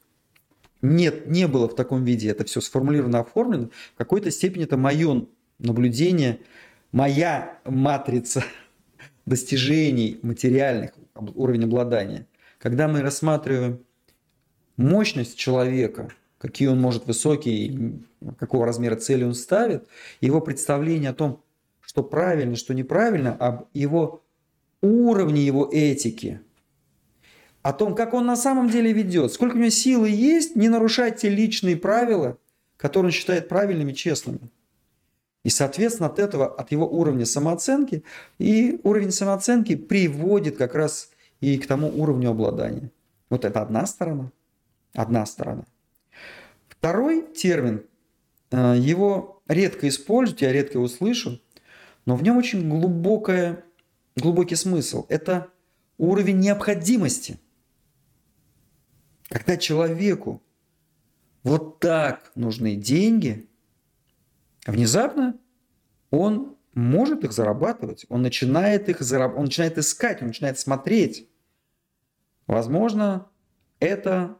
Нет, 0.80 1.28
не 1.28 1.46
было 1.46 1.68
в 1.68 1.76
таком 1.76 2.04
виде. 2.04 2.28
Это 2.28 2.44
все 2.44 2.60
сформулировано, 2.60 3.20
оформлено. 3.20 3.70
В 3.94 3.98
какой-то 3.98 4.30
степени 4.30 4.64
это 4.64 4.76
мое 4.76 5.26
наблюдение, 5.58 6.40
моя 6.92 7.58
матрица 7.64 8.44
достижений 9.26 10.20
материальных, 10.22 10.92
уровень 11.14 11.64
обладания. 11.64 12.26
Когда 12.58 12.86
мы 12.86 13.00
рассматриваем 13.00 13.80
мощность 14.76 15.36
человека– 15.36 16.08
какие 16.42 16.66
он 16.66 16.80
может 16.80 17.06
высокие, 17.06 18.00
какого 18.36 18.66
размера 18.66 18.96
цели 18.96 19.22
он 19.22 19.34
ставит, 19.34 19.86
его 20.20 20.40
представление 20.40 21.10
о 21.10 21.14
том, 21.14 21.40
что 21.80 22.02
правильно, 22.02 22.56
что 22.56 22.74
неправильно, 22.74 23.32
об 23.36 23.68
его 23.74 24.24
уровне 24.80 25.46
его 25.46 25.68
этики, 25.70 26.40
о 27.62 27.72
том, 27.72 27.94
как 27.94 28.12
он 28.12 28.26
на 28.26 28.34
самом 28.34 28.68
деле 28.68 28.92
ведет, 28.92 29.32
сколько 29.32 29.54
у 29.54 29.58
него 29.58 29.70
силы 29.70 30.10
есть, 30.10 30.56
не 30.56 30.68
нарушать 30.68 31.20
те 31.20 31.28
личные 31.28 31.76
правила, 31.76 32.38
которые 32.76 33.10
он 33.10 33.12
считает 33.12 33.48
правильными, 33.48 33.92
честными. 33.92 34.50
И, 35.44 35.50
соответственно, 35.50 36.08
от 36.08 36.18
этого, 36.18 36.46
от 36.46 36.70
его 36.70 36.86
уровня 36.86 37.26
самооценки, 37.26 38.04
и 38.38 38.80
уровень 38.84 39.10
самооценки 39.10 39.74
приводит 39.74 40.56
как 40.56 40.74
раз 40.74 41.10
и 41.40 41.58
к 41.58 41.66
тому 41.66 41.88
уровню 41.88 42.30
обладания. 42.30 42.90
Вот 43.28 43.44
это 43.44 43.60
одна 43.60 43.86
сторона. 43.86 44.30
Одна 44.94 45.26
сторона. 45.26 45.64
Второй 46.68 47.22
термин, 47.22 47.84
э, 48.50 48.76
его 48.78 49.42
редко 49.48 49.88
используют, 49.88 50.42
я 50.42 50.52
редко 50.52 50.78
его 50.78 50.86
слышу, 50.86 51.40
но 52.06 52.14
в 52.16 52.22
нем 52.22 52.36
очень 52.36 52.68
глубокое, 52.68 53.64
глубокий 54.16 54.56
смысл. 54.56 55.06
Это 55.08 55.48
уровень 55.98 56.38
необходимости. 56.38 57.38
Когда 59.28 59.56
человеку 59.56 60.42
вот 61.42 61.80
так 61.80 62.30
нужны 62.34 62.76
деньги, 62.76 63.48
внезапно 64.66 65.38
он 66.10 66.56
может 66.74 67.24
их 67.24 67.32
зарабатывать, 67.32 68.06
он 68.08 68.22
начинает 68.22 68.88
их 68.88 69.00
зараб... 69.00 69.36
он 69.36 69.44
начинает 69.44 69.78
искать, 69.78 70.22
он 70.22 70.28
начинает 70.28 70.58
смотреть. 70.58 71.28
Возможно, 72.46 73.26
это 73.80 74.36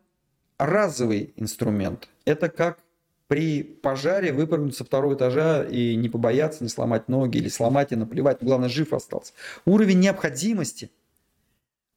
разовый 0.58 1.32
инструмент. 1.36 2.08
Это 2.24 2.48
как 2.48 2.78
при 3.26 3.62
пожаре 3.62 4.32
выпрыгнуть 4.32 4.76
со 4.76 4.84
второго 4.84 5.14
этажа 5.14 5.64
и 5.64 5.96
не 5.96 6.08
побояться, 6.08 6.62
не 6.62 6.68
сломать 6.68 7.08
ноги 7.08 7.38
или 7.38 7.48
сломать 7.48 7.92
и 7.92 7.96
наплевать. 7.96 8.38
Главное, 8.40 8.68
жив 8.68 8.92
остался. 8.92 9.32
Уровень 9.64 10.00
необходимости. 10.00 10.90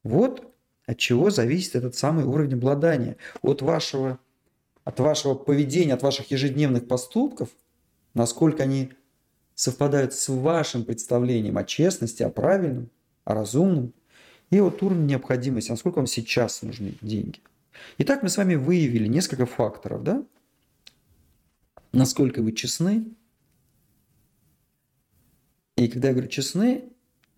Вот 0.02 0.54
от 0.86 0.98
чего 0.98 1.30
зависит 1.30 1.76
этот 1.76 1.94
самый 1.94 2.24
уровень 2.24 2.54
обладания. 2.54 3.16
От 3.42 3.60
вашего 3.62 4.18
от 4.84 5.00
вашего 5.00 5.34
поведения, 5.34 5.94
от 5.94 6.02
ваших 6.02 6.30
ежедневных 6.30 6.86
поступков, 6.86 7.48
насколько 8.16 8.62
они 8.62 8.92
совпадают 9.54 10.14
с 10.14 10.28
вашим 10.28 10.84
представлением 10.84 11.58
о 11.58 11.64
честности, 11.64 12.22
о 12.22 12.30
правильном, 12.30 12.90
о 13.24 13.34
разумном, 13.34 13.92
и 14.50 14.60
вот 14.60 14.82
уровень 14.82 15.06
необходимости, 15.06 15.70
насколько 15.70 15.96
вам 15.96 16.06
сейчас 16.06 16.62
нужны 16.62 16.94
деньги. 17.00 17.40
Итак, 17.98 18.22
мы 18.22 18.28
с 18.28 18.36
вами 18.36 18.54
выявили 18.54 19.06
несколько 19.06 19.44
факторов, 19.44 20.02
да? 20.02 20.24
Насколько 21.92 22.42
вы 22.42 22.52
честны. 22.52 23.06
И 25.76 25.88
когда 25.88 26.08
я 26.08 26.14
говорю 26.14 26.28
честны, 26.28 26.84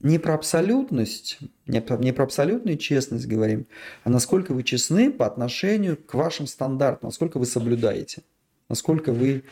не 0.00 0.18
про 0.18 0.34
абсолютность, 0.34 1.38
не 1.66 1.80
про, 1.80 1.96
не 1.96 2.12
про 2.12 2.24
абсолютную 2.24 2.76
честность 2.76 3.26
говорим, 3.26 3.66
а 4.04 4.10
насколько 4.10 4.54
вы 4.54 4.62
честны 4.62 5.10
по 5.10 5.26
отношению 5.26 5.96
к 5.96 6.14
вашим 6.14 6.46
стандартам, 6.46 7.08
насколько 7.08 7.38
вы 7.38 7.46
соблюдаете, 7.46 8.22
насколько 8.68 9.12
вы 9.12 9.44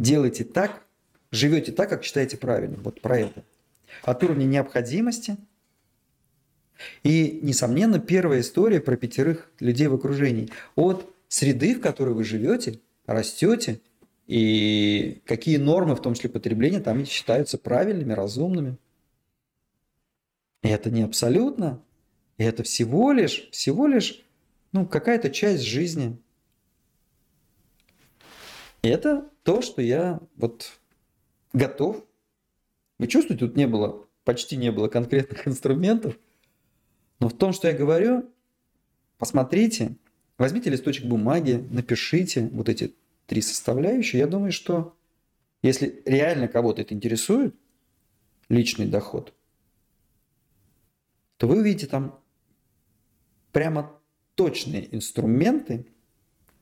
делаете 0.00 0.44
так, 0.44 0.82
живете 1.30 1.72
так, 1.72 1.88
как 1.88 2.04
считаете 2.04 2.36
правильно. 2.36 2.76
Вот 2.82 3.00
про 3.00 3.18
это. 3.18 3.44
От 4.02 4.22
уровня 4.22 4.44
необходимости. 4.44 5.36
И, 7.02 7.40
несомненно, 7.42 7.98
первая 7.98 8.40
история 8.40 8.80
про 8.80 8.96
пятерых 8.96 9.50
людей 9.60 9.86
в 9.86 9.94
окружении. 9.94 10.48
От 10.76 11.06
среды, 11.28 11.74
в 11.74 11.80
которой 11.80 12.14
вы 12.14 12.24
живете, 12.24 12.80
растете, 13.06 13.80
и 14.26 15.20
какие 15.26 15.56
нормы, 15.56 15.96
в 15.96 16.02
том 16.02 16.14
числе 16.14 16.30
потребления, 16.30 16.80
там 16.80 17.04
считаются 17.04 17.58
правильными, 17.58 18.12
разумными. 18.12 18.76
Это 20.62 20.90
не 20.90 21.02
абсолютно, 21.02 21.82
это 22.38 22.62
всего 22.62 23.12
лишь, 23.12 23.48
всего 23.50 23.86
лишь 23.86 24.24
ну, 24.72 24.86
какая-то 24.86 25.30
часть 25.30 25.64
жизни. 25.64 26.16
И 28.82 28.88
это 28.88 29.30
то, 29.42 29.62
что 29.62 29.82
я 29.82 30.20
вот 30.36 30.80
готов. 31.52 32.04
Вы 32.98 33.06
чувствуете, 33.06 33.46
тут 33.46 33.56
не 33.56 33.66
было, 33.66 34.06
почти 34.24 34.56
не 34.56 34.70
было 34.72 34.88
конкретных 34.88 35.46
инструментов. 35.46 36.18
Но 37.18 37.28
в 37.28 37.36
том, 37.36 37.52
что 37.52 37.68
я 37.68 37.74
говорю, 37.76 38.30
посмотрите, 39.18 39.96
возьмите 40.38 40.70
листочек 40.70 41.04
бумаги, 41.06 41.66
напишите 41.70 42.48
вот 42.52 42.68
эти 42.68 42.94
три 43.26 43.42
составляющие. 43.42 44.20
Я 44.20 44.26
думаю, 44.26 44.52
что 44.52 44.96
если 45.62 46.02
реально 46.06 46.48
кого-то 46.48 46.80
это 46.80 46.94
интересует, 46.94 47.54
личный 48.48 48.86
доход, 48.86 49.34
то 51.36 51.46
вы 51.46 51.60
увидите 51.60 51.86
там 51.86 52.18
прямо 53.52 53.98
точные 54.34 54.94
инструменты, 54.94 55.86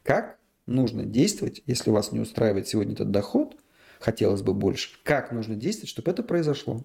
как 0.03 0.38
нужно 0.69 1.05
действовать, 1.05 1.63
если 1.67 1.91
вас 1.91 2.13
не 2.13 2.21
устраивает 2.21 2.69
сегодня 2.69 2.95
этот 2.95 3.11
доход– 3.11 3.57
хотелось 4.01 4.43
бы 4.43 4.55
больше. 4.55 4.91
Как 5.03 5.33
нужно 5.33 5.55
действовать, 5.55 5.91
чтобы 5.91 6.11
это 6.11 6.23
произошло? 6.23 6.85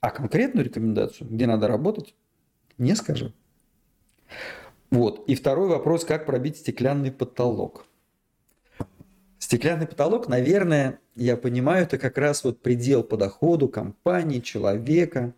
А 0.00 0.10
конкретную 0.10 0.64
рекомендацию, 0.64 1.28
где 1.28 1.46
надо 1.46 1.68
работать, 1.68 2.14
не 2.76 2.94
скажу. 2.94 3.32
Вот. 4.90 5.28
И 5.28 5.34
второй 5.34 5.68
вопрос, 5.68 6.04
как 6.04 6.24
пробить 6.24 6.58
стеклянный 6.58 7.10
потолок. 7.10 7.86
Стеклянный 9.38 9.86
потолок, 9.86 10.28
наверное, 10.28 11.00
я 11.16 11.36
понимаю, 11.36 11.84
это 11.84 11.98
как 11.98 12.18
раз 12.18 12.44
вот 12.44 12.60
предел 12.60 13.02
по 13.02 13.16
доходу 13.16 13.68
компании, 13.68 14.40
человека. 14.40 15.34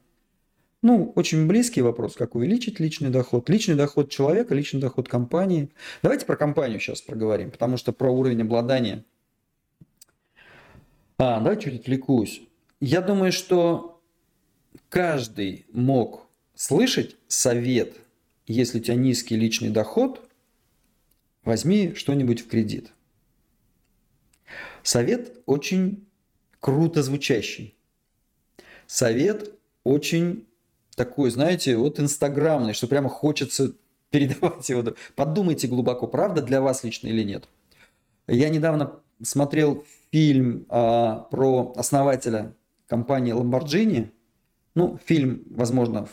Ну, 0.82 1.12
очень 1.14 1.46
близкий 1.46 1.82
вопрос, 1.82 2.16
как 2.16 2.34
увеличить 2.34 2.80
личный 2.80 3.10
доход. 3.10 3.50
Личный 3.50 3.74
доход 3.74 4.10
человека, 4.10 4.54
личный 4.54 4.80
доход 4.80 5.08
компании. 5.08 5.70
Давайте 6.02 6.24
про 6.24 6.36
компанию 6.36 6.80
сейчас 6.80 7.02
проговорим, 7.02 7.50
потому 7.50 7.76
что 7.76 7.92
про 7.92 8.10
уровень 8.10 8.42
обладания 8.42 9.04
а, 11.22 11.38
да, 11.40 11.54
чуть 11.56 11.80
отвлекусь. 11.80 12.40
Я 12.80 13.02
думаю, 13.02 13.30
что 13.30 14.02
каждый 14.88 15.66
мог 15.70 16.26
слышать 16.54 17.14
совет, 17.28 17.94
если 18.46 18.78
у 18.78 18.82
тебя 18.82 18.94
низкий 18.94 19.36
личный 19.36 19.68
доход, 19.68 20.26
возьми 21.44 21.94
что-нибудь 21.94 22.40
в 22.40 22.48
кредит. 22.48 22.94
Совет 24.82 25.36
очень 25.44 26.06
круто 26.58 27.02
звучащий. 27.02 27.74
Совет 28.86 29.52
очень 29.84 30.46
такой, 31.00 31.30
знаете, 31.30 31.78
вот 31.78 31.98
инстаграмный, 31.98 32.74
что 32.74 32.86
прямо 32.86 33.08
хочется 33.08 33.72
передавать 34.10 34.68
его. 34.68 34.84
Подумайте 35.16 35.66
глубоко, 35.66 36.06
правда 36.06 36.42
для 36.42 36.60
вас 36.60 36.84
лично 36.84 37.08
или 37.08 37.22
нет. 37.22 37.48
Я 38.26 38.50
недавно 38.50 39.00
смотрел 39.22 39.84
фильм 40.12 40.66
а, 40.68 41.20
про 41.30 41.72
основателя 41.74 42.52
компании 42.86 43.32
Lamborghini. 43.32 44.10
Ну, 44.74 44.98
фильм, 45.06 45.42
возможно, 45.48 46.06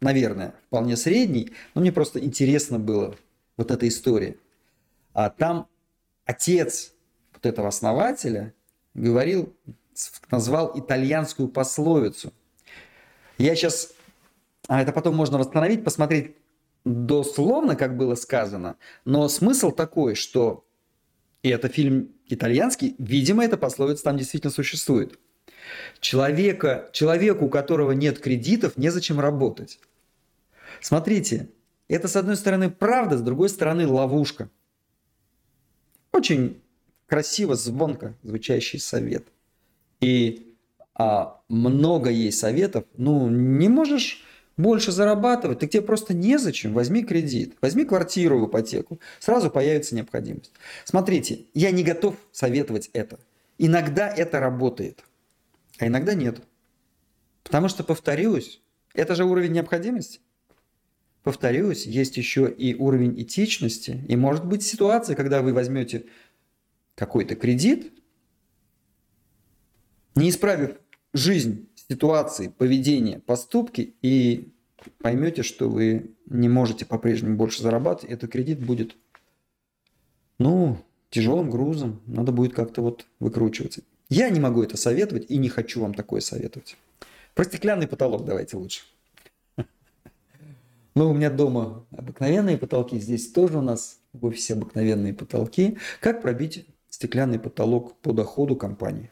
наверное, 0.00 0.54
вполне 0.68 0.96
средний, 0.96 1.52
но 1.74 1.82
мне 1.82 1.92
просто 1.92 2.18
интересно 2.18 2.78
было 2.78 3.14
вот 3.58 3.70
эта 3.70 3.86
история. 3.86 4.36
А 5.12 5.28
там 5.28 5.66
отец 6.24 6.94
вот 7.34 7.44
этого 7.44 7.68
основателя 7.68 8.54
говорил, 8.94 9.54
назвал 10.30 10.72
итальянскую 10.78 11.48
пословицу. 11.48 12.32
Я 13.36 13.54
сейчас, 13.54 13.92
а 14.68 14.82
это 14.82 14.92
потом 14.92 15.16
можно 15.16 15.38
восстановить, 15.38 15.84
посмотреть 15.84 16.36
дословно, 16.84 17.76
как 17.76 17.96
было 17.96 18.14
сказано, 18.14 18.76
но 19.04 19.28
смысл 19.28 19.70
такой, 19.70 20.14
что 20.14 20.64
и 21.42 21.48
это 21.48 21.68
фильм 21.68 22.12
итальянский, 22.26 22.94
видимо, 22.98 23.44
эта 23.44 23.56
пословица 23.56 24.04
там 24.04 24.18
действительно 24.18 24.52
существует. 24.52 25.18
Человека, 26.00 26.90
человеку, 26.92 27.46
у 27.46 27.48
которого 27.48 27.92
нет 27.92 28.18
кредитов, 28.18 28.76
незачем 28.76 29.20
работать. 29.20 29.80
Смотрите, 30.80 31.48
это 31.88 32.08
с 32.08 32.16
одной 32.16 32.36
стороны 32.36 32.70
правда, 32.70 33.16
с 33.16 33.22
другой 33.22 33.48
стороны 33.48 33.86
ловушка. 33.86 34.50
Очень 36.12 36.62
красиво, 37.06 37.54
звонко 37.54 38.14
звучащий 38.22 38.78
совет. 38.78 39.28
И 40.00 40.56
а, 40.94 41.40
много 41.48 42.10
есть 42.10 42.38
советов. 42.38 42.84
Ну, 42.96 43.28
не 43.28 43.68
можешь 43.68 44.24
больше 44.62 44.92
зарабатывать, 44.92 45.58
так 45.58 45.70
тебе 45.70 45.82
просто 45.82 46.14
незачем. 46.14 46.72
Возьми 46.72 47.02
кредит, 47.02 47.56
возьми 47.60 47.84
квартиру 47.84 48.38
в 48.38 48.48
ипотеку. 48.48 49.00
Сразу 49.18 49.50
появится 49.50 49.94
необходимость. 49.94 50.52
Смотрите, 50.84 51.46
я 51.54 51.70
не 51.70 51.82
готов 51.82 52.16
советовать 52.32 52.90
это. 52.92 53.18
Иногда 53.58 54.08
это 54.08 54.40
работает, 54.40 55.04
а 55.78 55.86
иногда 55.86 56.14
нет. 56.14 56.42
Потому 57.42 57.68
что, 57.68 57.84
повторюсь, 57.84 58.62
это 58.94 59.14
же 59.14 59.24
уровень 59.24 59.52
необходимости. 59.52 60.20
Повторюсь, 61.22 61.86
есть 61.86 62.16
еще 62.16 62.50
и 62.50 62.74
уровень 62.74 63.20
этичности. 63.20 64.04
И 64.08 64.16
может 64.16 64.46
быть 64.46 64.62
ситуация, 64.62 65.16
когда 65.16 65.42
вы 65.42 65.52
возьмете 65.52 66.06
какой-то 66.94 67.36
кредит, 67.36 67.92
не 70.14 70.30
исправив 70.30 70.76
жизнь 71.12 71.68
ситуации, 71.90 72.46
поведения, 72.46 73.18
поступки 73.18 73.96
и 74.00 74.52
поймете, 74.98 75.42
что 75.42 75.68
вы 75.68 76.12
не 76.26 76.48
можете 76.48 76.86
по-прежнему 76.86 77.36
больше 77.36 77.62
зарабатывать, 77.62 78.12
этот 78.12 78.30
кредит 78.30 78.64
будет, 78.64 78.94
ну, 80.38 80.78
тяжелым 81.10 81.50
грузом, 81.50 82.00
надо 82.06 82.30
будет 82.30 82.54
как-то 82.54 82.80
вот 82.80 83.06
выкручиваться. 83.18 83.82
Я 84.08 84.30
не 84.30 84.38
могу 84.38 84.62
это 84.62 84.76
советовать 84.76 85.26
и 85.28 85.36
не 85.36 85.48
хочу 85.48 85.80
вам 85.80 85.94
такое 85.94 86.20
советовать. 86.20 86.76
Про 87.34 87.44
стеклянный 87.44 87.88
потолок 87.88 88.24
давайте 88.24 88.56
лучше. 88.56 88.82
Ну, 90.94 91.10
у 91.10 91.14
меня 91.14 91.30
дома 91.30 91.84
обыкновенные 91.90 92.56
потолки, 92.56 93.00
здесь 93.00 93.32
тоже 93.32 93.58
у 93.58 93.62
нас 93.62 93.98
в 94.12 94.26
офисе 94.26 94.54
обыкновенные 94.54 95.14
потолки. 95.14 95.78
Как 96.00 96.22
пробить 96.22 96.66
стеклянный 96.88 97.40
потолок 97.40 97.96
по 97.98 98.12
доходу 98.12 98.54
компании? 98.54 99.10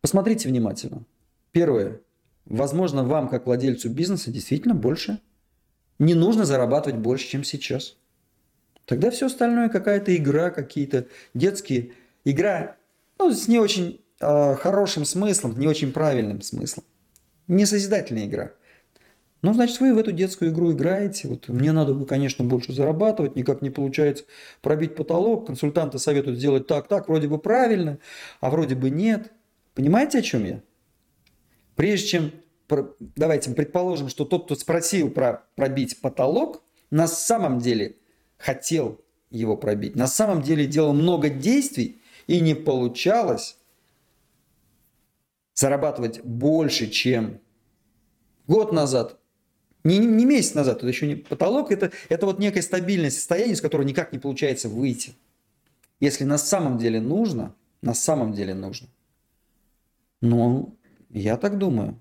Посмотрите 0.00 0.48
внимательно. 0.48 1.04
Первое. 1.52 2.00
Возможно, 2.44 3.04
вам, 3.04 3.28
как 3.28 3.46
владельцу 3.46 3.90
бизнеса, 3.90 4.30
действительно 4.30 4.74
больше 4.74 5.20
не 5.98 6.14
нужно 6.14 6.44
зарабатывать 6.44 6.98
больше, 6.98 7.28
чем 7.28 7.44
сейчас. 7.44 7.96
Тогда 8.84 9.10
все 9.10 9.26
остальное 9.26 9.68
какая-то 9.68 10.16
игра, 10.16 10.50
какие-то 10.50 11.06
детские 11.34 11.92
игра, 12.24 12.76
ну, 13.18 13.32
с 13.32 13.48
не 13.48 13.58
очень 13.58 14.00
э, 14.20 14.54
хорошим 14.54 15.04
смыслом, 15.04 15.58
не 15.58 15.66
очень 15.66 15.92
правильным 15.92 16.40
смыслом. 16.40 16.84
Не 17.48 17.66
созидательная 17.66 18.26
игра. 18.26 18.52
Ну, 19.42 19.54
значит, 19.54 19.80
вы 19.80 19.94
в 19.94 19.98
эту 19.98 20.12
детскую 20.12 20.50
игру 20.50 20.72
играете. 20.72 21.28
Вот 21.28 21.48
мне 21.48 21.72
надо 21.72 21.94
бы, 21.94 22.06
конечно, 22.06 22.44
больше 22.44 22.72
зарабатывать, 22.72 23.36
никак 23.36 23.62
не 23.62 23.70
получается 23.70 24.24
пробить 24.62 24.94
потолок. 24.96 25.46
Консультанты 25.46 25.98
советуют 25.98 26.38
сделать 26.38 26.66
так, 26.66 26.88
так, 26.88 27.08
вроде 27.08 27.28
бы 27.28 27.38
правильно, 27.38 27.98
а 28.40 28.50
вроде 28.50 28.74
бы 28.74 28.90
нет. 28.90 29.32
Понимаете, 29.74 30.18
о 30.18 30.22
чем 30.22 30.44
я? 30.44 30.62
Прежде 31.78 32.08
чем, 32.08 32.32
давайте 33.14 33.52
предположим, 33.52 34.08
что 34.08 34.24
тот, 34.24 34.46
кто 34.46 34.56
спросил 34.56 35.12
про 35.12 35.44
пробить 35.54 36.00
потолок, 36.00 36.64
на 36.90 37.06
самом 37.06 37.60
деле 37.60 37.98
хотел 38.36 39.00
его 39.30 39.56
пробить. 39.56 39.94
На 39.94 40.08
самом 40.08 40.42
деле 40.42 40.66
делал 40.66 40.92
много 40.92 41.28
действий 41.28 42.02
и 42.26 42.40
не 42.40 42.54
получалось 42.54 43.58
зарабатывать 45.54 46.20
больше, 46.24 46.90
чем 46.90 47.40
год 48.48 48.72
назад, 48.72 49.20
не, 49.84 49.98
не 49.98 50.24
месяц 50.24 50.54
назад, 50.54 50.78
это 50.78 50.88
еще 50.88 51.06
не 51.06 51.14
потолок, 51.14 51.70
это, 51.70 51.92
это 52.08 52.26
вот 52.26 52.40
некое 52.40 52.62
стабильное 52.62 53.10
состояние, 53.10 53.54
из 53.54 53.60
которого 53.60 53.86
никак 53.86 54.12
не 54.12 54.18
получается 54.18 54.68
выйти. 54.68 55.14
Если 56.00 56.24
на 56.24 56.38
самом 56.38 56.76
деле 56.76 57.00
нужно, 57.00 57.54
на 57.82 57.94
самом 57.94 58.32
деле 58.32 58.52
нужно. 58.52 58.88
Ну, 60.20 60.76
я 61.10 61.36
так 61.36 61.58
думаю. 61.58 62.00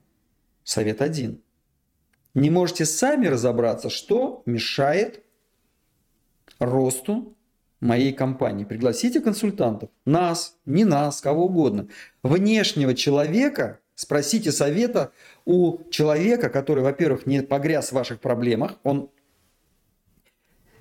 Совет 0.64 1.02
один. 1.02 1.42
Не 2.34 2.50
можете 2.50 2.86
сами 2.86 3.28
разобраться, 3.28 3.90
что 3.90 4.44
мешает 4.46 5.24
росту 6.60 7.36
моей 7.80 8.14
компании. 8.14 8.66
Пригласите 8.66 9.22
консультантов. 9.22 9.90
Нас, 10.06 10.58
не 10.66 10.86
нас, 10.86 11.22
кого 11.22 11.46
угодно. 11.46 11.88
Внешнего 12.24 12.94
человека 12.94 13.80
спросите 13.96 14.52
совета 14.52 15.12
у 15.46 15.80
человека, 15.90 16.50
который, 16.50 16.84
во-первых, 16.84 17.26
не 17.26 17.42
погряз 17.42 17.90
в 17.90 17.94
ваших 17.94 18.20
проблемах, 18.20 18.76
он 18.84 19.10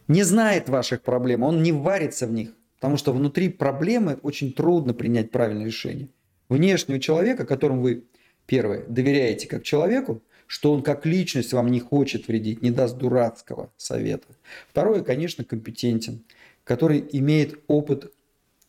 не 0.09 0.23
знает 0.23 0.69
ваших 0.69 1.03
проблем, 1.03 1.43
он 1.43 1.63
не 1.63 1.73
варится 1.73 2.27
в 2.27 2.33
них. 2.33 2.55
Потому 2.77 2.97
что 2.99 3.13
внутри 3.13 3.49
проблемы 3.49 4.19
очень 4.23 4.53
трудно 4.53 4.93
принять 4.93 5.31
правильное 5.31 5.67
решение. 5.67 6.11
Внешнего 6.49 7.01
человека, 7.01 7.47
которому 7.47 7.83
вы, 7.83 8.05
первое, 8.47 8.85
доверяете 8.87 9.49
как 9.49 9.63
человеку, 9.63 10.23
что 10.47 10.73
он 10.73 10.83
как 10.83 11.05
личность 11.07 11.53
вам 11.53 11.71
не 11.71 11.81
хочет 11.81 12.29
вредить, 12.29 12.63
не 12.63 12.71
даст 12.71 12.97
дурацкого 12.97 13.73
совета. 13.77 14.29
Второе, 14.71 15.03
конечно, 15.03 15.45
компетентен, 15.45 16.23
который 16.65 17.05
имеет 17.13 17.59
опыт 17.67 18.13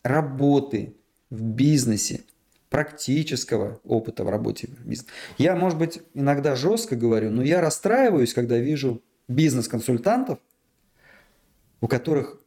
работы 0.04 0.96
в 1.30 1.42
бизнесе, 1.42 2.22
практического 2.70 3.80
опыта 3.84 4.24
в 4.24 4.30
работе 4.30 4.68
в 4.68 4.86
бизнесе. 4.86 5.12
Я, 5.38 5.56
может 5.56 5.80
быть, 5.80 6.02
иногда 6.14 6.56
жестко 6.56 6.96
говорю, 6.96 7.32
но 7.32 7.42
я 7.42 7.62
расстраиваюсь, 7.62 8.34
когда 8.34 8.58
вижу 8.58 9.02
бизнес-консультантов, 9.28 10.40
у 11.80 11.88
которых 11.88 12.42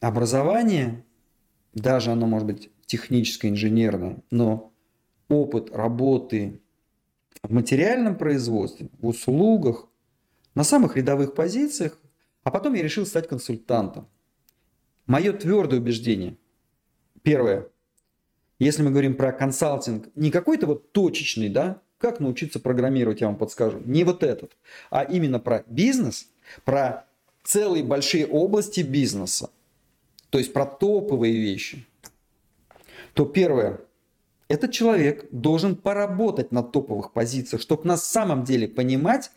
образование, 0.00 1.04
даже 1.74 2.10
оно 2.12 2.26
может 2.26 2.46
быть 2.46 2.70
техническое, 2.86 3.48
инженерное, 3.48 4.18
но 4.30 4.72
опыт 5.28 5.70
работы 5.74 6.60
в 7.42 7.52
материальном 7.52 8.16
производстве, 8.16 8.88
в 8.98 9.06
услугах, 9.06 9.86
на 10.54 10.64
самых 10.64 10.96
рядовых 10.96 11.34
позициях, 11.34 11.98
а 12.42 12.50
потом 12.50 12.74
я 12.74 12.82
решил 12.82 13.06
стать 13.06 13.28
консультантом. 13.28 14.08
Мое 15.06 15.32
твердое 15.32 15.80
убеждение. 15.80 16.36
Первое. 17.22 17.68
Если 18.58 18.82
мы 18.82 18.90
говорим 18.90 19.16
про 19.16 19.32
консалтинг, 19.32 20.08
не 20.14 20.30
какой-то 20.30 20.66
вот 20.66 20.92
точечный, 20.92 21.48
да, 21.48 21.82
как 21.98 22.20
научиться 22.20 22.60
программировать, 22.60 23.20
я 23.20 23.26
вам 23.26 23.36
подскажу, 23.36 23.80
не 23.84 24.04
вот 24.04 24.22
этот, 24.22 24.56
а 24.90 25.02
именно 25.02 25.38
про 25.38 25.64
бизнес, 25.66 26.28
про 26.64 27.06
целые 27.42 27.84
большие 27.84 28.26
области 28.26 28.80
бизнеса, 28.80 29.50
то 30.30 30.38
есть 30.38 30.52
про 30.52 30.66
топовые 30.66 31.34
вещи, 31.34 31.86
то 33.14 33.24
первое, 33.24 33.80
этот 34.48 34.72
человек 34.72 35.26
должен 35.30 35.76
поработать 35.76 36.52
на 36.52 36.62
топовых 36.62 37.12
позициях, 37.12 37.60
чтобы 37.60 37.86
на 37.86 37.96
самом 37.96 38.44
деле 38.44 38.68
понимать, 38.68 39.30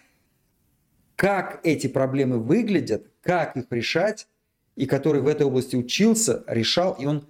как 1.15 1.59
эти 1.63 1.87
проблемы 1.87 2.39
выглядят, 2.39 3.07
как 3.21 3.57
их 3.57 3.65
решать, 3.71 4.27
и 4.75 4.85
который 4.85 5.21
в 5.21 5.27
этой 5.27 5.45
области 5.45 5.75
учился, 5.75 6.43
решал, 6.47 6.93
и 6.93 7.05
он 7.05 7.27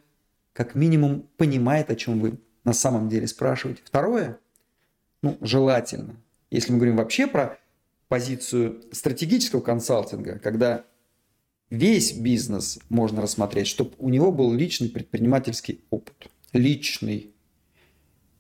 как 0.53 0.75
минимум 0.75 1.27
понимает, 1.37 1.89
о 1.89 1.95
чем 1.95 2.19
вы 2.19 2.39
на 2.63 2.73
самом 2.73 3.09
деле 3.09 3.27
спрашиваете. 3.27 3.81
Второе, 3.83 4.39
ну, 5.21 5.37
желательно, 5.41 6.17
если 6.51 6.71
мы 6.71 6.77
говорим 6.77 6.97
вообще 6.97 7.27
про 7.27 7.57
позицию 8.09 8.83
стратегического 8.91 9.61
консалтинга, 9.61 10.39
когда 10.39 10.85
весь 11.69 12.13
бизнес 12.13 12.79
можно 12.89 13.21
рассмотреть, 13.21 13.67
чтобы 13.67 13.91
у 13.97 14.09
него 14.09 14.31
был 14.31 14.53
личный 14.53 14.89
предпринимательский 14.89 15.83
опыт. 15.89 16.29
Личный. 16.51 17.33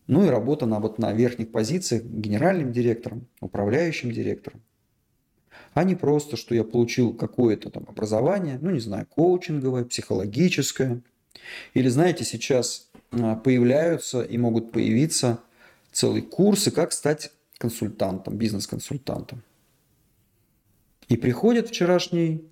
Ну 0.09 0.25
и 0.25 0.27
работа 0.27 0.65
на, 0.65 0.79
вот, 0.79 0.99
на 0.99 1.13
верхних 1.13 1.51
позициях 1.51 2.03
генеральным 2.03 2.73
директором, 2.73 3.27
управляющим 3.39 4.11
директором 4.11 4.61
а 5.73 5.83
не 5.83 5.95
просто, 5.95 6.35
что 6.35 6.55
я 6.55 6.63
получил 6.63 7.13
какое-то 7.13 7.69
там 7.69 7.85
образование, 7.87 8.57
ну 8.61 8.71
не 8.71 8.79
знаю, 8.79 9.05
коучинговое, 9.05 9.85
психологическое. 9.85 11.01
Или 11.73 11.87
знаете, 11.89 12.23
сейчас 12.23 12.89
а, 13.11 13.35
появляются 13.35 14.21
и 14.21 14.37
могут 14.37 14.71
появиться 14.71 15.39
целые 15.91 16.23
курсы, 16.23 16.71
как 16.71 16.91
стать 16.91 17.31
консультантом, 17.57 18.37
бизнес-консультантом. 18.37 19.43
И 21.07 21.17
приходит 21.17 21.69
вчерашний 21.69 22.43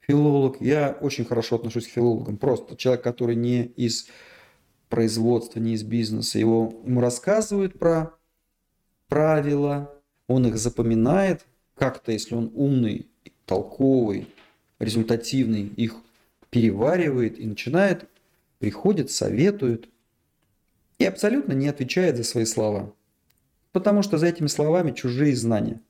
филолог, 0.00 0.60
я 0.60 0.96
очень 1.00 1.24
хорошо 1.24 1.56
отношусь 1.56 1.86
к 1.86 1.90
филологам, 1.90 2.36
просто 2.36 2.76
человек, 2.76 3.02
который 3.02 3.36
не 3.36 3.64
из 3.64 4.08
производства, 4.92 5.58
не 5.58 5.72
из 5.72 5.84
бизнеса, 5.84 6.38
его, 6.38 6.82
ему 6.84 7.00
рассказывают 7.00 7.78
про 7.78 8.12
правила, 9.08 9.90
он 10.26 10.46
их 10.46 10.58
запоминает, 10.58 11.46
как-то, 11.76 12.12
если 12.12 12.34
он 12.34 12.52
умный, 12.54 13.06
толковый, 13.46 14.28
результативный, 14.78 15.62
их 15.62 15.94
переваривает 16.50 17.38
и 17.38 17.46
начинает, 17.46 18.06
приходит, 18.58 19.10
советует 19.10 19.88
и 20.98 21.06
абсолютно 21.06 21.54
не 21.54 21.68
отвечает 21.68 22.18
за 22.18 22.24
свои 22.24 22.44
слова. 22.44 22.92
Потому 23.72 24.02
что 24.02 24.18
за 24.18 24.26
этими 24.26 24.48
словами 24.48 24.92
чужие 24.92 25.34
знания. 25.34 25.80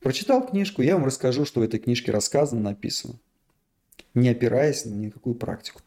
Прочитал 0.00 0.46
книжку, 0.46 0.82
я 0.82 0.96
вам 0.96 1.06
расскажу, 1.06 1.46
что 1.46 1.60
в 1.60 1.62
этой 1.62 1.80
книжке 1.80 2.12
рассказано, 2.12 2.60
написано, 2.60 3.14
не 4.12 4.28
опираясь 4.28 4.84
на 4.84 4.92
никакую 4.92 5.36
практику. 5.36 5.80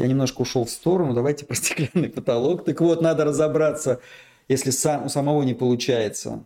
Я 0.00 0.06
немножко 0.06 0.40
ушел 0.40 0.64
в 0.64 0.70
сторону, 0.70 1.12
давайте 1.12 1.44
про 1.44 1.54
стеклянный 1.56 2.08
потолок. 2.08 2.64
Так 2.64 2.80
вот, 2.80 3.02
надо 3.02 3.26
разобраться, 3.26 4.00
если 4.48 4.70
сам, 4.70 5.04
у 5.04 5.08
самого 5.10 5.42
не 5.42 5.52
получается, 5.52 6.42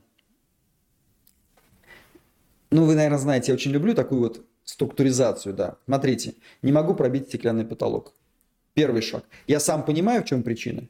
ну, 2.71 2.85
вы, 2.85 2.97
наверное, 2.97 3.19
знаете, 3.19 3.53
я 3.53 3.55
очень 3.55 3.71
люблю 3.71 3.95
такую 3.95 4.23
вот 4.23 4.45
структуризацию, 4.65 5.55
да. 5.55 5.77
Смотрите, 5.85 6.35
не 6.63 6.73
могу 6.73 6.95
пробить 6.95 7.29
стеклянный 7.29 7.65
потолок. 7.65 8.13
Первый 8.73 9.03
шаг. 9.03 9.25
Я 9.47 9.61
сам 9.61 9.85
понимаю, 9.85 10.23
в 10.23 10.27
чем 10.27 10.43
причина. 10.43 10.89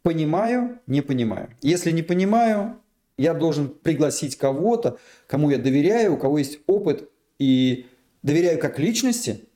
Понимаю, 0.00 0.78
не 0.86 1.02
понимаю. 1.02 1.50
Если 1.60 1.90
не 1.90 2.02
понимаю, 2.02 2.78
я 3.18 3.34
должен 3.34 3.68
пригласить 3.68 4.36
кого-то, 4.36 4.98
кому 5.26 5.50
я 5.50 5.58
доверяю, 5.58 6.14
у 6.14 6.16
кого 6.16 6.38
есть 6.38 6.60
опыт 6.66 7.10
и 7.38 7.84
доверяю 8.22 8.58
как 8.58 8.78
личности 8.78 9.46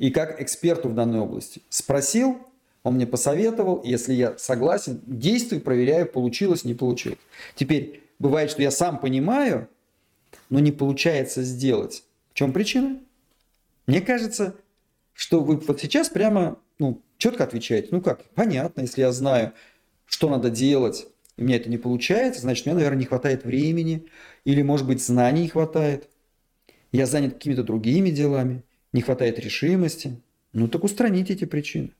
и 0.00 0.10
как 0.10 0.40
эксперту 0.40 0.88
в 0.88 0.94
данной 0.94 1.20
области. 1.20 1.60
Спросил, 1.68 2.38
он 2.82 2.94
мне 2.94 3.06
посоветовал, 3.06 3.82
если 3.84 4.14
я 4.14 4.38
согласен, 4.38 5.02
действую, 5.04 5.60
проверяю, 5.60 6.06
получилось, 6.06 6.64
не 6.64 6.72
получилось. 6.72 7.18
Теперь 7.54 8.02
бывает, 8.18 8.50
что 8.50 8.62
я 8.62 8.70
сам 8.70 8.98
понимаю, 8.98 9.68
но 10.48 10.58
не 10.58 10.72
получается 10.72 11.42
сделать. 11.42 12.02
В 12.30 12.34
чем 12.34 12.54
причина? 12.54 12.98
Мне 13.86 14.00
кажется, 14.00 14.54
что 15.12 15.42
вы 15.42 15.56
вот 15.56 15.82
сейчас 15.82 16.08
прямо 16.08 16.58
ну, 16.78 17.02
четко 17.18 17.44
отвечаете. 17.44 17.88
Ну 17.90 18.00
как, 18.00 18.24
понятно, 18.34 18.80
если 18.80 19.02
я 19.02 19.12
знаю, 19.12 19.52
что 20.06 20.30
надо 20.30 20.48
делать, 20.48 21.08
и 21.36 21.42
меня 21.42 21.56
это 21.56 21.68
не 21.68 21.76
получается, 21.76 22.40
значит, 22.40 22.64
мне, 22.64 22.74
наверное, 22.74 23.00
не 23.00 23.04
хватает 23.04 23.44
времени, 23.44 24.06
или, 24.46 24.62
может 24.62 24.86
быть, 24.86 25.04
знаний 25.04 25.42
не 25.42 25.48
хватает. 25.48 26.08
Я 26.90 27.04
занят 27.04 27.34
какими-то 27.34 27.64
другими 27.64 28.08
делами, 28.08 28.64
не 28.92 29.02
хватает 29.02 29.38
решимости. 29.38 30.20
Ну 30.52 30.68
так 30.68 30.84
устраните 30.84 31.34
эти 31.34 31.44
причины. 31.44 31.90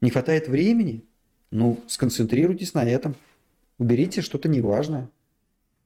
Не 0.00 0.10
хватает 0.10 0.48
времени? 0.48 1.04
Ну, 1.50 1.80
сконцентрируйтесь 1.86 2.74
на 2.74 2.84
этом. 2.84 3.14
Уберите 3.78 4.20
что-то 4.20 4.48
неважное. 4.48 5.08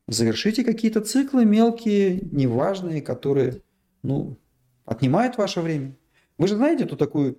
Завершите 0.09 0.65
какие-то 0.65 1.01
циклы 1.03 1.45
мелкие, 1.45 2.21
неважные, 2.33 3.03
которые 3.03 3.61
ну, 4.03 4.37
отнимают 4.85 5.37
ваше 5.37 5.61
время. 5.61 5.95
Вы 6.39 6.49
же 6.49 6.57
знаете 6.57 6.85
эту 6.85 6.97
такую 6.97 7.39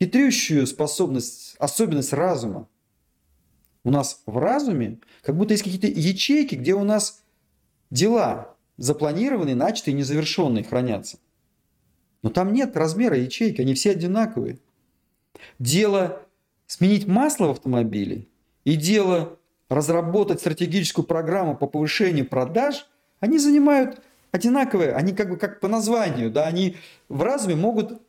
хитрющую 0.00 0.66
способность, 0.66 1.54
особенность 1.58 2.12
разума. 2.12 2.68
У 3.84 3.90
нас 3.90 4.22
в 4.26 4.38
разуме 4.38 4.98
как 5.22 5.36
будто 5.36 5.52
есть 5.52 5.64
какие-то 5.64 5.86
ячейки, 5.86 6.54
где 6.54 6.74
у 6.74 6.84
нас 6.84 7.22
дела 7.90 8.56
запланированные, 8.78 9.54
начатые, 9.54 9.94
незавершенные 9.94 10.64
хранятся. 10.64 11.18
Но 12.22 12.30
там 12.30 12.52
нет 12.52 12.76
размера 12.76 13.16
ячейки, 13.16 13.60
они 13.60 13.74
все 13.74 13.92
одинаковые. 13.92 14.58
Дело 15.58 16.22
сменить 16.66 17.06
масло 17.06 17.48
в 17.48 17.50
автомобиле 17.50 18.26
и 18.64 18.76
дело 18.76 19.38
разработать 19.68 20.40
стратегическую 20.40 21.04
программу 21.04 21.56
по 21.56 21.66
повышению 21.66 22.26
продаж, 22.26 22.86
они 23.20 23.38
занимают 23.38 24.00
одинаковые, 24.30 24.92
они 24.92 25.12
как 25.12 25.30
бы 25.30 25.36
как 25.36 25.60
по 25.60 25.68
названию, 25.68 26.30
да, 26.30 26.46
они 26.46 26.76
в 27.08 27.22
разуме 27.22 27.54
могут 27.54 28.00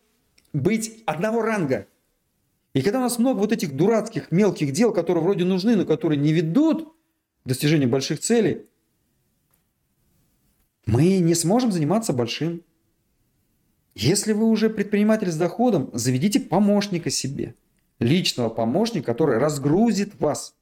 быть 0.54 1.02
одного 1.06 1.42
ранга. 1.42 1.88
И 2.74 2.82
когда 2.82 3.00
у 3.00 3.02
нас 3.02 3.20
много 3.20 3.40
вот 3.40 3.52
этих 3.52 3.76
дурацких 3.76 4.32
мелких 4.32 4.72
дел, 4.72 4.94
которые 4.94 5.24
вроде 5.24 5.46
нужны, 5.46 5.76
но 5.76 5.86
которые 5.86 6.20
не 6.20 6.34
ведут 6.34 6.94
к 7.44 7.48
достижению 7.48 7.90
больших 7.90 8.20
целей, 8.20 8.66
мы 10.86 11.20
не 11.20 11.36
сможем 11.36 11.72
заниматься 11.72 12.14
большим. 12.14 12.64
Если 13.96 14.34
вы 14.34 14.46
уже 14.46 14.70
предприниматель 14.70 15.32
с 15.32 15.38
доходом, 15.38 15.90
заведите 15.94 16.40
помощника 16.40 17.10
себе, 17.10 17.56
личного 18.00 18.50
помощника, 18.50 19.06
который 19.06 19.38
разгрузит 19.38 20.20
вас. 20.20 20.56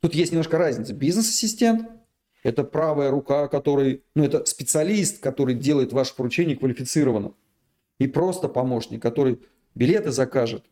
Тут 0.00 0.14
есть 0.14 0.32
немножко 0.32 0.58
разница. 0.58 0.92
Бизнес-ассистент– 0.92 1.88
это 2.42 2.62
правая 2.62 3.10
рука, 3.10 3.48
который, 3.48 4.04
ну, 4.14 4.24
это 4.24 4.44
специалист, 4.44 5.20
который 5.20 5.54
делает 5.54 5.92
ваше 5.92 6.14
поручение 6.14 6.56
квалифицированно. 6.56 7.32
И 7.98 8.06
просто 8.06 8.48
помощник, 8.48 9.00
который 9.00 9.40
билеты 9.74 10.10
закажет. 10.10 10.64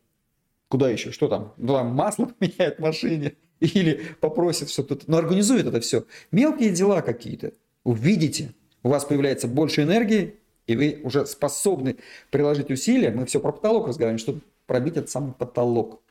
Куда 0.69 0.91
еще? 0.91 1.13
Что 1.13 1.29
там? 1.29 1.55
Ну, 1.57 1.83
масло 1.85 2.27
поменяет 2.39 2.77
в 2.77 2.83
машине. 2.83 3.35
Или 3.61 4.03
попросит 4.21 4.69
что-то. 4.69 4.99
Но 5.07 5.17
организует 5.17 5.67
это 5.67 5.81
все. 5.81 6.05
Мелкие 6.31 6.71
дела 6.71 7.01
какие-то. 7.01 7.53
Увидите, 7.83 8.53
у 8.83 8.91
вас 8.91 9.05
появляется 9.05 9.49
больше 9.49 9.83
энергии, 9.83 10.37
и 10.67 10.77
вы 10.77 11.01
уже 11.03 11.27
способны 11.27 11.97
приложить 12.31 12.71
усилия. 12.71 13.11
Мы 13.11 13.27
все 13.27 13.41
про 13.41 13.53
потолок 13.53 13.89
разговариваем, 13.89 14.19
чтобы 14.19 14.41
пробить 14.67 14.97
этот 14.97 15.11
самый 15.11 15.33
потолок. 15.33 16.03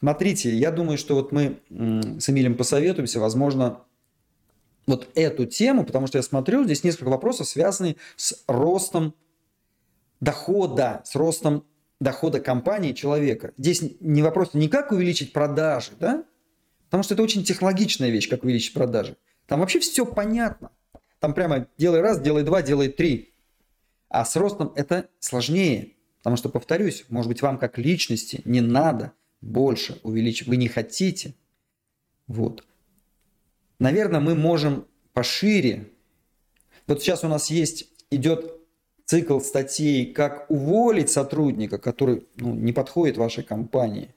Смотрите, 0.00 0.54
я 0.54 0.70
думаю, 0.70 0.98
что 0.98 1.14
вот 1.14 1.32
мы 1.32 1.58
с 1.70 2.28
Эмилем 2.28 2.56
посоветуемся, 2.56 3.20
возможно, 3.20 3.80
вот 4.86 5.08
эту 5.14 5.46
тему, 5.46 5.84
потому 5.84 6.06
что 6.06 6.18
я 6.18 6.22
смотрю, 6.22 6.64
здесь 6.64 6.84
несколько 6.84 7.08
вопросов, 7.08 7.46
связанных 7.46 7.96
с 8.16 8.42
ростом 8.48 9.14
дохода, 10.20 11.02
с 11.04 11.14
ростом 11.14 11.64
дохода 12.00 12.40
компании 12.40 12.92
человека. 12.92 13.52
Здесь 13.56 13.82
не 14.00 14.22
вопрос 14.22 14.54
не 14.54 14.68
как 14.68 14.92
увеличить 14.92 15.32
продажи, 15.32 15.92
да? 15.98 16.24
Потому 16.86 17.04
что 17.04 17.14
это 17.14 17.22
очень 17.22 17.44
технологичная 17.44 18.10
вещь, 18.10 18.28
как 18.28 18.44
увеличить 18.44 18.74
продажи. 18.74 19.16
Там 19.46 19.60
вообще 19.60 19.78
все 19.78 20.04
понятно. 20.04 20.70
Там 21.20 21.32
прямо 21.32 21.68
делай 21.78 22.00
раз, 22.00 22.20
делай 22.20 22.42
два, 22.42 22.62
делай 22.62 22.88
три. 22.88 23.31
А 24.12 24.26
с 24.26 24.36
ростом 24.36 24.72
это 24.76 25.08
сложнее. 25.20 25.94
Потому 26.18 26.36
что, 26.36 26.50
повторюсь, 26.50 27.06
может 27.08 27.28
быть, 27.28 27.40
вам 27.40 27.58
как 27.58 27.78
личности 27.78 28.42
не 28.44 28.60
надо 28.60 29.12
больше 29.40 30.00
увеличить. 30.02 30.46
Вы 30.46 30.58
не 30.58 30.68
хотите. 30.68 31.34
Вот. 32.26 32.62
Наверное, 33.78 34.20
мы 34.20 34.34
можем 34.34 34.86
пошире. 35.14 35.88
Вот 36.86 37.00
сейчас 37.00 37.24
у 37.24 37.28
нас 37.28 37.50
есть, 37.50 37.88
идет 38.10 38.54
цикл 39.06 39.40
статей, 39.40 40.12
как 40.12 40.50
уволить 40.50 41.10
сотрудника, 41.10 41.78
который 41.78 42.26
ну, 42.36 42.54
не 42.54 42.74
подходит 42.74 43.16
вашей 43.16 43.42
компании. 43.42 44.14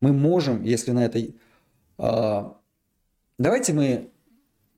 Мы 0.00 0.12
можем, 0.12 0.64
если 0.64 0.90
на 0.90 1.04
этой... 1.04 1.36
Э, 1.98 2.50
давайте 3.38 3.74
мы 3.74 4.10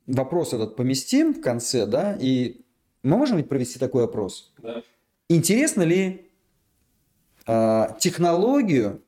вопрос 0.07 0.53
этот 0.53 0.77
поместим 0.77 1.33
в 1.33 1.41
конце, 1.41 1.87
да, 1.87 2.15
и 2.21 2.64
мы 3.05 3.17
можем 3.17 3.37
ведь 3.37 3.49
провести 3.49 3.79
такой 3.79 4.05
опрос? 4.05 4.53
Да. 4.59 4.83
Интересно 5.29 5.83
ли 5.83 6.29
э, 7.47 7.87
технологию, 8.01 9.03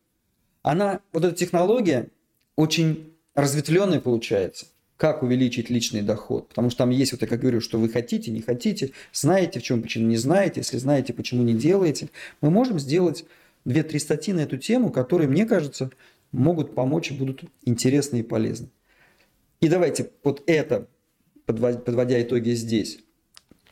она, 0.63 1.01
вот 1.13 1.25
эта 1.25 1.35
технология 1.35 2.09
очень 2.57 3.13
разветвленная 3.35 4.01
получается 4.01 4.67
как 4.97 5.23
увеличить 5.23 5.71
личный 5.71 6.03
доход. 6.03 6.49
Потому 6.49 6.71
что 6.71 6.79
там 6.79 6.91
есть, 6.91 7.13
вот 7.13 7.23
я 7.23 7.29
как 7.29 7.41
говорю, 7.41 7.61
что 7.61 7.79
вы 7.79 7.89
хотите, 7.89 8.31
не 8.31 8.41
хотите, 8.41 8.93
знаете, 9.13 9.61
в 9.61 9.63
чем 9.63 9.83
причина, 9.83 10.07
не 10.07 10.17
знаете, 10.17 10.61
если 10.61 10.79
знаете, 10.79 11.13
почему 11.13 11.43
не 11.43 11.55
делаете. 11.55 12.09
Мы 12.41 12.51
можем 12.51 12.79
сделать 12.79 13.25
2-3 13.67 13.99
статьи 13.99 14.33
на 14.33 14.41
эту 14.41 14.57
тему, 14.57 14.91
которые, 14.91 15.29
мне 15.29 15.45
кажется, 15.45 15.91
могут 16.33 16.75
помочь 16.75 17.11
и 17.11 17.15
будут 17.15 17.45
интересны 17.65 18.21
и 18.21 18.23
полезны. 18.23 18.69
И 19.61 19.69
давайте 19.69 20.11
вот 20.23 20.43
это, 20.47 20.89
подводя 21.45 22.23
итоги 22.23 22.51
здесь. 22.51 23.01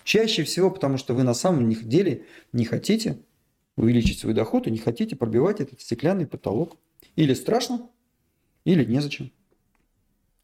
Чаще 0.04 0.44
всего, 0.44 0.70
потому 0.70 0.98
что 0.98 1.14
вы 1.14 1.22
на 1.22 1.34
самом 1.34 1.70
деле 1.70 2.26
не 2.52 2.64
хотите 2.66 3.18
увеличить 3.76 4.20
свой 4.20 4.34
доход 4.34 4.66
и 4.66 4.70
не 4.70 4.78
хотите 4.78 5.16
пробивать 5.16 5.60
этот 5.60 5.80
стеклянный 5.80 6.26
потолок. 6.26 6.76
Или 7.16 7.34
страшно, 7.34 7.88
или 8.64 8.84
незачем. 8.84 9.32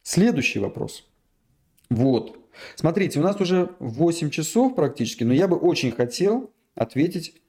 Следующий 0.03 0.59
вопрос. 0.59 1.07
Вот. 1.91 2.39
Смотрите, 2.75 3.21
у 3.21 3.23
нас 3.23 3.41
уже 3.41 3.75
8 3.81 4.31
часов 4.31 4.75
практически, 4.75 5.25
но 5.25 5.33
я 5.33 5.47
бы 5.47 5.57
очень 5.57 5.93
хотел 5.93 6.51
ответить 6.75 7.41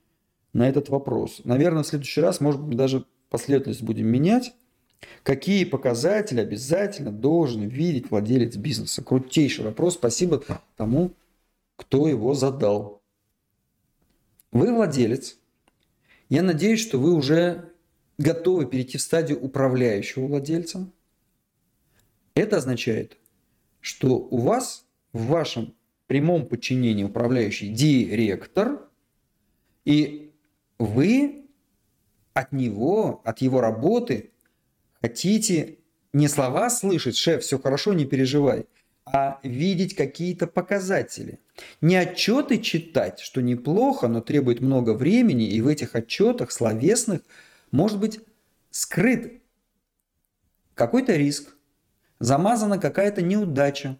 на 0.53 0.67
этот 0.67 0.89
вопрос. 0.89 1.41
Наверное, 1.43 1.83
в 1.83 1.87
следующий 1.87 2.21
раз, 2.21 2.41
может 2.41 2.61
быть, 2.61 2.77
даже 2.77 3.05
последовательность 3.29 3.83
будем 3.83 4.07
менять. 4.07 4.53
Какие 5.23 5.63
показатели 5.63 6.39
обязательно 6.41 7.11
должен 7.11 7.67
видеть 7.67 8.11
владелец 8.11 8.55
бизнеса? 8.57 9.03
Крутейший 9.03 9.65
вопрос. 9.65 9.95
Спасибо 9.95 10.43
тому, 10.75 11.13
кто 11.81 12.07
его 12.07 12.35
задал. 12.35 13.01
Вы 14.51 14.73
владелец. 14.73 15.37
Я 16.29 16.43
надеюсь, 16.43 16.79
что 16.79 16.99
вы 16.99 17.13
уже 17.13 17.73
готовы 18.19 18.67
перейти 18.67 18.99
в 18.99 19.01
стадию 19.01 19.41
управляющего 19.41 20.27
владельца. 20.27 20.91
Это 22.35 22.57
означает, 22.57 23.17
что 23.79 24.15
у 24.15 24.37
вас 24.37 24.85
в 25.11 25.25
вашем 25.25 25.73
прямом 26.05 26.45
подчинении 26.45 27.03
управляющий 27.03 27.69
директор, 27.69 28.87
и 29.83 30.31
вы 30.77 31.47
от 32.33 32.51
него, 32.51 33.21
от 33.25 33.41
его 33.41 33.59
работы 33.59 34.31
хотите 35.01 35.79
не 36.13 36.27
слова 36.27 36.69
слышать, 36.69 37.17
шеф, 37.17 37.41
все 37.41 37.57
хорошо, 37.57 37.93
не 37.93 38.05
переживай, 38.05 38.67
а 39.03 39.39
видеть 39.43 39.95
какие-то 39.95 40.45
показатели. 40.45 41.39
Не 41.81 41.95
отчеты 41.97 42.59
читать, 42.59 43.19
что 43.19 43.41
неплохо, 43.41 44.07
но 44.07 44.21
требует 44.21 44.61
много 44.61 44.93
времени, 44.93 45.49
и 45.49 45.61
в 45.61 45.67
этих 45.67 45.95
отчетах 45.95 46.51
словесных 46.51 47.21
может 47.71 47.99
быть 47.99 48.19
скрыт 48.69 49.41
какой-то 50.73 51.15
риск, 51.15 51.55
замазана 52.19 52.79
какая-то 52.79 53.21
неудача. 53.21 53.99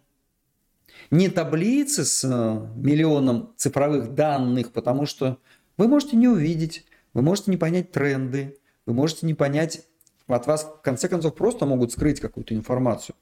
Не 1.10 1.28
таблицы 1.28 2.04
с 2.04 2.24
э, 2.24 2.28
миллионом 2.76 3.52
цифровых 3.56 4.14
данных, 4.14 4.72
потому 4.72 5.06
что 5.06 5.38
вы 5.76 5.88
можете 5.88 6.16
не 6.16 6.28
увидеть, 6.28 6.86
вы 7.12 7.22
можете 7.22 7.50
не 7.50 7.56
понять 7.56 7.92
тренды, 7.92 8.58
вы 8.86 8.94
можете 8.94 9.26
не 9.26 9.34
понять, 9.34 9.86
от 10.26 10.46
вас 10.46 10.64
в 10.64 10.82
конце 10.82 11.08
концов 11.08 11.34
просто 11.34 11.66
могут 11.66 11.92
скрыть 11.92 12.20
какую-то 12.20 12.54
информацию. 12.54 13.16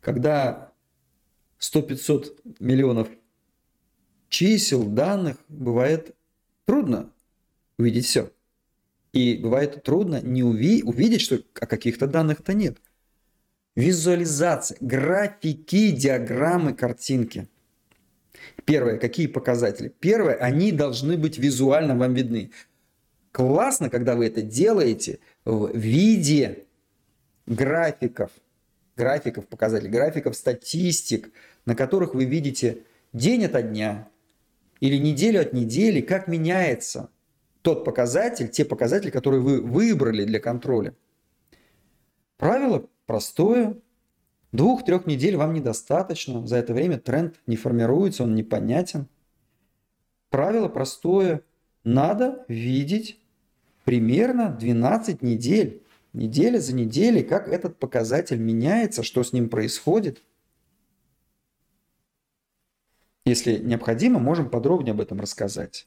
Когда 0.00 0.71
100-500 1.62 2.56
миллионов 2.60 3.08
чисел, 4.28 4.82
данных, 4.82 5.36
бывает 5.48 6.14
трудно 6.66 7.10
увидеть 7.78 8.06
все. 8.06 8.30
И 9.12 9.36
бывает 9.36 9.82
трудно 9.82 10.20
не 10.20 10.42
уви- 10.42 10.82
увидеть, 10.82 11.20
что 11.20 11.40
а 11.60 11.66
каких-то 11.66 12.06
данных-то 12.06 12.52
нет– 12.52 12.78
Визуализация, 13.74 14.76
графики, 14.80 15.92
диаграммы, 15.92 16.74
картинки. 16.74 17.48
Первое, 18.66 18.98
какие 18.98 19.26
показатели? 19.28 19.88
Первое, 19.88 20.34
они 20.34 20.72
должны 20.72 21.16
быть 21.16 21.38
визуально 21.38 21.96
вам 21.96 22.12
видны. 22.12 22.50
Классно, 23.30 23.88
когда 23.88 24.14
вы 24.14 24.26
это 24.26 24.42
делаете 24.42 25.20
в 25.46 25.74
виде 25.74 26.64
графиков, 27.46 28.30
графиков 28.94 29.46
показателей, 29.48 29.90
графиков 29.90 30.36
статистик, 30.36 31.32
на 31.66 31.74
которых 31.74 32.14
вы 32.14 32.24
видите 32.24 32.84
день 33.12 33.44
ото 33.44 33.62
дня 33.62 34.08
или 34.80 34.96
неделю 34.96 35.40
от 35.40 35.52
недели, 35.52 36.00
как 36.00 36.28
меняется 36.28 37.10
тот 37.62 37.84
показатель, 37.84 38.48
те 38.48 38.64
показатели, 38.64 39.10
которые 39.10 39.40
вы 39.40 39.60
выбрали 39.60 40.24
для 40.24 40.40
контроля. 40.40 40.94
Правило 42.36 42.88
простое. 43.06 43.76
Двух-трех 44.50 45.06
недель 45.06 45.36
вам 45.36 45.54
недостаточно. 45.54 46.46
За 46.46 46.56
это 46.56 46.74
время 46.74 46.98
тренд 46.98 47.40
не 47.46 47.56
формируется, 47.56 48.24
он 48.24 48.34
непонятен. 48.34 49.06
Правило 50.28 50.68
простое. 50.68 51.42
Надо 51.84 52.44
видеть 52.48 53.20
примерно 53.84 54.50
12 54.50 55.22
недель. 55.22 55.82
Неделя 56.12 56.58
за 56.58 56.74
неделей, 56.74 57.22
как 57.22 57.48
этот 57.48 57.78
показатель 57.78 58.38
меняется, 58.38 59.02
что 59.02 59.22
с 59.22 59.32
ним 59.32 59.48
происходит. 59.48 60.22
Если 63.24 63.58
необходимо, 63.58 64.18
можем 64.18 64.50
подробнее 64.50 64.92
об 64.92 65.00
этом 65.00 65.20
рассказать. 65.20 65.86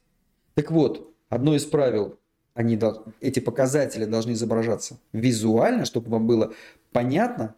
Так 0.53 0.71
вот, 0.71 1.13
одно 1.29 1.55
из 1.55 1.65
правил 1.65 2.17
они, 2.53 2.79
эти 3.19 3.41
показатели 3.41 4.05
должны 4.05 4.31
изображаться 4.31 4.97
визуально, 5.11 5.83
чтобы 5.83 6.09
вам 6.09 6.25
было 6.25 6.53
понятно 6.93 7.55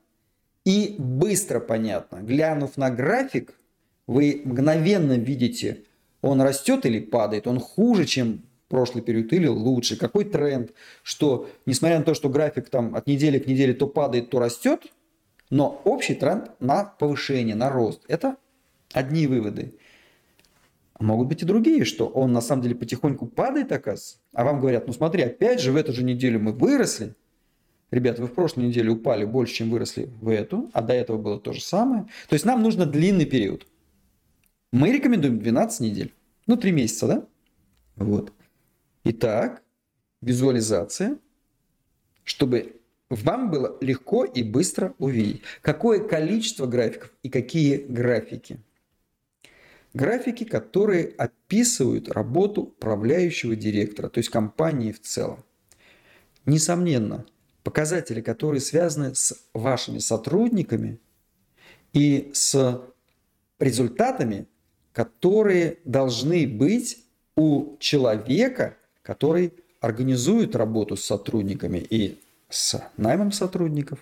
и 0.65 0.95
быстро 0.97 1.59
понятно. 1.59 2.17
Глянув 2.17 2.75
на 2.75 2.89
график, 2.89 3.53
вы 4.07 4.41
мгновенно 4.43 5.13
видите, 5.13 5.83
он 6.21 6.41
растет 6.41 6.85
или 6.87 6.99
падает, 6.99 7.45
он 7.45 7.59
хуже, 7.59 8.05
чем 8.05 8.41
прошлый 8.69 9.03
период 9.03 9.31
или 9.31 9.47
лучше, 9.47 9.95
какой 9.95 10.25
тренд, 10.25 10.71
что 11.03 11.47
несмотря 11.67 11.99
на 11.99 12.03
то, 12.03 12.15
что 12.15 12.27
график 12.27 12.69
там 12.69 12.95
от 12.95 13.05
недели 13.07 13.37
к 13.37 13.47
неделе 13.47 13.73
то 13.73 13.87
падает, 13.87 14.31
то 14.31 14.39
растет, 14.39 14.87
но 15.49 15.81
общий 15.85 16.15
тренд 16.15 16.51
на 16.59 16.83
повышение, 16.83 17.55
на 17.55 17.69
рост. 17.69 18.01
Это 18.07 18.37
одни 18.97 19.27
выводы. 19.27 19.75
Могут 20.99 21.27
быть 21.27 21.43
и 21.43 21.45
другие, 21.45 21.85
что 21.85 22.07
он 22.07 22.33
на 22.33 22.41
самом 22.41 22.63
деле 22.63 22.75
потихоньку 22.75 23.27
падает, 23.27 23.71
оказывается. 23.71 24.17
А 24.33 24.43
вам 24.43 24.59
говорят, 24.59 24.87
ну 24.87 24.93
смотри, 24.93 25.23
опять 25.23 25.61
же 25.61 25.71
в 25.71 25.75
эту 25.75 25.93
же 25.93 26.03
неделю 26.03 26.39
мы 26.39 26.51
выросли. 26.53 27.15
Ребята, 27.91 28.21
вы 28.21 28.27
в 28.27 28.33
прошлой 28.33 28.65
неделе 28.65 28.89
упали 28.89 29.23
больше, 29.23 29.53
чем 29.53 29.69
выросли 29.69 30.09
в 30.21 30.29
эту, 30.29 30.69
а 30.73 30.81
до 30.81 30.93
этого 30.93 31.17
было 31.17 31.39
то 31.39 31.53
же 31.53 31.61
самое. 31.61 32.03
То 32.27 32.33
есть 32.33 32.45
нам 32.45 32.63
нужно 32.63 32.85
длинный 32.85 33.25
период. 33.25 33.67
Мы 34.71 34.91
рекомендуем 34.91 35.39
12 35.39 35.79
недель. 35.81 36.13
Ну, 36.47 36.57
3 36.57 36.71
месяца, 36.71 37.07
да? 37.07 37.27
Вот. 37.95 38.33
Итак, 39.03 39.61
визуализация, 40.21 41.17
чтобы 42.23 42.81
вам 43.09 43.51
было 43.51 43.77
легко 43.79 44.25
и 44.25 44.43
быстро 44.43 44.93
увидеть, 44.97 45.41
какое 45.61 45.99
количество 45.99 46.65
графиков 46.65 47.13
и 47.23 47.29
какие 47.29 47.77
графики. 47.77 48.59
Графики, 49.97 50.43
которые 50.43 51.07
описывают 51.17 52.07
работу 52.07 52.61
управляющего 52.61 53.55
директора, 53.55 54.09
то 54.09 54.19
есть 54.19 54.29
компании 54.29 54.91
в 54.91 55.01
целом. 55.01 55.43
Несомненно, 56.45 57.25
показатели, 57.63 58.21
которые 58.21 58.61
связаны 58.61 59.15
с 59.15 59.35
вашими 59.55 59.97
сотрудниками 59.97 60.99
и 61.93 62.29
с 62.31 62.79
результатами, 63.57 64.45
которые 64.93 65.79
должны 65.83 66.47
быть 66.47 67.03
у 67.35 67.75
человека, 67.79 68.77
который 69.01 69.51
организует 69.81 70.55
работу 70.55 70.95
с 70.95 71.05
сотрудниками 71.05 71.79
и 71.79 72.19
с 72.49 72.79
наймом 72.97 73.31
сотрудников, 73.31 73.97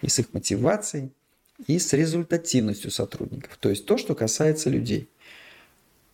и 0.00 0.08
с 0.08 0.16
их 0.20 0.32
мотивацией, 0.32 1.10
и 1.66 1.80
с 1.80 1.92
результативностью 1.92 2.92
сотрудников. 2.92 3.56
То 3.56 3.68
есть 3.68 3.84
то, 3.84 3.96
что 3.96 4.14
касается 4.14 4.70
людей. 4.70 5.08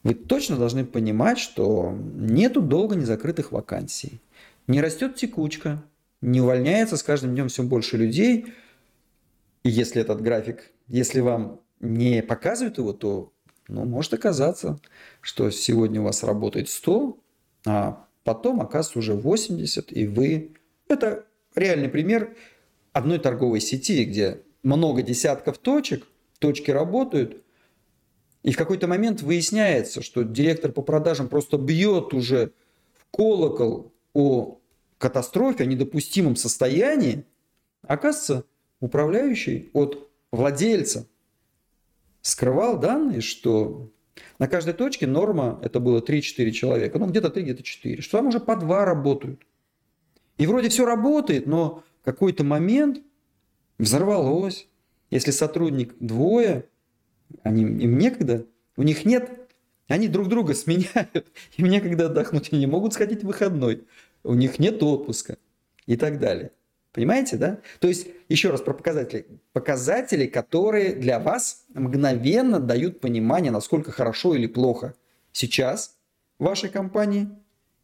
Вы 0.03 0.14
точно 0.14 0.57
должны 0.57 0.84
понимать, 0.84 1.38
что 1.38 1.97
нету 2.14 2.62
долго 2.62 2.94
незакрытых 2.94 3.53
вакансий. 3.53 4.20
Не 4.66 4.80
растет 4.80 5.16
текучка, 5.16 5.82
не 6.20 6.40
увольняется 6.40 6.97
с 6.97 7.03
каждым 7.03 7.34
днем 7.34 7.49
все 7.49 7.62
больше 7.62 7.97
людей. 7.97 8.53
И 9.62 9.68
если 9.68 10.01
этот 10.01 10.22
график, 10.22 10.70
если 10.88 11.20
вам 11.20 11.61
не 11.80 12.22
показывают 12.22 12.78
его, 12.78 12.92
то 12.92 13.32
ну, 13.68 13.84
может 13.84 14.14
оказаться, 14.14 14.78
что 15.20 15.51
сегодня 15.51 16.01
у 16.01 16.05
вас 16.05 16.22
работает 16.22 16.68
100, 16.68 17.18
а 17.66 18.07
потом 18.24 18.61
оказывается 18.61 18.99
уже 18.99 19.14
80, 19.14 19.92
и 19.92 20.07
вы... 20.07 20.53
Это 20.88 21.26
реальный 21.57 21.88
пример 21.88 22.36
одной 22.92 23.18
торговой 23.18 23.61
сети, 23.61 24.05
где 24.05 24.42
много 24.62 25.03
десятков 25.03 25.59
точек, 25.59 26.07
точки 26.38 26.70
работают, 26.70 27.42
и 28.47 28.53
в 28.53 28.57
какой-то 28.57 28.86
момент 28.86 29.22
выясняется, 29.22 30.03
что 30.03 30.22
директор 30.22 30.70
по 30.70 30.80
продажам 30.80 31.28
просто 31.28 31.59
бьет 31.59 32.14
уже 32.14 32.53
в 32.97 33.05
колокол 33.11 33.92
о 34.14 34.61
катастрофе, 34.99 35.64
о 35.64 35.66
недопустимом 35.66 36.36
состоянии, 36.36 37.24
оказывается, 37.82 38.44
управляющий 38.78 39.68
от 39.72 40.09
владельца 40.30 41.09
скрывал 42.22 42.78
данные, 42.78 43.20
что 43.20 43.90
на 44.38 44.47
каждой 44.47 44.74
точке 44.74 45.09
норма 45.09 45.59
это 45.64 45.80
было 45.80 46.01
3-4 46.01 46.51
человека, 46.53 47.01
ну 47.01 47.07
где-то 47.07 47.30
3, 47.30 47.42
где-то 47.42 47.64
4, 47.64 48.01
что 48.01 48.18
там 48.18 48.28
уже 48.28 48.38
по 48.38 48.55
2 48.55 48.84
работают. 48.84 49.42
И 50.38 50.47
вроде 50.47 50.68
все 50.68 50.86
работает, 50.86 51.49
но 51.49 51.82
какой-то 52.05 52.44
момент 52.44 53.03
взорвалось. 53.80 54.68
Если 55.11 55.32
сотрудник 55.32 55.97
двое, 55.99 56.68
они, 57.43 57.62
им 57.62 57.99
некогда, 57.99 58.47
у 58.77 58.83
них 58.83 59.05
нет, 59.05 59.31
они 59.89 60.09
друг 60.09 60.29
друга 60.29 60.55
сменяют, 60.55 61.27
им 61.57 61.66
некогда 61.66 62.07
отдохнуть, 62.07 62.53
они 62.53 62.61
не 62.61 62.66
могут 62.66 62.95
сходить 62.95 63.22
в 63.22 63.27
выходной 63.27 63.85
у 64.27 64.35
них 64.35 64.59
нет 64.59 64.83
отпуска 64.83 65.39
и 65.87 65.97
так 65.97 66.18
далее. 66.18 66.53
Понимаете, 66.93 67.37
да? 67.37 67.61
То 67.79 67.89
есть, 67.89 68.09
еще 68.29 68.51
раз 68.51 68.62
про 68.62 68.72
показатели. 68.72 69.27
Показатели, 69.53 70.27
которые 70.27 70.95
для 70.95 71.18
вас 71.18 71.64
мгновенно 71.74 72.59
дают 72.59 73.01
понимание, 73.01 73.53
насколько 73.53 73.93
хорошо 73.93 74.35
или 74.35 74.47
плохо 74.47 74.95
сейчас 75.33 75.97
вашей 76.39 76.70
компании 76.70 77.29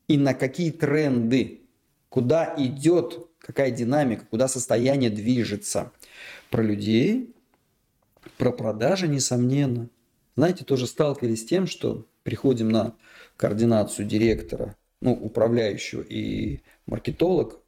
и 0.09 0.16
на 0.16 0.34
какие 0.34 0.70
тренды, 0.70 1.61
куда 2.09 2.55
идет, 2.57 3.28
какая 3.38 3.70
динамика, 3.70 4.24
куда 4.30 4.49
состояние 4.49 5.11
движется. 5.11 5.93
Про 6.51 6.62
людей, 6.62 7.34
про 8.39 8.53
продажи, 8.53 9.09
несомненно. 9.09 9.89
Знаете, 10.37 10.64
тоже 10.64 10.87
сталкивались 10.87 11.43
с 11.43 11.47
тем, 11.47 11.66
что 11.66 12.07
приходим 12.23 12.70
на 12.70 12.95
координацию 13.37 14.07
директора 14.07 14.77
ну, 15.01 15.12
управляющего 15.12 16.01
и 16.01 16.61
маркетолог, 16.87 17.59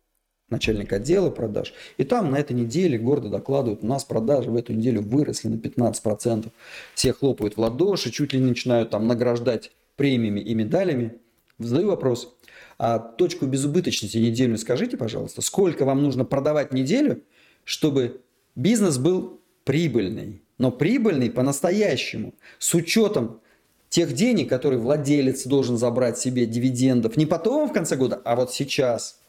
начальник 0.49 0.93
отдела 0.93 1.31
продаж. 1.31 1.75
И 1.97 2.05
там 2.05 2.31
на 2.31 2.37
этой 2.37 2.53
неделе 2.53 2.97
гордо 2.97 3.29
докладывают, 3.29 3.83
у 3.83 3.87
нас 3.87 4.05
продажи 4.05 4.51
в 4.51 4.57
эту 4.57 4.73
неделю 4.73 5.03
выросли 5.03 5.49
на 5.49 5.57
15%. 5.57 6.51
Все 6.95 7.13
хлопают 7.13 7.57
в 7.57 7.61
ладоши, 7.61 8.11
чуть 8.11 8.33
ли 8.33 8.39
не 8.39 8.47
начинают 8.47 8.91
там 8.91 9.07
награждать 9.07 9.73
премиями 9.97 10.41
и 10.41 10.55
медалями. 10.55 11.19
Задаю 11.59 11.89
вопрос, 11.89 12.37
а 12.79 12.99
точку 12.99 13.47
безубыточности 13.47 14.19
недельную 14.19 14.59
скажите, 14.59 14.97
пожалуйста, 14.97 15.43
сколько 15.43 15.85
вам 15.85 16.03
нужно 16.03 16.25
продавать 16.25 16.73
неделю, 16.73 17.23
чтобы 17.65 18.21
бизнес 18.55 18.99
был 18.99 19.41
прибыльный, 19.65 20.43
но 20.59 20.71
прибыльный 20.71 21.31
по-настоящему, 21.31 22.35
с 22.59 22.75
учетом 22.75 23.41
тех 23.89 24.13
денег, 24.13 24.49
которые 24.49 24.81
владелец 24.81 25.47
должен 25.47 25.77
забрать 25.77 26.19
себе 26.19 26.47
дивидендов, 26.47 27.17
не 27.17 27.27
потом 27.27 27.69
в 27.69 27.73
конце 27.73 27.97
года, 27.97 28.21
а 28.25 28.37
вот 28.37 28.53
сейчас. 28.53 29.21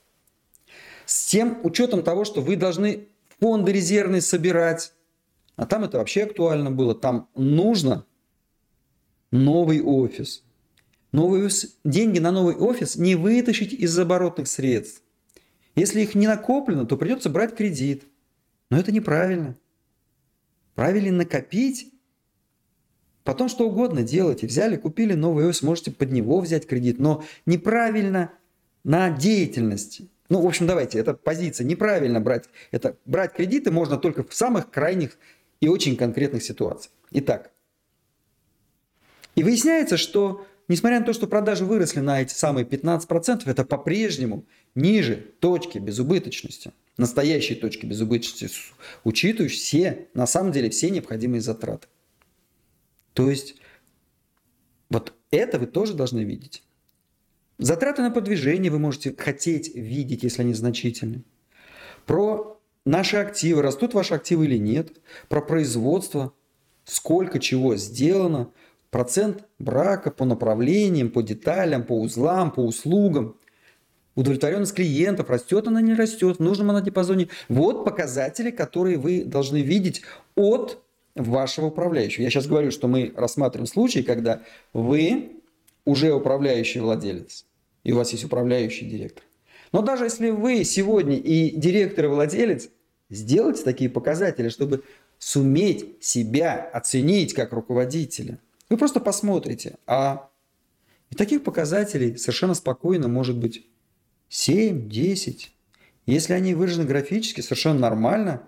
С 1.06 1.28
тем 1.28 1.60
учетом 1.64 2.04
того, 2.04 2.26
что 2.26 2.42
вы 2.42 2.56
должны 2.56 3.08
фонды 3.40 3.72
резервные 3.72 4.22
собирать, 4.22 4.94
а 5.56 5.66
там 5.66 5.84
это 5.84 6.00
вообще 6.00 6.24
актуально 6.24 6.72
было, 6.72 6.96
там 6.96 7.30
нужно 7.36 8.06
новый 9.32 9.82
офис. 9.82 10.44
Новый 11.12 11.50
деньги 11.84 12.20
на 12.20 12.32
новый 12.32 12.56
офис 12.56 12.98
не 12.98 13.16
вытащить 13.16 13.72
из 13.72 13.98
оборотных 13.98 14.48
средств. 14.48 15.02
Если 15.76 16.02
их 16.02 16.16
не 16.16 16.28
накоплено, 16.28 16.86
то 16.86 16.98
придется 16.98 17.30
брать 17.30 17.56
кредит. 17.56 18.04
Но 18.70 18.78
это 18.78 18.92
неправильно. 18.92 19.56
Правильно 20.76 21.18
накопить 21.18 21.92
Потом 23.26 23.50
что 23.50 23.68
угодно 23.68 24.04
делайте. 24.04 24.46
Взяли, 24.46 24.78
купили 24.78 25.16
новый 25.16 25.46
iOS, 25.46 25.66
можете 25.66 25.90
под 25.90 26.12
него 26.12 26.40
взять 26.40 26.68
кредит, 26.68 27.00
но 27.00 27.24
неправильно 27.48 28.32
на 28.84 29.10
деятельности. 29.10 30.10
Ну, 30.30 30.42
в 30.42 30.46
общем, 30.46 30.68
давайте, 30.68 31.00
это 31.00 31.16
позиция. 31.16 31.66
Неправильно 31.66 32.22
брать. 32.22 32.46
Это 32.70 32.98
брать 33.06 33.34
кредиты 33.34 33.72
можно 33.72 33.98
только 33.98 34.24
в 34.24 34.34
самых 34.34 34.70
крайних 34.70 35.18
и 35.60 35.68
очень 35.68 35.98
конкретных 35.98 36.44
ситуациях. 36.44 36.94
Итак, 37.12 37.52
и 39.34 39.42
выясняется, 39.42 39.98
что 39.98 40.46
несмотря 40.68 41.00
на 41.00 41.06
то, 41.06 41.14
что 41.14 41.26
продажи 41.26 41.66
выросли 41.66 42.02
на 42.02 42.22
эти 42.22 42.34
самые 42.34 42.64
15%, 42.64 43.42
это 43.46 43.66
по-прежнему 43.66 44.46
ниже 44.76 45.16
точки 45.40 45.80
безубыточности, 45.80 46.74
настоящей 46.98 47.56
точки 47.56 47.86
безубыточности, 47.86 48.50
учитывая 49.04 49.50
все, 49.50 50.08
на 50.14 50.28
самом 50.28 50.52
деле, 50.52 50.70
все 50.70 50.90
необходимые 50.90 51.42
затраты. 51.42 51.88
То 53.14 53.30
есть 53.30 53.56
вот 54.90 55.14
это 55.32 55.60
вы 55.60 55.68
тоже 55.68 55.94
должны 55.94 56.24
видеть. 56.24 56.64
Затраты 57.58 58.02
на 58.02 58.12
продвижение 58.12 58.72
вы 58.72 58.80
можете 58.80 59.16
хотеть 59.18 59.74
видеть, 59.76 60.24
если 60.24 60.42
они 60.42 60.54
значительны. 60.54 61.24
Про 62.06 62.62
наши 62.86 63.18
активы, 63.18 63.62
растут 63.62 63.94
ваши 63.94 64.14
активы 64.14 64.46
или 64.46 64.58
нет. 64.58 64.98
Про 65.30 65.42
производство, 65.42 66.34
сколько 66.84 67.40
чего 67.40 67.76
сделано. 67.78 68.52
Процент 68.92 69.46
брака 69.60 70.12
по 70.12 70.26
направлениям, 70.26 71.10
по 71.10 71.22
деталям, 71.22 71.84
по 71.86 72.00
узлам, 72.00 72.52
по 72.52 72.60
услугам. 72.60 73.38
Удовлетворенность 74.16 74.74
клиентов, 74.74 75.30
растет 75.30 75.68
она, 75.68 75.82
не 75.82 75.94
растет, 75.94 76.38
в 76.38 76.42
нужном 76.42 76.70
она 76.70 76.82
диапазоне. 76.82 77.28
Вот 77.50 77.84
показатели, 77.84 78.50
которые 78.50 78.98
вы 78.98 79.26
должны 79.26 79.62
видеть 79.62 80.04
от 80.36 80.82
вашего 81.16 81.68
управляющего. 81.68 82.24
Я 82.24 82.30
сейчас 82.30 82.48
говорю, 82.48 82.72
что 82.72 82.88
мы 82.88 83.14
рассматриваем 83.16 83.68
случай, 83.68 84.04
когда 84.04 84.42
вы 84.74 85.42
уже 85.84 86.14
управляющий 86.14 86.80
владелец, 86.80 87.46
и 87.84 87.92
у 87.92 87.98
вас 87.98 88.12
есть 88.12 88.24
управляющий 88.24 88.86
директор. 88.86 89.24
Но 89.72 89.82
даже 89.82 90.06
если 90.06 90.30
вы 90.30 90.64
сегодня 90.64 91.18
и 91.18 91.50
директор, 91.50 92.06
и 92.06 92.08
владелец, 92.08 92.70
сделайте 93.10 93.64
такие 93.64 93.90
показатели, 93.90 94.50
чтобы 94.50 94.84
суметь 95.20 96.04
себя 96.04 96.70
оценить 96.74 97.34
как 97.34 97.52
руководителя. 97.52 98.40
Вы 98.70 98.78
просто 98.78 99.00
посмотрите, 99.00 99.76
а 99.86 100.30
И 101.12 101.16
таких 101.16 101.44
показателей 101.44 102.18
совершенно 102.18 102.54
спокойно 102.54 103.08
может 103.08 103.38
быть 103.38 103.66
7, 104.30 104.90
10. 104.90 105.56
Если 106.06 106.34
они 106.34 106.54
выражены 106.54 106.86
графически, 106.86 107.42
совершенно 107.42 107.80
нормально. 107.80 108.48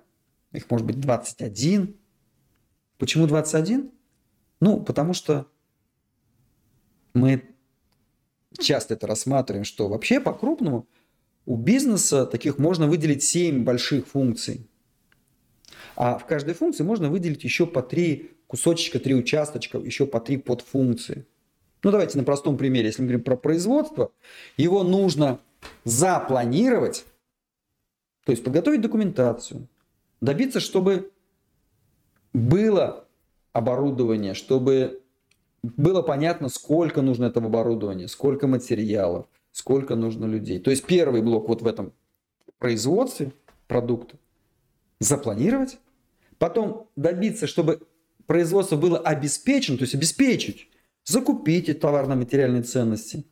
Их 0.53 0.69
может 0.69 0.85
быть 0.85 0.99
21. 0.99 1.95
Почему 2.97 3.27
21? 3.27 3.91
Ну, 4.59 4.81
потому 4.81 5.13
что 5.13 5.47
мы 7.13 7.43
часто 8.59 8.93
это 8.93 9.07
рассматриваем, 9.07 9.65
что 9.65 9.87
вообще 9.87 10.19
по-крупному 10.19 10.87
у 11.45 11.55
бизнеса 11.55 12.25
таких 12.25 12.57
можно 12.57 12.87
выделить 12.87 13.23
7 13.23 13.63
больших 13.63 14.07
функций. 14.07 14.67
А 15.95 16.17
в 16.17 16.25
каждой 16.25 16.53
функции 16.53 16.83
можно 16.83 17.09
выделить 17.09 17.43
еще 17.43 17.65
по 17.65 17.81
3 17.81 18.31
кусочка, 18.47 18.99
3 18.99 19.15
участочка, 19.15 19.77
еще 19.77 20.05
по 20.05 20.19
3 20.19 20.37
подфункции. 20.37 21.25
Ну 21.83 21.91
давайте 21.91 22.17
на 22.17 22.23
простом 22.23 22.57
примере, 22.57 22.87
если 22.87 23.01
мы 23.01 23.07
говорим 23.07 23.23
про 23.23 23.37
производство, 23.37 24.11
его 24.57 24.83
нужно 24.83 25.39
запланировать, 25.83 27.05
то 28.25 28.31
есть 28.31 28.43
подготовить 28.43 28.81
документацию, 28.81 29.67
добиться, 30.21 30.59
чтобы 30.59 31.11
было 32.33 33.05
оборудование, 33.53 34.33
чтобы 34.33 35.01
было 35.63 36.01
понятно, 36.01 36.49
сколько 36.49 37.01
нужно 37.01 37.25
этого 37.25 37.47
оборудования, 37.47 38.07
сколько 38.07 38.47
материалов, 38.47 39.27
сколько 39.51 39.95
нужно 39.95 40.25
людей. 40.25 40.59
То 40.59 40.71
есть 40.71 40.85
первый 40.85 41.21
блок 41.21 41.47
вот 41.47 41.61
в 41.61 41.67
этом 41.67 41.93
производстве 42.59 43.33
продукта 43.67 44.17
запланировать, 44.99 45.79
потом 46.37 46.89
добиться, 46.95 47.47
чтобы 47.47 47.81
производство 48.25 48.75
было 48.75 48.99
обеспечено, 48.99 49.77
то 49.77 49.83
есть 49.83 49.95
обеспечить, 49.95 50.69
закупить 51.05 51.79
товарно-материальные 51.79 52.63
ценности, 52.63 53.25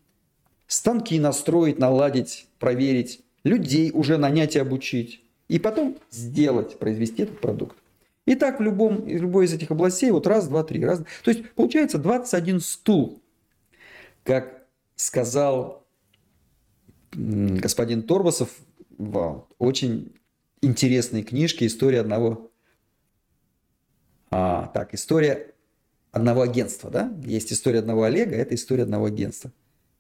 станки 0.68 1.20
настроить, 1.20 1.80
наладить, 1.80 2.48
проверить, 2.60 3.22
людей 3.44 3.92
уже 3.94 4.18
нанять 4.18 4.56
и 4.56 4.60
обучить, 4.60 5.22
и 5.48 5.60
потом 5.60 5.98
сделать, 6.12 6.80
произвести 6.80 7.24
этот 7.24 7.40
продукт. 7.40 7.78
И 8.26 8.36
так 8.36 8.60
в, 8.60 8.64
любом, 8.64 9.04
в 9.04 9.08
любой 9.08 9.46
из 9.46 9.54
этих 9.54 9.72
областей 9.72 10.10
вот 10.12 10.26
раз, 10.26 10.48
два, 10.48 10.64
три. 10.64 10.84
Раз. 10.84 11.04
То 11.24 11.32
есть 11.32 11.52
получается 11.52 12.00
21 12.00 12.60
стул. 12.60 13.22
Как 14.24 14.66
сказал 14.96 15.86
господин 17.14 18.04
Торбасов 18.04 18.50
в 18.98 19.48
очень 19.60 20.14
интересной 20.62 21.24
книжке 21.24 21.68
«История 21.68 22.02
одного...» 22.02 22.52
а, 24.32 24.68
Так, 24.74 24.94
история 24.94 25.54
одного 26.12 26.42
агентства, 26.42 26.90
да? 26.90 27.14
Есть 27.24 27.54
история 27.54 27.80
одного 27.80 28.04
Олега, 28.04 28.36
это 28.36 28.56
история 28.56 28.84
одного 28.84 29.06
агентства. 29.06 29.52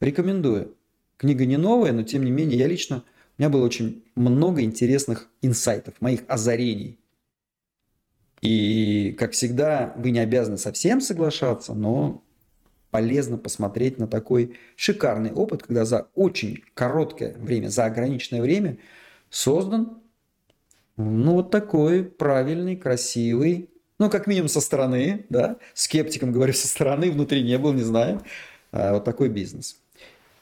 Рекомендую. 0.06 0.76
Книга 1.18 1.46
не 1.46 1.58
новая, 1.58 1.92
но 1.92 2.04
тем 2.04 2.24
не 2.24 2.32
менее 2.32 2.58
я 2.58 2.68
лично... 2.68 3.04
У 3.38 3.42
меня 3.42 3.50
было 3.50 3.66
очень 3.66 4.04
много 4.16 4.62
интересных 4.62 5.28
инсайтов, 5.42 5.96
моих 6.00 6.22
озарений– 6.28 7.00
и, 8.46 9.16
как 9.18 9.32
всегда, 9.32 9.94
вы 9.98 10.12
не 10.12 10.20
обязаны 10.20 10.58
совсем 10.58 11.02
соглашаться, 11.02 11.74
но 11.74 12.24
полезно 12.92 13.40
посмотреть 13.40 13.98
на 13.98 14.08
такой 14.08 14.58
шикарный 14.76 15.32
опыт, 15.32 15.64
когда 15.64 15.84
за 15.84 16.10
очень 16.14 16.64
короткое 16.76 17.34
время, 17.38 17.70
за 17.70 17.86
ограниченное 17.86 18.42
время 18.42 18.78
создан 19.32 19.98
ну, 20.96 21.34
вот 21.34 21.50
такой 21.50 22.04
правильный, 22.04 22.76
красивый, 22.76 23.70
ну, 23.98 24.12
как 24.12 24.28
минимум 24.28 24.48
со 24.48 24.62
стороны, 24.62 25.26
да, 25.30 25.58
скептиком 25.74 26.32
говорю 26.32 26.54
со 26.54 26.68
стороны, 26.68 27.12
внутри 27.12 27.42
не 27.42 27.58
был, 27.58 27.74
не 27.74 27.82
знаю, 27.82 28.22
а 28.72 28.94
вот 28.94 29.06
такой 29.06 29.30
бизнес. 29.30 29.82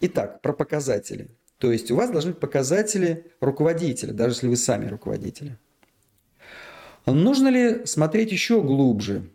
Итак, 0.06 0.42
про 0.42 0.52
показатели. 0.52 1.30
То 1.60 1.72
есть 1.72 1.90
у 1.90 1.96
вас 1.96 2.12
должны 2.12 2.32
быть 2.32 2.42
показатели 2.42 3.32
руководителя, 3.40 4.12
даже 4.12 4.34
если 4.34 4.48
вы 4.50 4.58
сами 4.58 4.90
руководители. 4.90 5.58
Нужно 7.06 7.48
ли 7.48 7.86
смотреть 7.86 8.34
еще 8.34 8.62
глубже? 8.62 9.30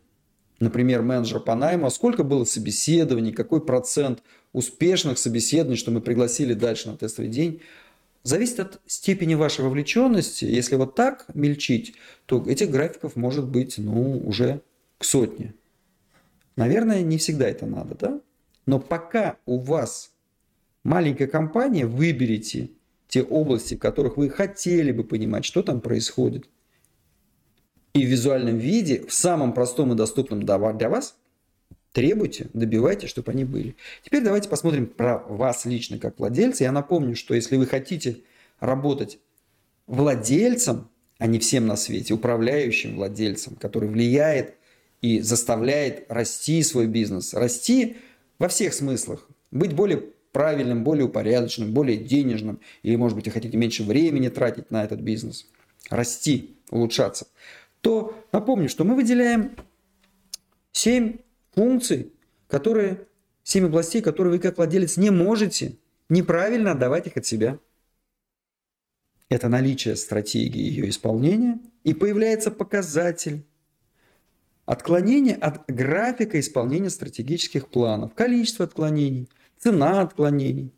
Например, 0.61 1.01
менеджер 1.01 1.41
по 1.41 1.55
найму, 1.55 1.87
а 1.87 1.91
сколько 1.91 2.23
было 2.23 2.45
собеседований, 2.45 3.33
какой 3.33 3.65
процент 3.65 4.23
успешных 4.53 5.17
собеседований, 5.17 5.79
что 5.79 5.91
мы 5.91 6.03
пригласили 6.03 6.53
дальше 6.53 6.91
на 6.91 6.99
тестовый 6.99 7.31
день, 7.31 7.63
зависит 8.23 8.61
от 8.61 8.81
степени 8.87 9.37
вашей 9.37 9.65
вовлеченности. 9.65 10.45
Если 10.45 10.77
вот 10.77 10.95
так 10.95 11.25
мельчить, 11.33 11.95
то 12.27 12.45
этих 12.47 12.71
графиков 12.71 13.17
может 13.17 13.49
быть 13.49 13.79
ну, 13.79 14.19
уже 14.19 14.61
к 14.99 15.05
сотне. 15.05 15.55
Наверное, 16.57 17.01
не 17.01 17.17
всегда 17.17 17.49
это 17.49 17.65
надо, 17.65 17.95
да? 17.95 18.21
Но 18.67 18.79
пока 18.79 19.39
у 19.47 19.61
вас 19.61 20.11
маленькая 20.89 21.27
компания, 21.27 21.87
выберите 21.87 22.71
те 23.09 23.23
области, 23.23 23.75
в 23.75 23.79
которых 23.79 24.17
вы 24.17 24.29
хотели 24.29 24.93
бы 24.93 25.05
понимать, 25.05 25.45
что 25.45 25.63
там 25.63 25.81
происходит– 25.81 26.49
и 27.99 28.07
в 28.07 28.09
визуальном 28.09 28.59
виде, 28.59 29.05
в 29.07 29.13
самом 29.13 29.53
простом 29.53 29.93
и 29.93 29.97
доступном 29.97 30.45
для 30.45 30.59
вас, 30.59 31.17
требуйте, 31.93 32.49
добивайте, 32.55 33.07
чтобы 33.07 33.33
они 33.33 33.45
были. 33.45 33.77
Теперь 34.05 34.23
давайте 34.23 34.49
посмотрим 34.49 34.87
про 34.87 35.19
вас 35.19 35.65
лично 35.65 35.99
как 35.99 36.19
владельца. 36.19 36.65
Я 36.65 36.73
напомню, 36.73 37.17
что 37.17 37.35
если 37.35 37.57
вы 37.57 37.67
хотите 37.67 38.19
работать 38.61 39.19
владельцем, 39.87 40.89
а 41.19 41.27
не 41.27 41.39
всем 41.39 41.67
на 41.67 41.77
свете, 41.77 42.15
управляющим 42.15 42.95
владельцем, 42.95 43.57
который 43.57 43.89
влияет 43.89 44.55
и 45.01 45.21
заставляет 45.21 46.05
расти 46.09 46.63
свой 46.63 46.87
бизнес, 46.87 47.35
расти 47.35 47.97
во 48.39 48.49
всех 48.49 48.75
смыслах, 48.75 49.29
быть 49.51 49.73
более 49.73 50.05
правильным, 50.33 50.85
более 50.85 51.07
упорядоченным, 51.07 51.73
более 51.73 51.97
денежным, 51.97 52.61
или, 52.83 52.97
может 52.97 53.17
быть, 53.17 53.27
вы 53.27 53.33
хотите 53.33 53.57
меньше 53.57 53.83
времени 53.83 54.29
тратить 54.29 54.71
на 54.71 54.85
этот 54.85 55.01
бизнес, 55.01 55.47
расти, 55.91 56.57
улучшаться, 56.71 57.27
то 57.81 58.19
напомню, 58.33 58.69
что 58.69 58.85
мы 58.85 58.95
выделяем 58.95 59.57
7 60.73 61.19
функций, 61.55 62.13
которые, 62.47 63.07
7 63.45 63.67
областей, 63.67 64.03
которые 64.03 64.33
вы 64.33 64.39
как 64.39 64.57
владелец 64.57 64.97
не 64.97 65.11
можете 65.11 65.77
неправильно 66.09 66.73
отдавать 66.73 67.07
их 67.07 67.17
от 67.17 67.27
себя. 67.27 67.59
Это 69.29 69.49
наличие 69.49 69.97
стратегии 69.97 70.63
ее 70.63 70.89
исполнения, 70.89 71.61
и 71.85 71.93
появляется 71.95 72.51
показатель 72.51 73.45
отклонения 74.65 75.35
от 75.35 75.65
графика 75.67 76.39
исполнения 76.41 76.91
стратегических 76.91 77.69
планов, 77.69 78.15
количество 78.15 78.65
отклонений, 78.65 79.29
цена 79.59 80.03
отклонений, 80.03 80.73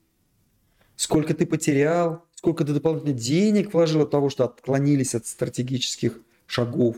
сколько 0.97 1.35
ты 1.35 1.47
потерял, 1.47 2.25
сколько 2.35 2.65
ты 2.65 2.73
дополнительно 2.73 3.13
денег 3.15 3.73
вложил 3.73 4.03
от 4.03 4.11
того, 4.11 4.31
что 4.31 4.45
отклонились 4.45 5.15
от 5.15 5.27
стратегических 5.27 6.21
шагов. 6.47 6.97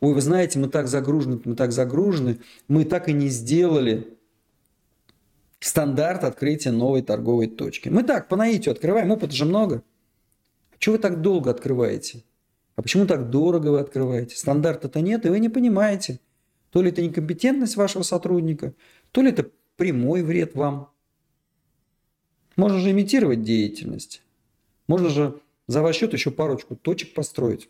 Ой, 0.00 0.14
вы 0.14 0.20
знаете, 0.20 0.58
мы 0.58 0.68
так 0.68 0.88
загружены, 0.88 1.40
мы 1.44 1.54
так 1.56 1.72
загружены, 1.72 2.40
мы 2.68 2.84
так 2.84 3.08
и 3.08 3.12
не 3.12 3.28
сделали 3.28 4.18
стандарт 5.60 6.24
открытия 6.24 6.72
новой 6.72 7.02
торговой 7.02 7.46
точки. 7.46 7.88
Мы 7.88 8.02
так, 8.02 8.28
по 8.28 8.36
наитию 8.36 8.72
открываем, 8.72 9.10
опыта 9.10 9.34
же 9.34 9.46
много. 9.46 9.82
Чего 10.78 10.96
вы 10.96 10.98
так 10.98 11.22
долго 11.22 11.50
открываете? 11.50 12.22
А 12.76 12.82
почему 12.82 13.06
так 13.06 13.30
дорого 13.30 13.68
вы 13.68 13.80
открываете? 13.80 14.36
Стандарта-то 14.36 15.00
нет, 15.00 15.24
и 15.24 15.30
вы 15.30 15.38
не 15.38 15.48
понимаете. 15.48 16.20
То 16.70 16.82
ли 16.82 16.90
это 16.90 17.00
некомпетентность 17.02 17.76
вашего 17.76 18.02
сотрудника, 18.02 18.74
то 19.12 19.22
ли 19.22 19.30
это 19.30 19.48
прямой 19.76 20.22
вред 20.22 20.54
вам. 20.54 20.90
Можно 22.56 22.78
же 22.78 22.90
имитировать 22.90 23.42
деятельность. 23.42 24.22
Можно 24.86 25.08
же 25.08 25.40
за 25.66 25.82
ваш 25.82 25.96
счет 25.96 26.12
еще 26.12 26.30
парочку 26.30 26.76
точек 26.76 27.14
построить. 27.14 27.68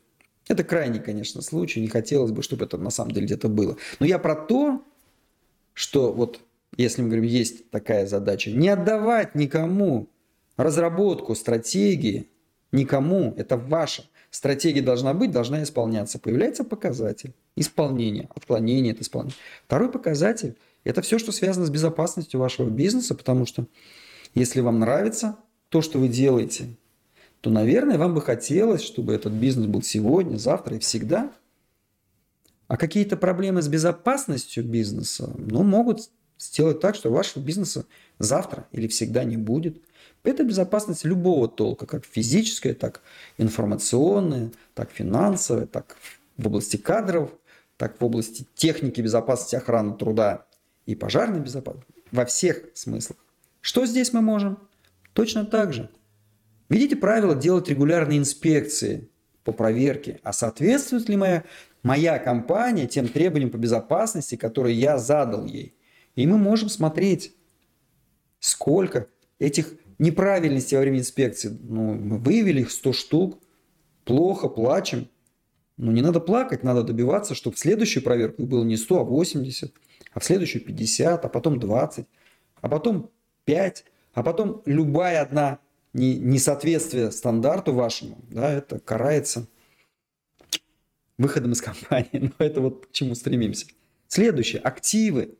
Это 0.49 0.65
крайний, 0.65 1.01
конечно, 1.01 1.43
случай. 1.43 1.81
Не 1.81 1.89
хотелось 1.89 2.33
бы, 2.33 2.43
чтобы 2.43 2.65
это 2.65 2.77
на 2.77 2.91
самом 2.91 3.13
деле 3.13 3.27
где-то 3.27 3.49
было. 3.49 3.77
Но 3.99 4.07
я 4.07 4.19
про 4.19 4.35
то, 4.35 4.83
что 5.73 6.13
вот 6.13 6.41
если 6.77 7.03
мы 7.03 7.09
говорим, 7.09 7.25
есть 7.25 7.71
такая 7.71 8.07
задача, 8.07 8.51
не 8.51 8.69
отдавать 8.69 9.35
никому 9.35 10.09
разработку 10.57 11.35
стратегии, 11.35 12.29
никому, 12.73 13.35
это 13.37 13.57
ваша. 13.57 14.05
Стратегия 14.31 14.83
должна 14.83 15.15
быть, 15.15 15.31
должна 15.31 15.63
исполняться. 15.63 16.19
Появляется 16.19 16.65
показатель 16.65 17.35
исполнения, 17.55 18.29
отклонения 18.35 18.93
от 18.93 19.01
исполнения. 19.01 19.37
Второй 19.65 19.91
показатель– 19.91 20.57
это 20.85 21.03
все, 21.03 21.21
что 21.21 21.31
связано 21.31 21.67
с 21.67 21.71
безопасностью 21.71 22.41
вашего 22.41 22.69
бизнеса, 22.69 23.15
потому 23.15 23.47
что 23.47 23.67
если 24.35 24.61
вам 24.61 24.81
нравится 24.81 25.37
то, 25.69 25.81
что 25.83 25.99
вы 25.99 26.09
делаете, 26.09 26.77
то, 27.41 27.51
наверное, 27.51 27.99
вам 27.99 28.15
бы 28.15 28.23
хотелось, 28.23 28.83
чтобы 28.83 29.13
этот 29.13 29.33
бизнес 29.33 29.67
был 29.67 29.83
сегодня, 29.83 30.37
завтра 30.37 30.77
и 30.77 30.79
всегда. 30.79 31.31
А 32.69 32.77
какие-то 32.77 33.17
проблемы 33.17 33.61
с 33.61 33.69
безопасностью 33.69 34.65
бизнеса 34.65 35.33
ну, 35.37 35.63
могут 35.63 36.11
сделать 36.39 36.81
так, 36.81 36.95
что 36.95 37.11
вашего 37.11 37.43
бизнеса 37.43 37.85
завтра 38.19 38.67
или 38.73 38.89
всегда 38.89 39.25
не 39.25 39.37
будет. 39.37 39.83
Это 40.23 40.43
безопасность 40.43 41.05
любого 41.05 41.49
толка, 41.49 41.87
как 41.87 42.05
физическая, 42.07 42.75
так 42.75 43.03
информационная, 43.37 44.51
так 44.75 44.91
финансовая, 44.91 45.67
так 45.67 45.97
в 46.39 46.47
области 46.47 46.79
кадров, 46.79 47.31
так 47.77 48.01
в 48.01 48.05
области 48.05 48.47
техники 48.55 49.01
безопасности 49.01 49.57
охраны 49.57 49.95
труда 49.97 50.47
и 50.87 50.95
пожарной 50.95 51.41
безопасности. 51.41 51.93
Во 52.11 52.25
всех 52.25 52.65
смыслах. 52.75 53.19
Что 53.65 53.87
здесь 53.87 54.13
мы 54.13 54.21
можем? 54.21 54.59
Точно 55.15 55.47
так 55.47 55.73
же. 55.73 55.89
Видите 56.69 56.97
правило 56.97 57.35
делать 57.35 57.67
регулярные 57.71 58.19
инспекции 58.19 59.09
по 59.43 59.53
проверке, 59.53 60.21
а 60.23 60.35
соответствует 60.35 61.09
ли 61.09 61.17
моя, 61.17 61.45
моя 61.83 62.19
компания 62.19 62.87
тем 62.87 63.09
требованиям 63.09 63.51
по 63.51 63.57
безопасности, 63.57 64.37
которые 64.37 64.79
я 64.79 64.99
задал 64.99 65.47
ей. 65.47 65.75
И 66.15 66.27
мы 66.27 66.37
можем 66.37 66.69
смотреть, 66.69 67.35
сколько 68.39 69.07
этих 69.39 69.73
неправильностей 69.99 70.77
во 70.77 70.83
время 70.83 70.99
инспекции. 70.99 71.49
Ну, 71.49 71.95
мы 71.95 72.19
выявили 72.19 72.61
их 72.61 72.71
100 72.71 72.93
штук, 72.93 73.39
плохо, 74.05 74.49
плачем. 74.49 75.09
Но 75.79 75.91
не 75.91 76.03
надо 76.03 76.21
плакать, 76.21 76.65
надо 76.65 76.83
добиваться, 76.83 77.35
чтобы 77.35 77.57
в 77.57 77.59
следующую 77.59 78.03
проверку 78.03 78.43
было 78.43 78.63
не 78.63 78.77
100, 78.77 79.01
а 79.01 79.05
80, 79.05 79.73
а 80.13 80.21
в 80.21 80.25
следующую 80.25 80.63
50, 80.63 81.25
а 81.25 81.29
потом 81.31 81.59
20, 81.59 82.07
а 82.61 82.69
потом 82.69 83.11
5, 83.45 83.85
а 84.15 84.23
потом 84.23 84.63
любая 84.67 85.23
одна 85.23 85.59
несоответствие 85.93 87.11
стандарту 87.13 87.73
вашему, 87.73 88.19
да, 88.31 88.53
это 88.53 88.81
карается 88.81 89.47
выходом 91.19 91.53
из 91.53 91.63
компании. 91.63 92.09
Но 92.39 92.45
это 92.45 92.61
вот 92.61 92.87
к 92.87 92.93
чему 92.93 93.15
стремимся. 93.15 93.67
Следующее. 94.09 94.61
Активы. 94.63 95.37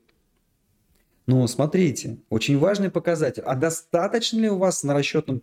Ну, 1.27 1.45
смотрите, 1.47 2.17
очень 2.29 2.57
важный 2.57 2.91
показатель. 2.91 3.43
А 3.45 3.55
достаточно 3.55 4.39
ли 4.39 4.49
у 4.49 4.57
вас 4.57 4.83
на 4.83 4.93
расчетном 4.93 5.41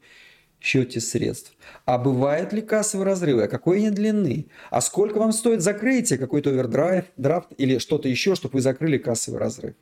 счете 0.61 1.01
средств? 1.01 1.55
А 1.85 1.99
бывают 1.99 2.53
ли 2.53 2.63
кассовые 2.63 3.05
разрывы? 3.05 3.45
А 3.45 3.49
какой 3.49 3.79
они 3.79 3.91
длины? 3.91 4.47
А 4.71 4.81
сколько 4.81 5.19
вам 5.19 5.33
стоит 5.33 5.61
закрытие, 5.61 6.19
какой-то 6.19 6.51
овердрайв, 6.51 7.07
драфт 7.17 7.49
или 7.59 7.79
что-то 7.79 8.09
еще, 8.09 8.37
чтобы 8.37 8.55
вы 8.55 8.61
закрыли 8.61 8.97
кассовый 8.99 9.41
разрыв? 9.41 9.75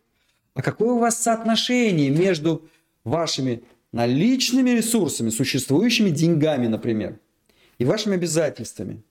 А 0.55 0.63
какое 0.63 0.93
у 0.93 0.99
вас 0.99 1.23
соотношение 1.23 2.11
между 2.11 2.69
вашими 3.05 3.63
наличными 3.93 4.71
ресурсами, 4.71 5.31
существующими 5.31 6.11
деньгами, 6.11 6.67
например, 6.67 7.19
и 7.79 7.85
вашими 7.85 8.15
обязательствами. 8.15 9.03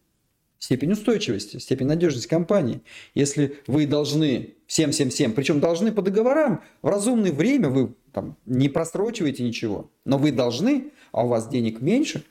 Степень 0.57 0.91
устойчивости, 0.91 1.57
степень 1.57 1.87
надежности 1.87 2.27
компании. 2.27 2.81
Если 3.13 3.57
вы 3.65 3.87
должны 3.87 4.55
всем, 4.67 4.91
всем, 4.91 5.09
всем, 5.09 5.31
причем 5.31 5.61
должны 5.61 5.93
по 5.93 6.01
договорам, 6.01 6.61
в 6.81 6.87
разумное 6.87 7.31
время 7.31 7.69
вы 7.69 7.95
там, 8.11 8.35
не 8.45 8.67
просрочиваете 8.67 9.43
ничего, 9.43 9.89
но 10.03 10.17
вы 10.17 10.33
должны, 10.33 10.91
а 11.13 11.25
у 11.25 11.29
вас 11.29 11.47
денег 11.47 11.79
меньше, 11.81 12.25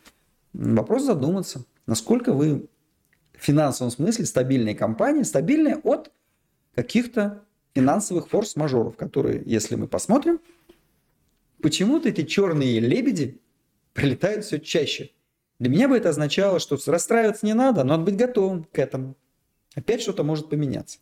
вопрос 0.52 1.04
задуматься, 1.04 1.64
насколько 1.86 2.34
вы 2.34 2.68
в 3.32 3.42
финансовом 3.42 3.90
смысле 3.90 4.26
стабильная 4.26 4.74
компания, 4.74 5.24
стабильная 5.24 5.76
от 5.82 6.12
каких-то 6.74 7.44
финансовых 7.74 8.28
форс-мажоров, 8.28 8.96
которые, 8.96 9.42
если 9.46 9.74
мы 9.76 9.88
посмотрим, 9.88 10.40
почему-то 11.62 12.08
эти 12.08 12.24
черные 12.24 12.80
лебеди 12.80 13.40
прилетают 13.92 14.44
все 14.44 14.58
чаще. 14.58 15.10
Для 15.58 15.70
меня 15.70 15.88
бы 15.88 15.96
это 15.96 16.10
означало, 16.10 16.60
что 16.60 16.78
расстраиваться 16.86 17.46
не 17.46 17.54
надо, 17.54 17.84
но 17.84 17.96
надо 17.96 18.04
быть 18.04 18.16
готовым 18.16 18.64
к 18.64 18.78
этому. 18.78 19.16
Опять 19.74 20.02
что-то 20.02 20.22
может 20.22 20.48
поменяться. 20.48 20.98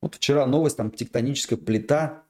Вот 0.00 0.16
вчера 0.16 0.46
новость, 0.46 0.76
там 0.76 0.90
тектоническая 0.90 1.58
плита 1.58 2.24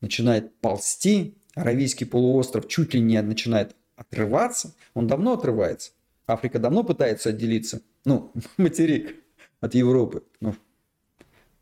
начинает 0.00 0.54
ползти, 0.60 1.36
Аравийский 1.54 2.06
полуостров 2.06 2.68
чуть 2.68 2.94
ли 2.94 3.00
не 3.00 3.20
начинает 3.20 3.74
отрываться. 3.96 4.76
Он 4.94 5.08
давно 5.08 5.32
отрывается. 5.32 5.90
Африка 6.26 6.60
давно 6.60 6.84
пытается 6.84 7.30
отделиться, 7.30 7.82
ну, 8.04 8.32
материк 8.56 9.16
от 9.60 9.74
Европы. 9.74 10.22
Ну, 10.40 10.54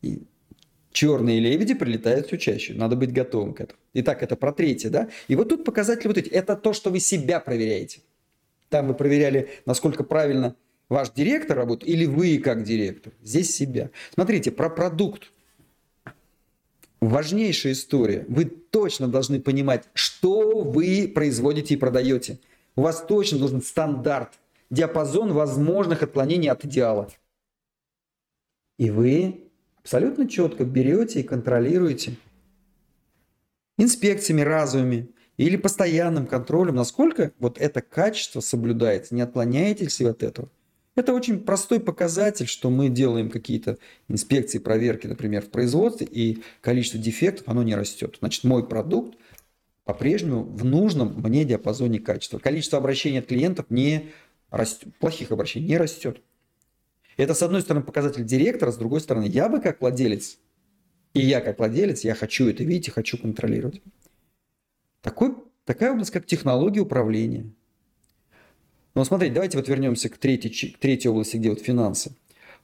и 0.01 0.27
черные 0.97 1.39
лебеди 1.39 1.75
прилетают 1.75 2.25
все 2.25 2.37
чаще. 2.37 2.73
Надо 2.73 2.95
быть 2.95 3.13
готовым 3.13 3.53
к 3.53 3.61
этому. 3.61 3.79
Итак, 3.93 4.23
это 4.23 4.35
про 4.35 4.51
третье, 4.51 4.89
да? 4.89 5.09
И 5.27 5.35
вот 5.35 5.49
тут 5.49 5.63
показатели 5.63 6.07
вот 6.07 6.17
эти. 6.17 6.29
Это 6.29 6.55
то, 6.55 6.73
что 6.73 6.89
вы 6.89 6.99
себя 6.99 7.39
проверяете. 7.39 7.99
Там 8.69 8.87
вы 8.87 8.95
проверяли, 8.95 9.47
насколько 9.67 10.03
правильно 10.03 10.55
ваш 10.89 11.11
директор 11.11 11.55
работает 11.55 11.87
или 11.87 12.05
вы 12.05 12.39
как 12.39 12.63
директор. 12.63 13.13
Здесь 13.21 13.55
себя. 13.55 13.91
Смотрите, 14.15 14.49
про 14.49 14.71
продукт. 14.71 15.31
Важнейшая 16.99 17.73
история. 17.73 18.25
Вы 18.27 18.45
точно 18.45 19.07
должны 19.07 19.39
понимать, 19.39 19.83
что 19.93 20.63
вы 20.63 21.11
производите 21.13 21.75
и 21.75 21.77
продаете. 21.77 22.39
У 22.75 22.81
вас 22.81 23.05
точно 23.07 23.37
должен 23.37 23.61
стандарт, 23.61 24.39
диапазон 24.71 25.31
возможных 25.31 26.01
отклонений 26.01 26.49
от 26.49 26.65
идеала. 26.65 27.11
И 28.79 28.89
вы 28.89 29.46
абсолютно 29.87 30.27
четко 30.27 30.65
берете 30.65 31.21
и 31.21 31.23
контролируете 31.23 32.17
инспекциями 33.77 34.41
разовыми 34.41 35.11
или 35.37 35.55
постоянным 35.55 36.27
контролем, 36.27 36.75
насколько 36.75 37.31
вот 37.39 37.57
это 37.57 37.79
качество 37.79 38.41
соблюдается, 38.41 39.15
не 39.15 39.21
отклоняетесь 39.21 40.01
ли 40.01 40.07
от 40.07 40.23
этого. 40.23 40.49
Это 40.95 41.13
очень 41.13 41.39
простой 41.39 41.79
показатель, 41.79 42.47
что 42.47 42.69
мы 42.69 42.89
делаем 42.89 43.29
какие-то 43.29 43.77
инспекции, 44.09 44.57
проверки, 44.57 45.07
например, 45.07 45.41
в 45.43 45.51
производстве, 45.51 46.05
и 46.05 46.43
количество 46.59 46.99
дефектов, 46.99 47.47
оно 47.47 47.63
не 47.63 47.75
растет. 47.75 48.17
Значит, 48.19 48.43
мой 48.43 48.67
продукт 48.67 49.17
по-прежнему 49.85 50.43
в 50.43 50.65
нужном 50.65 51.13
мне 51.21 51.45
диапазоне 51.45 51.99
качества. 51.99 52.39
Количество 52.39 52.77
обращений 52.77 53.19
от 53.19 53.27
клиентов 53.27 53.67
не 53.69 54.09
растет, 54.49 54.89
плохих 54.99 55.31
обращений 55.31 55.69
не 55.69 55.77
растет. 55.77 56.21
Это, 57.17 57.33
с 57.33 57.41
одной 57.41 57.61
стороны, 57.61 57.83
показатель 57.83 58.23
директора, 58.23 58.71
с 58.71 58.77
другой 58.77 59.01
стороны, 59.01 59.25
я 59.25 59.49
бы 59.49 59.59
как 59.59 59.81
владелец, 59.81 60.37
и 61.13 61.19
я 61.19 61.41
как 61.41 61.57
владелец, 61.57 62.03
я 62.03 62.13
хочу 62.13 62.47
это 62.47 62.63
видеть 62.63 62.89
и 62.89 62.91
хочу 62.91 63.17
контролировать. 63.17 63.81
Такой, 65.01 65.35
такая 65.65 65.91
область, 65.93 66.11
как 66.11 66.27
технология 66.27 66.81
управления. 66.81 67.51
Но 68.93 69.03
смотрите, 69.03 69.33
давайте 69.33 69.57
вот 69.57 69.67
вернемся 69.67 70.09
к 70.09 70.17
третьей, 70.17 70.71
к 70.71 70.77
третьей 70.77 71.09
области, 71.09 71.37
где 71.37 71.49
вот 71.49 71.61
финансы. 71.61 72.15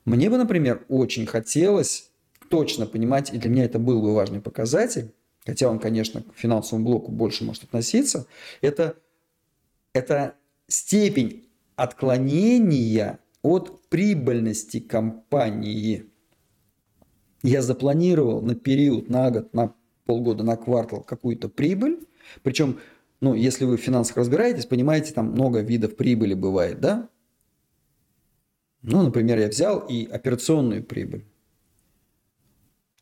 Мне 0.05 0.29
бы, 0.29 0.37
например, 0.37 0.85
очень 0.87 1.25
хотелось 1.25 2.11
точно 2.49 2.85
понимать, 2.85 3.33
и 3.33 3.37
для 3.37 3.49
меня 3.49 3.65
это 3.65 3.79
был 3.79 4.01
бы 4.01 4.13
важный 4.13 4.41
показатель, 4.41 5.13
хотя 5.45 5.69
он, 5.69 5.79
конечно, 5.79 6.21
к 6.21 6.35
финансовому 6.35 6.85
блоку 6.85 7.11
больше 7.11 7.43
может 7.43 7.63
относиться, 7.63 8.27
это, 8.61 8.97
это 9.93 10.35
степень 10.67 11.47
отклонения 11.75 13.19
от 13.41 13.82
прибыльности 13.93 14.79
компании. 14.79 16.09
Я 17.43 17.61
запланировал 17.61 18.41
на 18.41 18.55
период, 18.55 19.07
на 19.07 19.29
год, 19.29 19.53
на 19.53 19.75
полгода, 20.05 20.43
на 20.43 20.57
квартал 20.57 21.03
какую-то 21.03 21.47
прибыль. 21.47 21.99
Причем, 22.41 22.79
ну, 23.21 23.35
если 23.35 23.65
вы 23.65 23.77
в 23.77 23.81
финансах 23.81 24.17
разбираетесь, 24.17 24.65
понимаете, 24.65 25.13
там 25.13 25.33
много 25.33 25.59
видов 25.59 25.95
прибыли 25.95 26.33
бывает, 26.33 26.79
да? 26.79 27.07
Ну, 28.81 29.03
например, 29.03 29.37
я 29.37 29.47
взял 29.47 29.77
и 29.81 30.07
операционную 30.07 30.83
прибыль. 30.83 31.27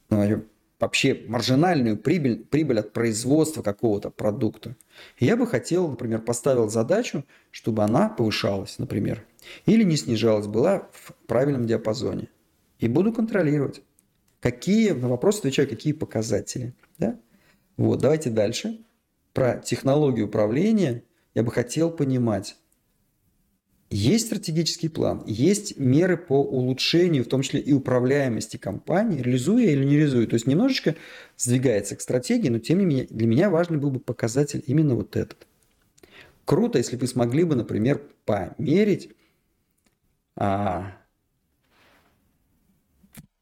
Ну, 0.09 0.43
вообще 0.81 1.23
маржинальную 1.27 1.95
прибыль, 1.95 2.43
прибыль 2.43 2.79
от 2.79 2.91
производства 2.91 3.61
какого-то 3.61 4.09
продукта. 4.09 4.75
Я 5.19 5.37
бы 5.37 5.45
хотел, 5.45 5.87
например, 5.87 6.21
поставил 6.21 6.69
задачу, 6.69 7.23
чтобы 7.51 7.83
она 7.83 8.09
повышалась, 8.09 8.79
например, 8.79 9.23
или 9.65 9.83
не 9.83 9.95
снижалась, 9.95 10.47
была 10.47 10.89
в 10.91 11.13
правильном 11.27 11.67
диапазоне. 11.67 12.29
И 12.79 12.87
буду 12.87 13.13
контролировать, 13.13 13.81
какие, 14.39 14.91
на 14.91 15.07
вопрос 15.07 15.39
отвечаю, 15.39 15.69
какие 15.69 15.93
показатели. 15.93 16.73
Да? 16.97 17.19
Вот, 17.77 17.99
давайте 17.99 18.31
дальше. 18.31 18.79
Про 19.33 19.59
технологию 19.59 20.25
управления 20.25 21.03
я 21.35 21.43
бы 21.43 21.51
хотел 21.51 21.91
понимать, 21.91 22.57
есть 23.91 24.27
стратегический 24.27 24.87
план, 24.87 25.21
есть 25.27 25.77
меры 25.77 26.15
по 26.15 26.41
улучшению, 26.41 27.25
в 27.25 27.27
том 27.27 27.41
числе 27.41 27.59
и 27.59 27.73
управляемости 27.73 28.55
компании, 28.55 29.21
реализуя 29.21 29.65
или 29.65 29.83
не 29.83 29.97
реализуя. 29.97 30.27
То 30.27 30.35
есть 30.35 30.47
немножечко 30.47 30.95
сдвигается 31.35 31.97
к 31.97 32.01
стратегии, 32.01 32.47
но 32.47 32.59
тем 32.59 32.79
не 32.79 32.85
менее 32.85 33.07
для 33.09 33.27
меня 33.27 33.49
важный 33.49 33.77
был 33.77 33.91
бы 33.91 33.99
показатель 33.99 34.63
именно 34.65 34.95
вот 34.95 35.17
этот. 35.17 35.45
Круто, 36.45 36.77
если 36.77 36.95
вы 36.95 37.05
смогли 37.05 37.43
бы, 37.43 37.55
например, 37.55 38.01
померить 38.23 39.11
а, 40.37 40.93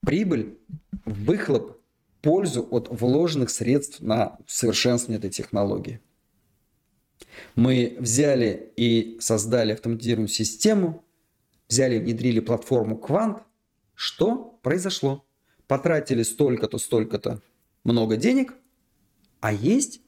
прибыль, 0.02 0.58
выхлоп, 1.06 1.78
пользу 2.22 2.68
от 2.72 2.88
вложенных 2.90 3.52
средств 3.52 4.02
на 4.02 4.38
совершенствование 4.48 5.20
этой 5.20 5.30
технологии. 5.30 6.02
Мы 7.56 7.98
взяли 8.00 8.72
и 8.76 9.18
создали 9.20 9.74
автоматизированную 9.74 10.30
систему, 10.30 11.04
взяли 11.68 11.96
и 11.96 12.00
внедрили 12.00 12.40
платформу 12.40 12.98
Quant. 12.98 13.42
Что 13.96 14.60
произошло? 14.62 15.26
Потратили 15.68 16.24
столько-то, 16.24 16.78
столько-то 16.78 17.42
много 17.84 18.18
денег, 18.18 18.56
а 19.40 19.54
есть 19.54 20.02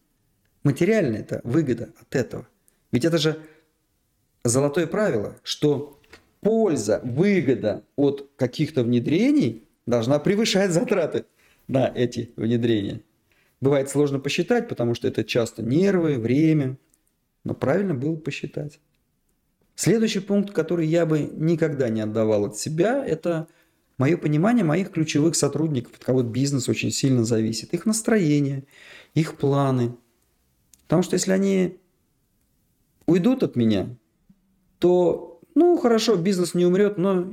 материальная 0.63 1.19
это 1.19 1.41
выгода 1.43 1.93
от 1.99 2.15
этого. 2.15 2.47
Ведь 2.91 3.05
это 3.05 3.17
же 3.17 3.41
золотое 4.43 4.87
правило, 4.87 5.37
что 5.43 5.99
польза, 6.41 7.01
выгода 7.03 7.83
от 7.95 8.29
каких-то 8.35 8.83
внедрений 8.83 9.67
должна 9.85 10.19
превышать 10.19 10.71
затраты 10.71 11.25
на 11.67 11.91
эти 11.93 12.31
внедрения. 12.35 13.01
бывает 13.61 13.89
сложно 13.89 14.19
посчитать, 14.19 14.67
потому 14.67 14.95
что 14.95 15.07
это 15.07 15.23
часто 15.23 15.61
нервы, 15.61 16.17
время. 16.17 16.77
Но 17.43 17.53
правильно 17.53 17.93
было 17.93 18.15
посчитать. 18.15 18.79
Следующий 19.75 20.19
пункт, 20.19 20.53
который 20.53 20.85
я 20.85 21.05
бы 21.05 21.19
никогда 21.19 21.89
не 21.89 22.01
отдавал 22.01 22.45
от 22.45 22.57
себя, 22.57 23.03
это 23.03 23.47
мое 23.97 24.17
понимание 24.17 24.63
моих 24.63 24.91
ключевых 24.91 25.35
сотрудников, 25.35 25.93
от 25.95 26.03
кого 26.03 26.23
бизнес 26.23 26.69
очень 26.69 26.91
сильно 26.91 27.23
зависит. 27.23 27.73
Их 27.73 27.85
настроение, 27.85 28.65
их 29.13 29.37
планы. 29.37 29.95
Потому 30.83 31.03
что 31.03 31.15
если 31.15 31.31
они 31.31 31.79
уйдут 33.05 33.43
от 33.43 33.55
меня, 33.55 33.95
то, 34.79 35.39
ну, 35.55 35.77
хорошо, 35.77 36.15
бизнес 36.15 36.53
не 36.53 36.65
умрет, 36.65 36.97
но 36.97 37.31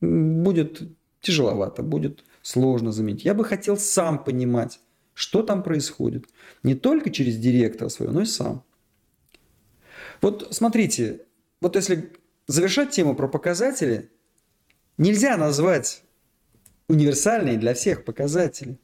будет 0.00 0.82
тяжеловато, 1.20 1.82
будет 1.82 2.24
сложно 2.42 2.92
заметить. 2.92 3.24
Я 3.24 3.34
бы 3.34 3.44
хотел 3.44 3.76
сам 3.76 4.22
понимать, 4.22 4.80
что 5.14 5.42
там 5.42 5.62
происходит. 5.62 6.26
Не 6.62 6.74
только 6.74 7.10
через 7.10 7.36
директора 7.36 7.88
своего, 7.88 8.14
но 8.14 8.22
и 8.22 8.26
сам. 8.26 8.64
Вот 10.20 10.48
смотрите, 10.50 11.20
вот 11.60 11.76
если 11.76 12.12
завершать 12.46 12.90
тему 12.90 13.14
про 13.14 13.28
показатели, 13.28 14.10
нельзя 14.96 15.36
назвать 15.36 16.02
универсальные 16.88 17.58
для 17.58 17.74
всех 17.74 18.04
показатели. 18.04 18.78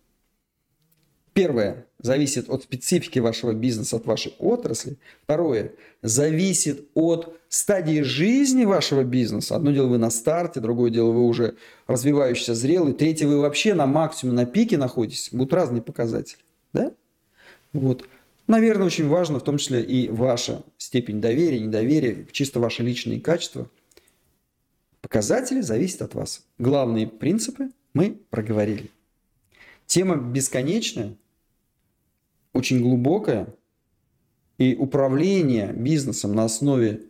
Первое 1.33 1.87
зависит 1.99 2.49
от 2.49 2.63
специфики 2.63 3.19
вашего 3.19 3.53
бизнеса, 3.53 3.97
от 3.97 4.07
вашей 4.07 4.35
отрасли. 4.39 4.99
Второе 5.25 5.73
зависит 6.01 6.87
от 6.95 7.37
стадии 7.49 8.03
жизни 8.03 8.65
вашего 8.65 9.03
бизнеса. 9.03 9.57
Одно 9.57 9.73
дело 9.73 9.89
вы 9.89 9.99
на 9.99 10.11
старте, 10.11 10.61
другое 10.61 10.91
дело 10.91 11.11
вы 11.11 11.23
уже 11.27 11.57
развивающийся, 11.89 12.55
зрелый. 12.55 12.93
Третье 12.93 13.27
вы 13.27 13.41
вообще 13.41 13.75
на 13.75 13.87
максимуме, 13.87 14.37
на 14.37 14.47
пике 14.47 14.79
находитесь. 14.79 15.31
Будут 15.33 15.53
разные 15.53 15.83
показатели. 15.83 16.41
Да? 16.73 16.93
Вот. 17.73 18.05
Наверное, 18.47 18.87
очень 18.87 19.09
важно 19.09 19.39
в 19.39 19.45
том 19.45 19.57
числе 19.57 19.83
и 19.83 20.09
ваша 20.09 20.65
степень 20.77 21.21
доверия, 21.21 21.61
недоверия, 21.61 22.27
чисто 22.31 22.61
ваши 22.61 22.83
личные 22.83 23.21
качества. 23.21 23.71
Показатели 25.01 25.61
зависят 25.61 26.03
от 26.03 26.15
вас. 26.15 26.47
Главные 26.59 27.07
принципы 27.07 27.71
мы 27.95 28.21
проговорили. 28.31 28.91
Тема 29.87 30.17
бесконечная, 30.17 31.17
очень 32.53 32.81
глубокая, 32.81 33.55
и 34.59 34.77
управление 34.77 35.73
бизнесом 35.73 36.35
на 36.35 36.45
основе, 36.45 37.03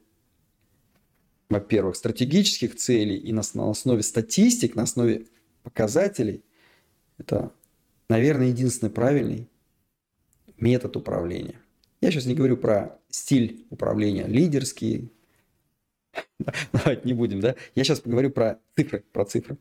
во-первых, 1.50 1.96
стратегических 1.96 2.74
целей 2.76 3.18
и 3.18 3.32
на 3.32 3.42
основе 3.42 4.02
статистик, 4.02 4.74
на 4.74 4.84
основе 4.84 5.26
показателей, 5.62 6.42
это, 7.18 7.52
наверное, 8.08 8.48
единственный 8.48 8.90
правильный 8.90 9.48
метод 10.58 10.96
управления. 10.96 11.60
Я 12.00 12.10
сейчас 12.10 12.26
не 12.26 12.34
говорю 12.34 12.56
про 12.56 12.98
стиль 13.08 13.64
управления, 13.70 14.26
лидерский. 14.26 15.10
Давайте 16.72 17.02
не 17.04 17.12
будем, 17.12 17.40
да? 17.40 17.54
Я 17.74 17.84
сейчас 17.84 18.00
поговорю 18.00 18.30
про 18.30 18.58
цифры, 18.76 19.04
про 19.12 19.24
цифры. 19.24 19.56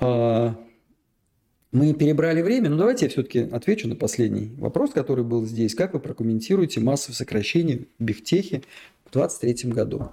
А, 0.00 0.56
мы 1.70 1.94
перебрали 1.94 2.42
время, 2.42 2.68
но 2.68 2.76
давайте 2.76 3.06
я 3.06 3.10
все-таки 3.10 3.40
отвечу 3.40 3.88
на 3.88 3.96
последний 3.96 4.52
вопрос, 4.58 4.90
который 4.90 5.24
был 5.24 5.46
здесь. 5.46 5.74
Как 5.74 5.94
вы 5.94 6.00
прокомментируете 6.00 6.80
массовое 6.80 7.14
сокращение 7.14 7.86
в 7.98 8.04
Бигтехе 8.04 8.62
в 9.04 9.12
2023 9.12 9.70
году? 9.70 10.12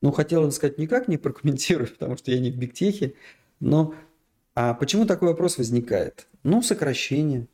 Ну, 0.00 0.12
хотел 0.12 0.50
сказать, 0.52 0.78
никак 0.78 1.08
не 1.08 1.18
прокомментирую, 1.18 1.88
потому 1.98 2.16
что 2.16 2.30
я 2.30 2.38
не 2.38 2.50
в 2.50 2.56
Бигтехе, 2.56 3.14
но 3.60 3.94
а 4.54 4.72
почему 4.72 5.04
такой 5.04 5.28
вопрос 5.28 5.58
возникает? 5.58 6.28
Ну, 6.42 6.62
сокращение. 6.62 7.46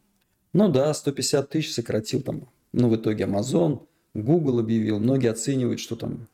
Ну 0.53 0.69
да, 0.69 0.93
150 0.93 1.49
тысяч 1.49 1.73
сократил 1.73 2.21
там, 2.23 2.49
ну 2.73 2.89
в 2.89 2.97
итоге 2.97 3.25
Amazon, 3.25 3.87
Google 4.15 4.59
объявил, 4.59 4.99
многие 4.99 5.31
оценивают, 5.31 5.81
что 5.81 5.97
там 5.97 6.29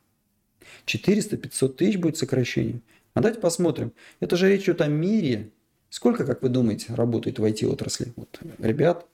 400-500 0.87 1.69
тысяч 1.75 1.99
будет 1.99 2.17
сокращение. 2.17 2.81
А 3.15 3.21
давайте 3.21 3.41
посмотрим. 3.41 3.93
Это 4.21 4.37
же 4.37 4.49
речь 4.49 4.65
идет 4.65 4.81
о 4.81 4.87
мире. 4.87 5.51
Сколько, 5.91 6.27
как 6.27 6.43
вы 6.43 6.49
думаете, 6.49 6.95
работает 6.95 7.39
в 7.39 7.45
IT-отрасли? 7.45 8.13
Вот, 8.17 8.41
ребят, 8.59 9.07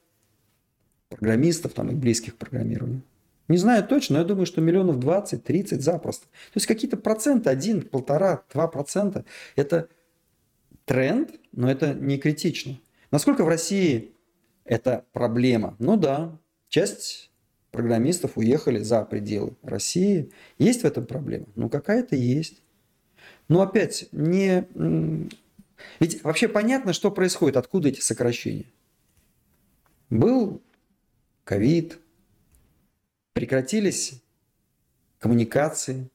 программистов 1.09 1.73
там 1.73 1.89
и 1.89 1.95
близких 1.95 2.35
к 2.35 2.37
программированию. 2.37 3.01
Не 3.47 3.57
знаю 3.57 3.87
точно, 3.87 4.15
но 4.15 4.19
я 4.21 4.25
думаю, 4.25 4.47
что 4.47 4.59
миллионов 4.59 4.97
20-30 4.97 5.79
запросто. 5.79 6.25
То 6.25 6.55
есть 6.55 6.65
какие-то 6.65 6.97
проценты, 6.97 7.49
1, 7.49 7.83
полтора, 7.83 8.43
2 8.51 8.67
процента. 8.69 9.23
Это 9.55 9.87
тренд, 10.85 11.29
но 11.51 11.69
это 11.69 11.93
не 11.93 12.17
критично. 12.17 12.79
Насколько 13.11 13.45
в 13.45 13.47
России 13.47 14.14
это 14.65 15.05
проблема. 15.13 15.75
Ну 15.79 15.95
да, 15.95 16.37
часть 16.67 17.31
программистов 17.71 18.37
уехали 18.37 18.79
за 18.79 19.03
пределы 19.03 19.55
России. 19.61 20.31
Есть 20.57 20.81
в 20.81 20.85
этом 20.85 21.05
проблема? 21.05 21.45
Ну 21.55 21.69
какая-то 21.69 22.15
есть. 22.15 22.61
Но 23.47 23.61
опять, 23.61 24.07
не... 24.11 24.67
Ведь 25.99 26.23
вообще 26.23 26.47
понятно, 26.47 26.93
что 26.93 27.11
происходит, 27.11 27.57
откуда 27.57 27.89
эти 27.89 28.01
сокращения. 28.01 28.65
Был 30.09 30.61
ковид, 31.43 31.99
прекратились 33.33 34.21
коммуникации, 35.19 36.09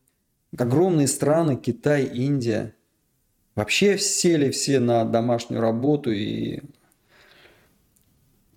огромные 0.56 1.06
страны, 1.08 1.56
Китай, 1.56 2.04
Индия, 2.04 2.74
вообще 3.54 3.98
сели 3.98 4.50
все 4.50 4.80
на 4.80 5.04
домашнюю 5.04 5.60
работу 5.60 6.10
и 6.10 6.60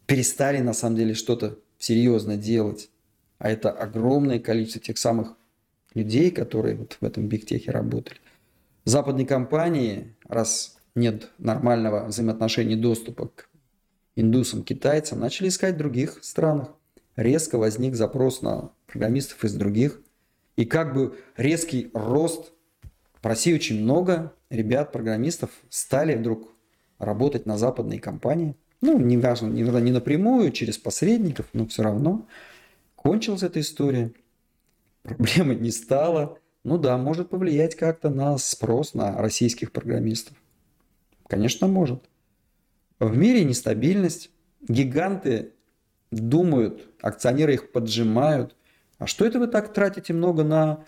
перестали 0.05 0.59
на 0.59 0.73
самом 0.73 0.97
деле 0.97 1.13
что-то 1.13 1.59
серьезно 1.77 2.37
делать. 2.37 2.89
А 3.39 3.49
это 3.49 3.71
огромное 3.71 4.39
количество 4.39 4.81
тех 4.81 4.97
самых 4.97 5.35
людей, 5.93 6.31
которые 6.31 6.75
вот 6.75 6.97
в 6.99 7.05
этом 7.05 7.27
бигтехе 7.27 7.71
работали. 7.71 8.17
Западные 8.85 9.25
компании, 9.25 10.15
раз 10.27 10.77
нет 10.95 11.29
нормального 11.37 12.05
взаимоотношения 12.05 12.75
доступа 12.75 13.27
к 13.27 13.49
индусам, 14.15 14.63
китайцам, 14.63 15.19
начали 15.19 15.47
искать 15.47 15.75
в 15.75 15.77
других 15.77 16.19
странах. 16.21 16.69
Резко 17.15 17.57
возник 17.57 17.95
запрос 17.95 18.41
на 18.41 18.71
программистов 18.87 19.43
из 19.43 19.53
других. 19.53 20.01
И 20.55 20.65
как 20.65 20.93
бы 20.93 21.17
резкий 21.37 21.89
рост 21.93 22.51
в 23.21 23.25
России 23.25 23.53
очень 23.53 23.81
много 23.81 24.33
ребят, 24.49 24.91
программистов 24.91 25.49
стали 25.69 26.15
вдруг 26.15 26.51
работать 26.99 27.45
на 27.45 27.57
западные 27.57 27.99
компании– 27.99 28.55
ну, 28.83 28.99
не 28.99 29.17
важно, 29.17 29.47
иногда 29.47 29.79
не 29.79 29.91
напрямую, 29.91 30.51
через 30.51 30.77
посредников, 30.77 31.47
но 31.53 31.65
все 31.67 31.83
равно 31.83 32.27
кончилась 32.95 33.43
эта 33.43 33.61
история. 33.61 34.11
Проблемы 35.03 35.55
не 35.55 35.71
стало. 35.71 36.37
Ну 36.63 36.77
да, 36.77 36.97
может 36.97 37.29
повлиять 37.29 37.75
как-то 37.75 38.09
на 38.09 38.37
спрос 38.37 38.93
на 38.93 39.17
российских 39.17 39.71
программистов. 39.71 40.35
Конечно, 41.27 41.67
может. 41.67 42.03
В 42.99 43.15
мире 43.15 43.43
нестабильность. 43.43 44.31
Гиганты 44.61 45.53
думают, 46.11 46.87
акционеры 47.01 47.53
их 47.53 47.71
поджимают. 47.71 48.55
А 48.97 49.07
что 49.07 49.25
это 49.25 49.39
вы 49.39 49.47
так 49.47 49.73
тратите 49.73 50.13
много 50.13 50.43
на 50.43 50.85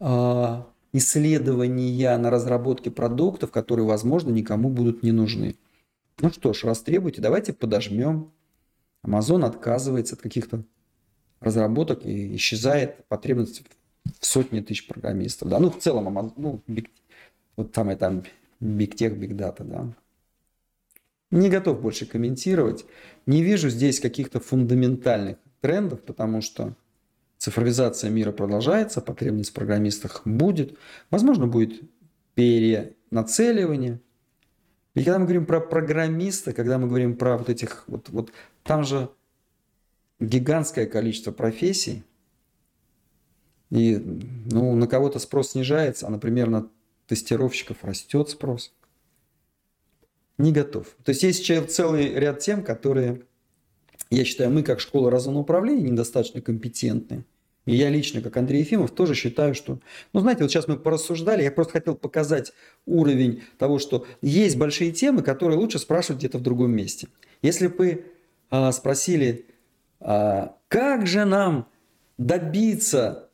э, 0.00 0.62
исследования, 0.92 2.16
на 2.18 2.30
разработки 2.30 2.88
продуктов, 2.88 3.50
которые, 3.50 3.86
возможно, 3.86 4.30
никому 4.30 4.68
будут 4.68 5.02
не 5.02 5.12
нужны? 5.12 5.56
Ну 6.22 6.30
что 6.30 6.52
ж, 6.52 6.64
раз 6.64 6.82
требуете, 6.82 7.22
давайте 7.22 7.52
подожмем. 7.52 8.32
Amazon 9.02 9.44
отказывается 9.46 10.14
от 10.14 10.20
каких-то 10.20 10.64
разработок 11.40 12.04
и 12.04 12.36
исчезает 12.36 13.06
потребность 13.06 13.62
в 14.18 14.26
сотни 14.26 14.60
тысяч 14.60 14.86
программистов. 14.86 15.48
Да? 15.48 15.58
Ну, 15.58 15.70
в 15.70 15.78
целом, 15.78 16.08
Amazon, 16.08 16.32
ну, 16.36 16.62
big, 16.68 16.88
вот 17.56 17.74
самое 17.74 17.96
там 17.96 18.24
Big 18.60 18.94
Tech, 18.94 19.18
Big 19.18 19.30
Data, 19.30 19.64
да. 19.64 19.94
Не 21.30 21.48
готов 21.48 21.80
больше 21.80 22.04
комментировать. 22.04 22.84
Не 23.24 23.42
вижу 23.42 23.70
здесь 23.70 24.00
каких-то 24.00 24.40
фундаментальных 24.40 25.38
трендов, 25.60 26.02
потому 26.02 26.42
что 26.42 26.74
цифровизация 27.38 28.10
мира 28.10 28.32
продолжается, 28.32 29.00
потребность 29.00 29.50
в 29.50 29.54
программистах 29.54 30.22
будет. 30.26 30.76
Возможно, 31.10 31.46
будет 31.46 31.80
перенацеливание– 32.34 34.00
и 34.94 35.04
когда 35.04 35.18
мы 35.18 35.24
говорим 35.24 35.46
про 35.46 35.60
программиста, 35.60 36.52
когда 36.52 36.78
мы 36.78 36.88
говорим 36.88 37.16
про 37.16 37.38
вот 37.38 37.48
этих, 37.48 37.84
вот, 37.86 38.08
вот 38.08 38.32
там 38.64 38.84
же 38.84 39.08
гигантское 40.18 40.86
количество 40.86 41.30
профессий, 41.30 42.02
и 43.70 43.96
ну, 44.50 44.74
на 44.74 44.88
кого-то 44.88 45.20
спрос 45.20 45.52
снижается, 45.52 46.06
а, 46.06 46.10
например, 46.10 46.50
на 46.50 46.68
тестировщиков 47.06 47.84
растет 47.84 48.28
спрос. 48.28 48.72
Не 50.38 50.52
готов. 50.52 50.88
То 51.04 51.10
есть 51.10 51.22
есть 51.22 51.70
целый 51.70 52.14
ряд 52.14 52.40
тем, 52.40 52.64
которые, 52.64 53.22
я 54.10 54.24
считаю, 54.24 54.50
мы 54.50 54.62
как 54.64 54.80
школа 54.80 55.10
разумного 55.10 55.42
управления 55.42 55.90
недостаточно 55.90 56.40
компетентны. 56.40 57.24
И 57.70 57.76
я 57.76 57.88
лично, 57.88 58.20
как 58.20 58.36
Андрей 58.36 58.62
Ефимов, 58.62 58.90
тоже 58.90 59.14
считаю, 59.14 59.54
что... 59.54 59.78
Ну, 60.12 60.18
знаете, 60.18 60.42
вот 60.42 60.50
сейчас 60.50 60.66
мы 60.66 60.76
порассуждали, 60.76 61.44
я 61.44 61.52
просто 61.52 61.74
хотел 61.74 61.94
показать 61.94 62.52
уровень 62.84 63.44
того, 63.58 63.78
что 63.78 64.08
есть 64.22 64.56
большие 64.56 64.90
темы, 64.90 65.22
которые 65.22 65.56
лучше 65.56 65.78
спрашивать 65.78 66.18
где-то 66.18 66.38
в 66.38 66.42
другом 66.42 66.72
месте. 66.72 67.06
Если 67.42 67.68
бы 67.68 68.06
а, 68.50 68.72
спросили, 68.72 69.46
а, 70.00 70.56
как 70.66 71.06
же 71.06 71.24
нам 71.24 71.68
добиться 72.18 73.28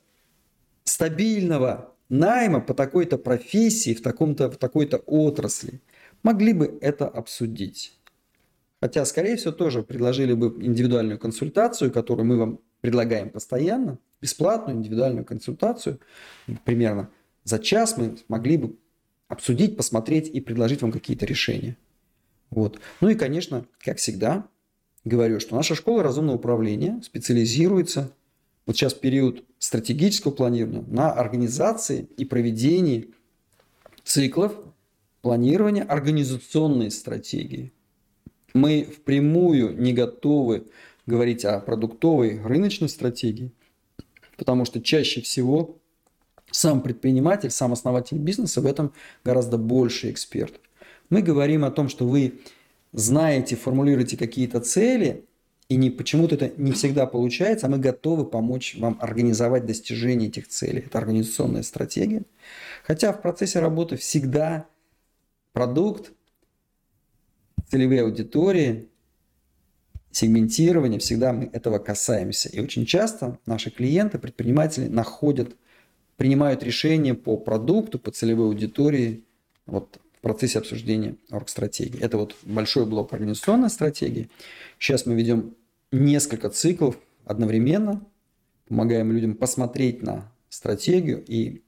стабильного 0.83 1.95
найма 2.07 2.61
по 2.61 2.75
такой-то 2.75 3.17
профессии, 3.17 3.95
в, 3.95 4.03
таком-то, 4.03 4.51
в 4.51 4.57
такой-то 4.57 4.97
отрасли, 4.97 5.81
могли 6.21 6.53
бы 6.53 6.77
это 6.81 7.07
обсудить. 7.07 7.97
Хотя, 8.81 9.03
скорее 9.05 9.35
всего, 9.37 9.51
тоже 9.51 9.81
предложили 9.81 10.33
бы 10.33 10.63
индивидуальную 10.63 11.17
консультацию, 11.17 11.91
которую 11.91 12.27
мы 12.27 12.37
вам 12.37 12.59
предлагаем 12.81 13.31
постоянно, 13.31 13.97
бесплатную 14.21 14.77
индивидуальную 14.77 15.25
консультацию, 15.25 15.99
примерно 16.65 17.09
за 17.43 17.59
час 17.59 17.97
мы 17.97 18.17
могли 18.27 18.57
бы 18.57 18.75
обсудить, 19.27 19.77
посмотреть 19.77 20.27
и 20.27 20.41
предложить 20.41 20.81
вам 20.81 20.91
какие-то 20.91 21.25
решения. 21.25 21.77
Вот. 22.49 22.79
Ну 23.01 23.09
и, 23.09 23.15
конечно, 23.15 23.65
как 23.79 23.97
всегда, 23.97 24.47
говорю, 25.03 25.39
что 25.39 25.55
наша 25.55 25.75
школа 25.75 26.03
разумного 26.03 26.37
управления 26.37 27.01
специализируется 27.03 28.11
вот 28.65 28.75
сейчас 28.75 28.93
период 28.93 29.43
стратегического 29.59 30.31
планирования 30.31 30.83
на 30.87 31.11
организации 31.11 32.07
и 32.17 32.25
проведении 32.25 33.13
циклов 34.03 34.53
планирования 35.21 35.83
организационной 35.83 36.91
стратегии. 36.91 37.73
Мы 38.53 38.83
впрямую 38.83 39.77
не 39.81 39.93
готовы 39.93 40.67
говорить 41.05 41.45
о 41.45 41.59
продуктовой 41.59 42.41
рыночной 42.41 42.89
стратегии, 42.89 43.51
потому 44.37 44.65
что 44.65 44.81
чаще 44.81 45.21
всего 45.21 45.77
сам 46.51 46.81
предприниматель, 46.81 47.49
сам 47.49 47.73
основатель 47.73 48.17
бизнеса 48.17 48.61
в 48.61 48.65
этом 48.65 48.93
гораздо 49.25 49.57
больше 49.57 50.09
эксперт. 50.11 50.61
Мы 51.09 51.21
говорим 51.21 51.65
о 51.65 51.71
том, 51.71 51.89
что 51.89 52.07
вы 52.07 52.39
знаете, 52.93 53.55
формулируете 53.55 54.17
какие-то 54.17 54.59
цели, 54.59 55.25
и 55.69 55.75
не, 55.75 55.89
почему-то 55.89 56.35
это 56.35 56.51
не 56.57 56.71
всегда 56.71 57.05
получается, 57.05 57.67
а 57.67 57.69
мы 57.69 57.77
готовы 57.77 58.25
помочь 58.25 58.77
вам 58.79 58.97
организовать 59.01 59.65
достижение 59.65 60.29
этих 60.29 60.47
целей. 60.47 60.83
Это 60.85 60.97
организационная 60.97 61.63
стратегия. 61.63 62.23
Хотя 62.83 63.11
в 63.11 63.21
процессе 63.21 63.59
работы 63.59 63.97
всегда 63.97 64.65
продукт, 65.51 66.13
целевые 67.69 68.03
аудитории, 68.03 68.87
сегментирование, 70.11 70.99
всегда 70.99 71.33
мы 71.33 71.49
этого 71.53 71.79
касаемся. 71.79 72.49
И 72.49 72.59
очень 72.59 72.85
часто 72.85 73.39
наши 73.45 73.69
клиенты, 73.69 74.17
предприниматели 74.17 74.87
находят, 74.87 75.55
принимают 76.15 76.63
решения 76.63 77.13
по 77.13 77.37
продукту, 77.37 77.99
по 77.99 78.11
целевой 78.11 78.47
аудитории 78.47 79.23
вот, 79.65 79.99
в 80.17 80.21
процессе 80.21 80.59
обсуждения 80.59 81.15
оргстратегии. 81.29 81.99
Это 82.01 82.17
вот 82.17 82.35
большой 82.43 82.85
блок 82.85 83.13
организационной 83.13 83.69
стратегии. 83.69 84.29
Сейчас 84.79 85.05
мы 85.05 85.13
ведем 85.15 85.55
несколько 85.91 86.49
циклов 86.49 86.97
одновременно, 87.25 88.03
помогаем 88.67 89.11
людям 89.11 89.35
посмотреть 89.35 90.01
на 90.01 90.31
стратегию 90.49 91.23
и 91.27 91.61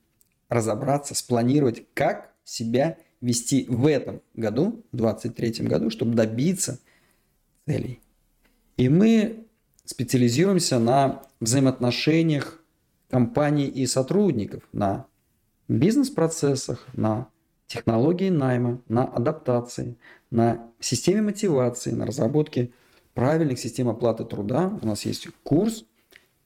разобраться, 0.47 1.13
спланировать, 1.13 1.83
как 1.93 2.33
себя 2.43 2.97
вести 3.21 3.65
в 3.69 3.85
этом 3.85 4.21
году, 4.33 4.83
в 4.91 4.97
2023 4.97 5.67
году, 5.67 5.89
чтобы 5.89 6.15
добиться 6.15 6.79
целей. 7.67 8.01
И 8.79 8.87
мы 8.87 9.45
специализируемся 9.83 10.79
на 10.79 11.23
взаимоотношениях 11.41 12.63
компаний 13.09 13.67
и 13.67 13.85
сотрудников, 13.85 14.63
на 14.71 15.05
бизнес-процессах, 15.67 16.87
на 16.93 17.27
технологии 17.67 18.29
найма, 18.29 18.81
на 18.87 19.03
адаптации, 19.03 19.97
на 20.31 20.71
системе 20.79 21.23
мотивации, 21.23 21.91
на 21.91 22.05
разработке 22.05 22.71
правильных 23.15 23.59
систем 23.59 23.89
оплаты 23.89 24.23
труда. 24.23 24.79
У 24.81 24.87
нас 24.87 25.03
есть 25.03 25.27
курс 25.43 25.83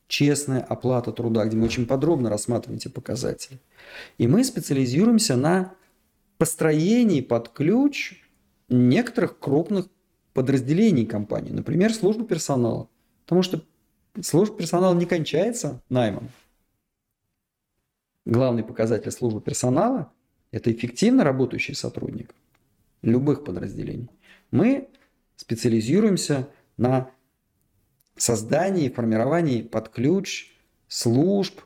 «Честная 0.08 0.62
оплата 0.62 1.12
труда», 1.12 1.46
где 1.46 1.56
мы 1.56 1.66
очень 1.66 1.86
подробно 1.86 2.32
рассматриваем 2.32 2.80
эти 2.80 2.88
показатели. 2.88 3.60
И 4.18 4.26
мы 4.26 4.44
специализируемся 4.44 5.36
на 5.36 5.76
построении 6.40 7.22
под 7.22 7.50
ключ 7.50 8.24
некоторых 8.70 9.38
крупных 9.38 9.86
подразделений 10.34 11.06
компании, 11.06 11.52
например, 11.52 11.94
службы 11.94 12.26
персонала. 12.26 12.90
Потому 13.26 13.44
что 13.44 13.64
служба 14.22 14.58
персонала 14.58 14.94
не 14.96 15.06
кончается 15.06 15.82
наймом. 15.90 16.30
Главный 18.26 18.64
показатель 18.64 19.12
службы 19.12 19.42
персонала– 19.42 20.12
это 20.52 20.72
эффективно 20.72 21.24
работающий 21.24 21.76
сотрудник 21.76 22.34
любых 23.02 23.44
подразделений. 23.44 24.10
Мы 24.52 24.88
специализируемся 25.36 26.48
на 26.78 27.12
создании 28.16 28.86
и 28.86 28.94
формировании 28.94 29.62
под 29.62 29.90
ключ 29.90 30.52
служб, 30.88 31.62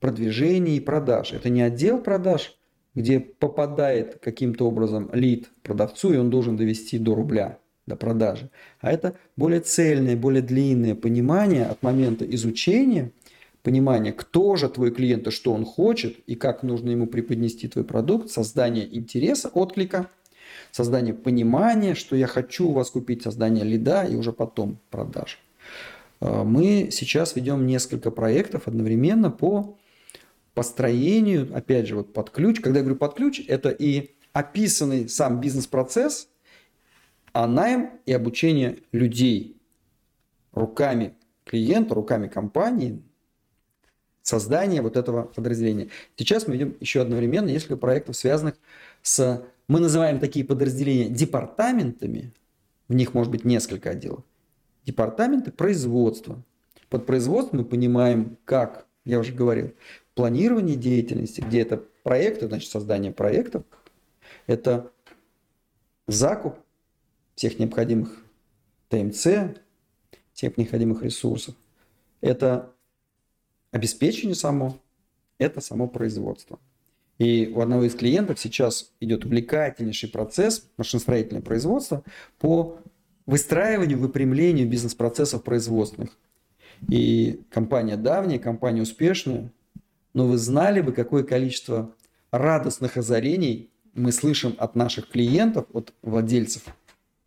продвижения 0.00 0.76
и 0.76 0.80
продаж. 0.80 1.32
Это 1.32 1.50
не 1.50 1.62
отдел 1.62 2.00
продаж, 2.00 2.56
где 2.94 3.20
попадает 3.20 4.18
каким-то 4.20 4.66
образом 4.66 5.10
лид 5.12 5.50
продавцу, 5.62 6.12
и 6.12 6.16
он 6.16 6.30
должен 6.30 6.56
довести 6.56 6.98
до 6.98 7.14
рубля, 7.14 7.58
до 7.88 7.96
продажи. 7.96 8.50
А 8.80 8.92
это 8.92 9.16
более 9.36 9.60
цельное, 9.60 10.16
более 10.16 10.42
длинное 10.42 10.94
понимание 10.94 11.66
от 11.66 11.82
момента 11.82 12.24
изучения, 12.24 13.10
понимание, 13.62 14.12
кто 14.12 14.56
же 14.56 14.68
твой 14.68 14.92
клиент 14.92 15.26
и 15.26 15.30
что 15.30 15.52
он 15.52 15.64
хочет, 15.64 16.16
и 16.26 16.34
как 16.36 16.62
нужно 16.62 16.90
ему 16.90 17.06
преподнести 17.06 17.66
твой 17.66 17.84
продукт, 17.84 18.30
создание 18.30 18.96
интереса, 18.96 19.48
отклика– 19.48 20.08
создание 20.72 21.14
понимания, 21.14 21.94
что 21.94 22.16
я 22.16 22.26
хочу 22.26 22.68
у 22.68 22.72
вас 22.72 22.90
купить, 22.90 23.22
создание 23.22 23.64
лида 23.64 24.04
и 24.04 24.16
уже 24.16 24.32
потом 24.32 24.78
продаж. 24.90 25.38
А, 26.20 26.44
мы 26.44 26.88
сейчас 26.90 27.36
ведем 27.36 27.66
несколько 27.66 28.10
проектов 28.10 28.62
одновременно 28.66 29.30
по 29.30 29.76
построению, 30.54 31.48
опять 31.54 31.86
же, 31.86 31.96
вот 31.96 32.12
под 32.12 32.30
ключ. 32.30 32.60
Когда 32.60 32.80
я 32.80 32.84
говорю 32.84 32.98
под 32.98 33.14
ключ, 33.14 33.40
это 33.46 33.70
и 33.70 34.10
описанный 34.32 35.08
сам 35.08 35.40
бизнес-процесс, 35.40 36.27
а 37.32 37.46
найм 37.46 37.90
и 38.06 38.12
обучение 38.12 38.78
людей 38.92 39.60
руками 40.52 41.14
клиента, 41.44 41.94
руками 41.94 42.28
компании, 42.28 43.02
создание 44.22 44.82
вот 44.82 44.96
этого 44.96 45.22
подразделения. 45.24 45.88
Сейчас 46.16 46.46
мы 46.46 46.54
ведем 46.54 46.76
еще 46.80 47.00
одновременно 47.00 47.48
несколько 47.48 47.76
проектов, 47.76 48.16
связанных 48.16 48.54
с 49.02 49.42
мы 49.68 49.80
называем 49.80 50.18
такие 50.18 50.44
подразделения 50.44 51.10
департаментами, 51.10 52.32
в 52.88 52.94
них 52.94 53.12
может 53.12 53.30
быть 53.30 53.44
несколько 53.44 53.90
отделов. 53.90 54.24
Департаменты 54.84 55.52
производства. 55.52 56.42
Под 56.88 57.04
производством 57.04 57.60
мы 57.60 57.64
понимаем, 57.66 58.38
как, 58.46 58.86
я 59.04 59.18
уже 59.18 59.34
говорил, 59.34 59.74
планирование 60.14 60.74
деятельности, 60.74 61.42
где 61.42 61.60
это 61.60 61.84
проекты, 62.02 62.48
значит 62.48 62.70
создание 62.70 63.12
проектов, 63.12 63.64
это 64.46 64.90
закуп 66.06 66.54
всех 67.38 67.60
необходимых 67.60 68.20
ТМЦ, 68.88 69.28
всех 70.32 70.56
необходимых 70.56 71.04
ресурсов. 71.04 71.54
Это 72.20 72.72
обеспечение 73.70 74.34
само, 74.34 74.76
это 75.38 75.60
само 75.60 75.86
производство. 75.86 76.58
И 77.18 77.52
у 77.54 77.60
одного 77.60 77.84
из 77.84 77.94
клиентов 77.94 78.40
сейчас 78.40 78.90
идет 78.98 79.24
увлекательнейший 79.24 80.08
процесс 80.08 80.68
машиностроительного 80.76 81.44
производства 81.44 82.02
по 82.40 82.80
выстраиванию, 83.24 84.00
выпрямлению 84.00 84.68
бизнес-процессов 84.68 85.44
производственных. 85.44 86.18
И 86.88 87.40
компания 87.50 87.96
давняя, 87.96 88.40
компания 88.40 88.82
успешная, 88.82 89.52
но 90.12 90.26
вы 90.26 90.38
знали 90.38 90.80
бы, 90.80 90.90
какое 90.90 91.22
количество 91.22 91.94
радостных 92.32 92.96
озарений 92.96 93.70
мы 93.94 94.10
слышим 94.10 94.56
от 94.58 94.74
наших 94.74 95.08
клиентов, 95.08 95.66
от 95.72 95.94
владельцев 96.02 96.64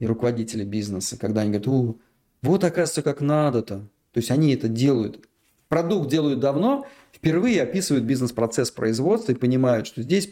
и 0.01 0.05
руководителей 0.07 0.65
бизнеса, 0.65 1.15
когда 1.15 1.41
они 1.41 1.51
говорят, 1.51 1.95
вот 2.41 2.63
оказывается, 2.63 3.03
как 3.03 3.21
надо-то. 3.21 3.87
То 4.13 4.17
есть 4.17 4.31
они 4.31 4.51
это 4.51 4.67
делают. 4.67 5.27
Продукт 5.69 6.09
делают 6.09 6.39
давно, 6.39 6.87
впервые 7.13 7.61
описывают 7.61 8.03
бизнес-процесс 8.03 8.71
производства 8.71 9.31
и 9.31 9.35
понимают, 9.35 9.85
что 9.85 10.01
здесь 10.01 10.31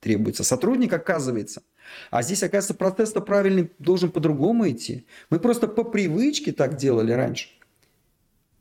требуется 0.00 0.42
сотрудник, 0.42 0.92
оказывается. 0.92 1.62
А 2.10 2.22
здесь, 2.22 2.42
оказывается, 2.42 2.74
процесс-то 2.74 3.20
правильный 3.20 3.70
должен 3.78 4.10
по-другому 4.10 4.68
идти. 4.68 5.06
Мы 5.30 5.38
просто 5.38 5.68
по 5.68 5.84
привычке 5.84 6.50
так 6.50 6.76
делали 6.76 7.12
раньше. 7.12 7.50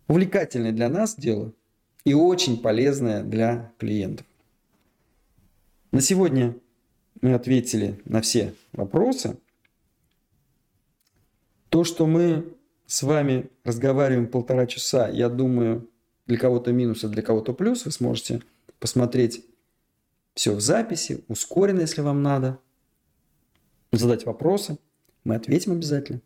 Увлекательное 0.08 0.72
для 0.72 0.88
нас 0.88 1.16
дело 1.16 1.52
и 2.06 2.14
очень 2.14 2.62
полезное 2.62 3.24
для 3.24 3.74
клиентов. 3.80 4.28
На 5.92 6.00
сегодня 6.00 6.56
мы 7.22 7.34
ответили 7.34 8.00
на 8.06 8.22
все 8.22 8.54
вопросы. 8.72 9.38
То, 11.74 11.84
что 11.84 12.06
мы 12.06 12.54
с 12.86 13.02
вами 13.02 13.50
разговариваем 13.64 14.28
полтора 14.28 14.68
часа, 14.68 15.10
я 15.10 15.28
думаю, 15.28 15.90
для 16.28 16.38
кого-то 16.38 16.72
минус, 16.72 17.04
а 17.04 17.08
для 17.08 17.24
кого-то 17.24 17.52
плюс. 17.54 17.86
Вы 17.86 17.92
сможете 17.92 18.44
посмотреть 18.78 19.44
все 20.36 20.54
в 20.54 20.62
записи, 20.62 21.24
ускоренно, 21.30 21.80
если 21.80 22.02
вам 22.02 22.22
надо, 22.22 22.60
задать 23.92 24.24
вопросы. 24.24 24.78
Мы 25.24 25.34
ответим 25.34 25.72
обязательно. 25.72 26.22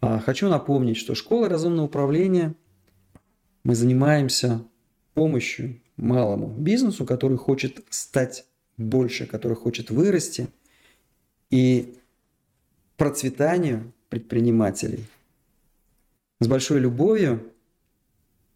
А 0.00 0.18
хочу 0.18 0.48
напомнить, 0.48 0.96
что 0.96 1.14
школа 1.14 1.48
разумного 1.48 1.86
управления 1.86 2.56
мы 3.62 3.76
занимаемся 3.76 4.64
помощью 5.14 5.80
малому 5.96 6.48
бизнесу, 6.48 7.06
который 7.06 7.38
хочет 7.38 7.84
стать 7.90 8.44
больше, 8.76 9.26
который 9.26 9.56
хочет 9.56 9.90
вырасти, 9.90 10.48
и 11.50 11.96
процветанию 12.96 13.92
предпринимателей. 14.10 15.06
С 16.40 16.48
большой 16.48 16.80
любовью 16.80 17.52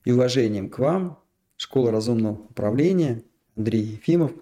и 0.05 0.12
уважением 0.12 0.68
к 0.68 0.78
вам, 0.78 1.18
Школа 1.56 1.93
разумного 1.93 2.35
управления, 2.35 3.22
Андрей 3.56 3.82
Ефимов, 3.82 4.32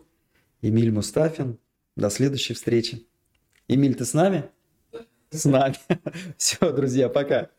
Эмиль 0.62 0.90
Мустафин. 0.90 1.58
До 1.94 2.08
следующей 2.08 2.54
встречи. 2.54 3.06
Эмиль, 3.68 3.94
ты 3.94 4.06
с 4.06 4.14
нами? 4.14 4.50
С 5.30 5.44
нами. 5.44 5.76
Все, 6.38 6.72
друзья, 6.72 7.08
пока. 7.10 7.50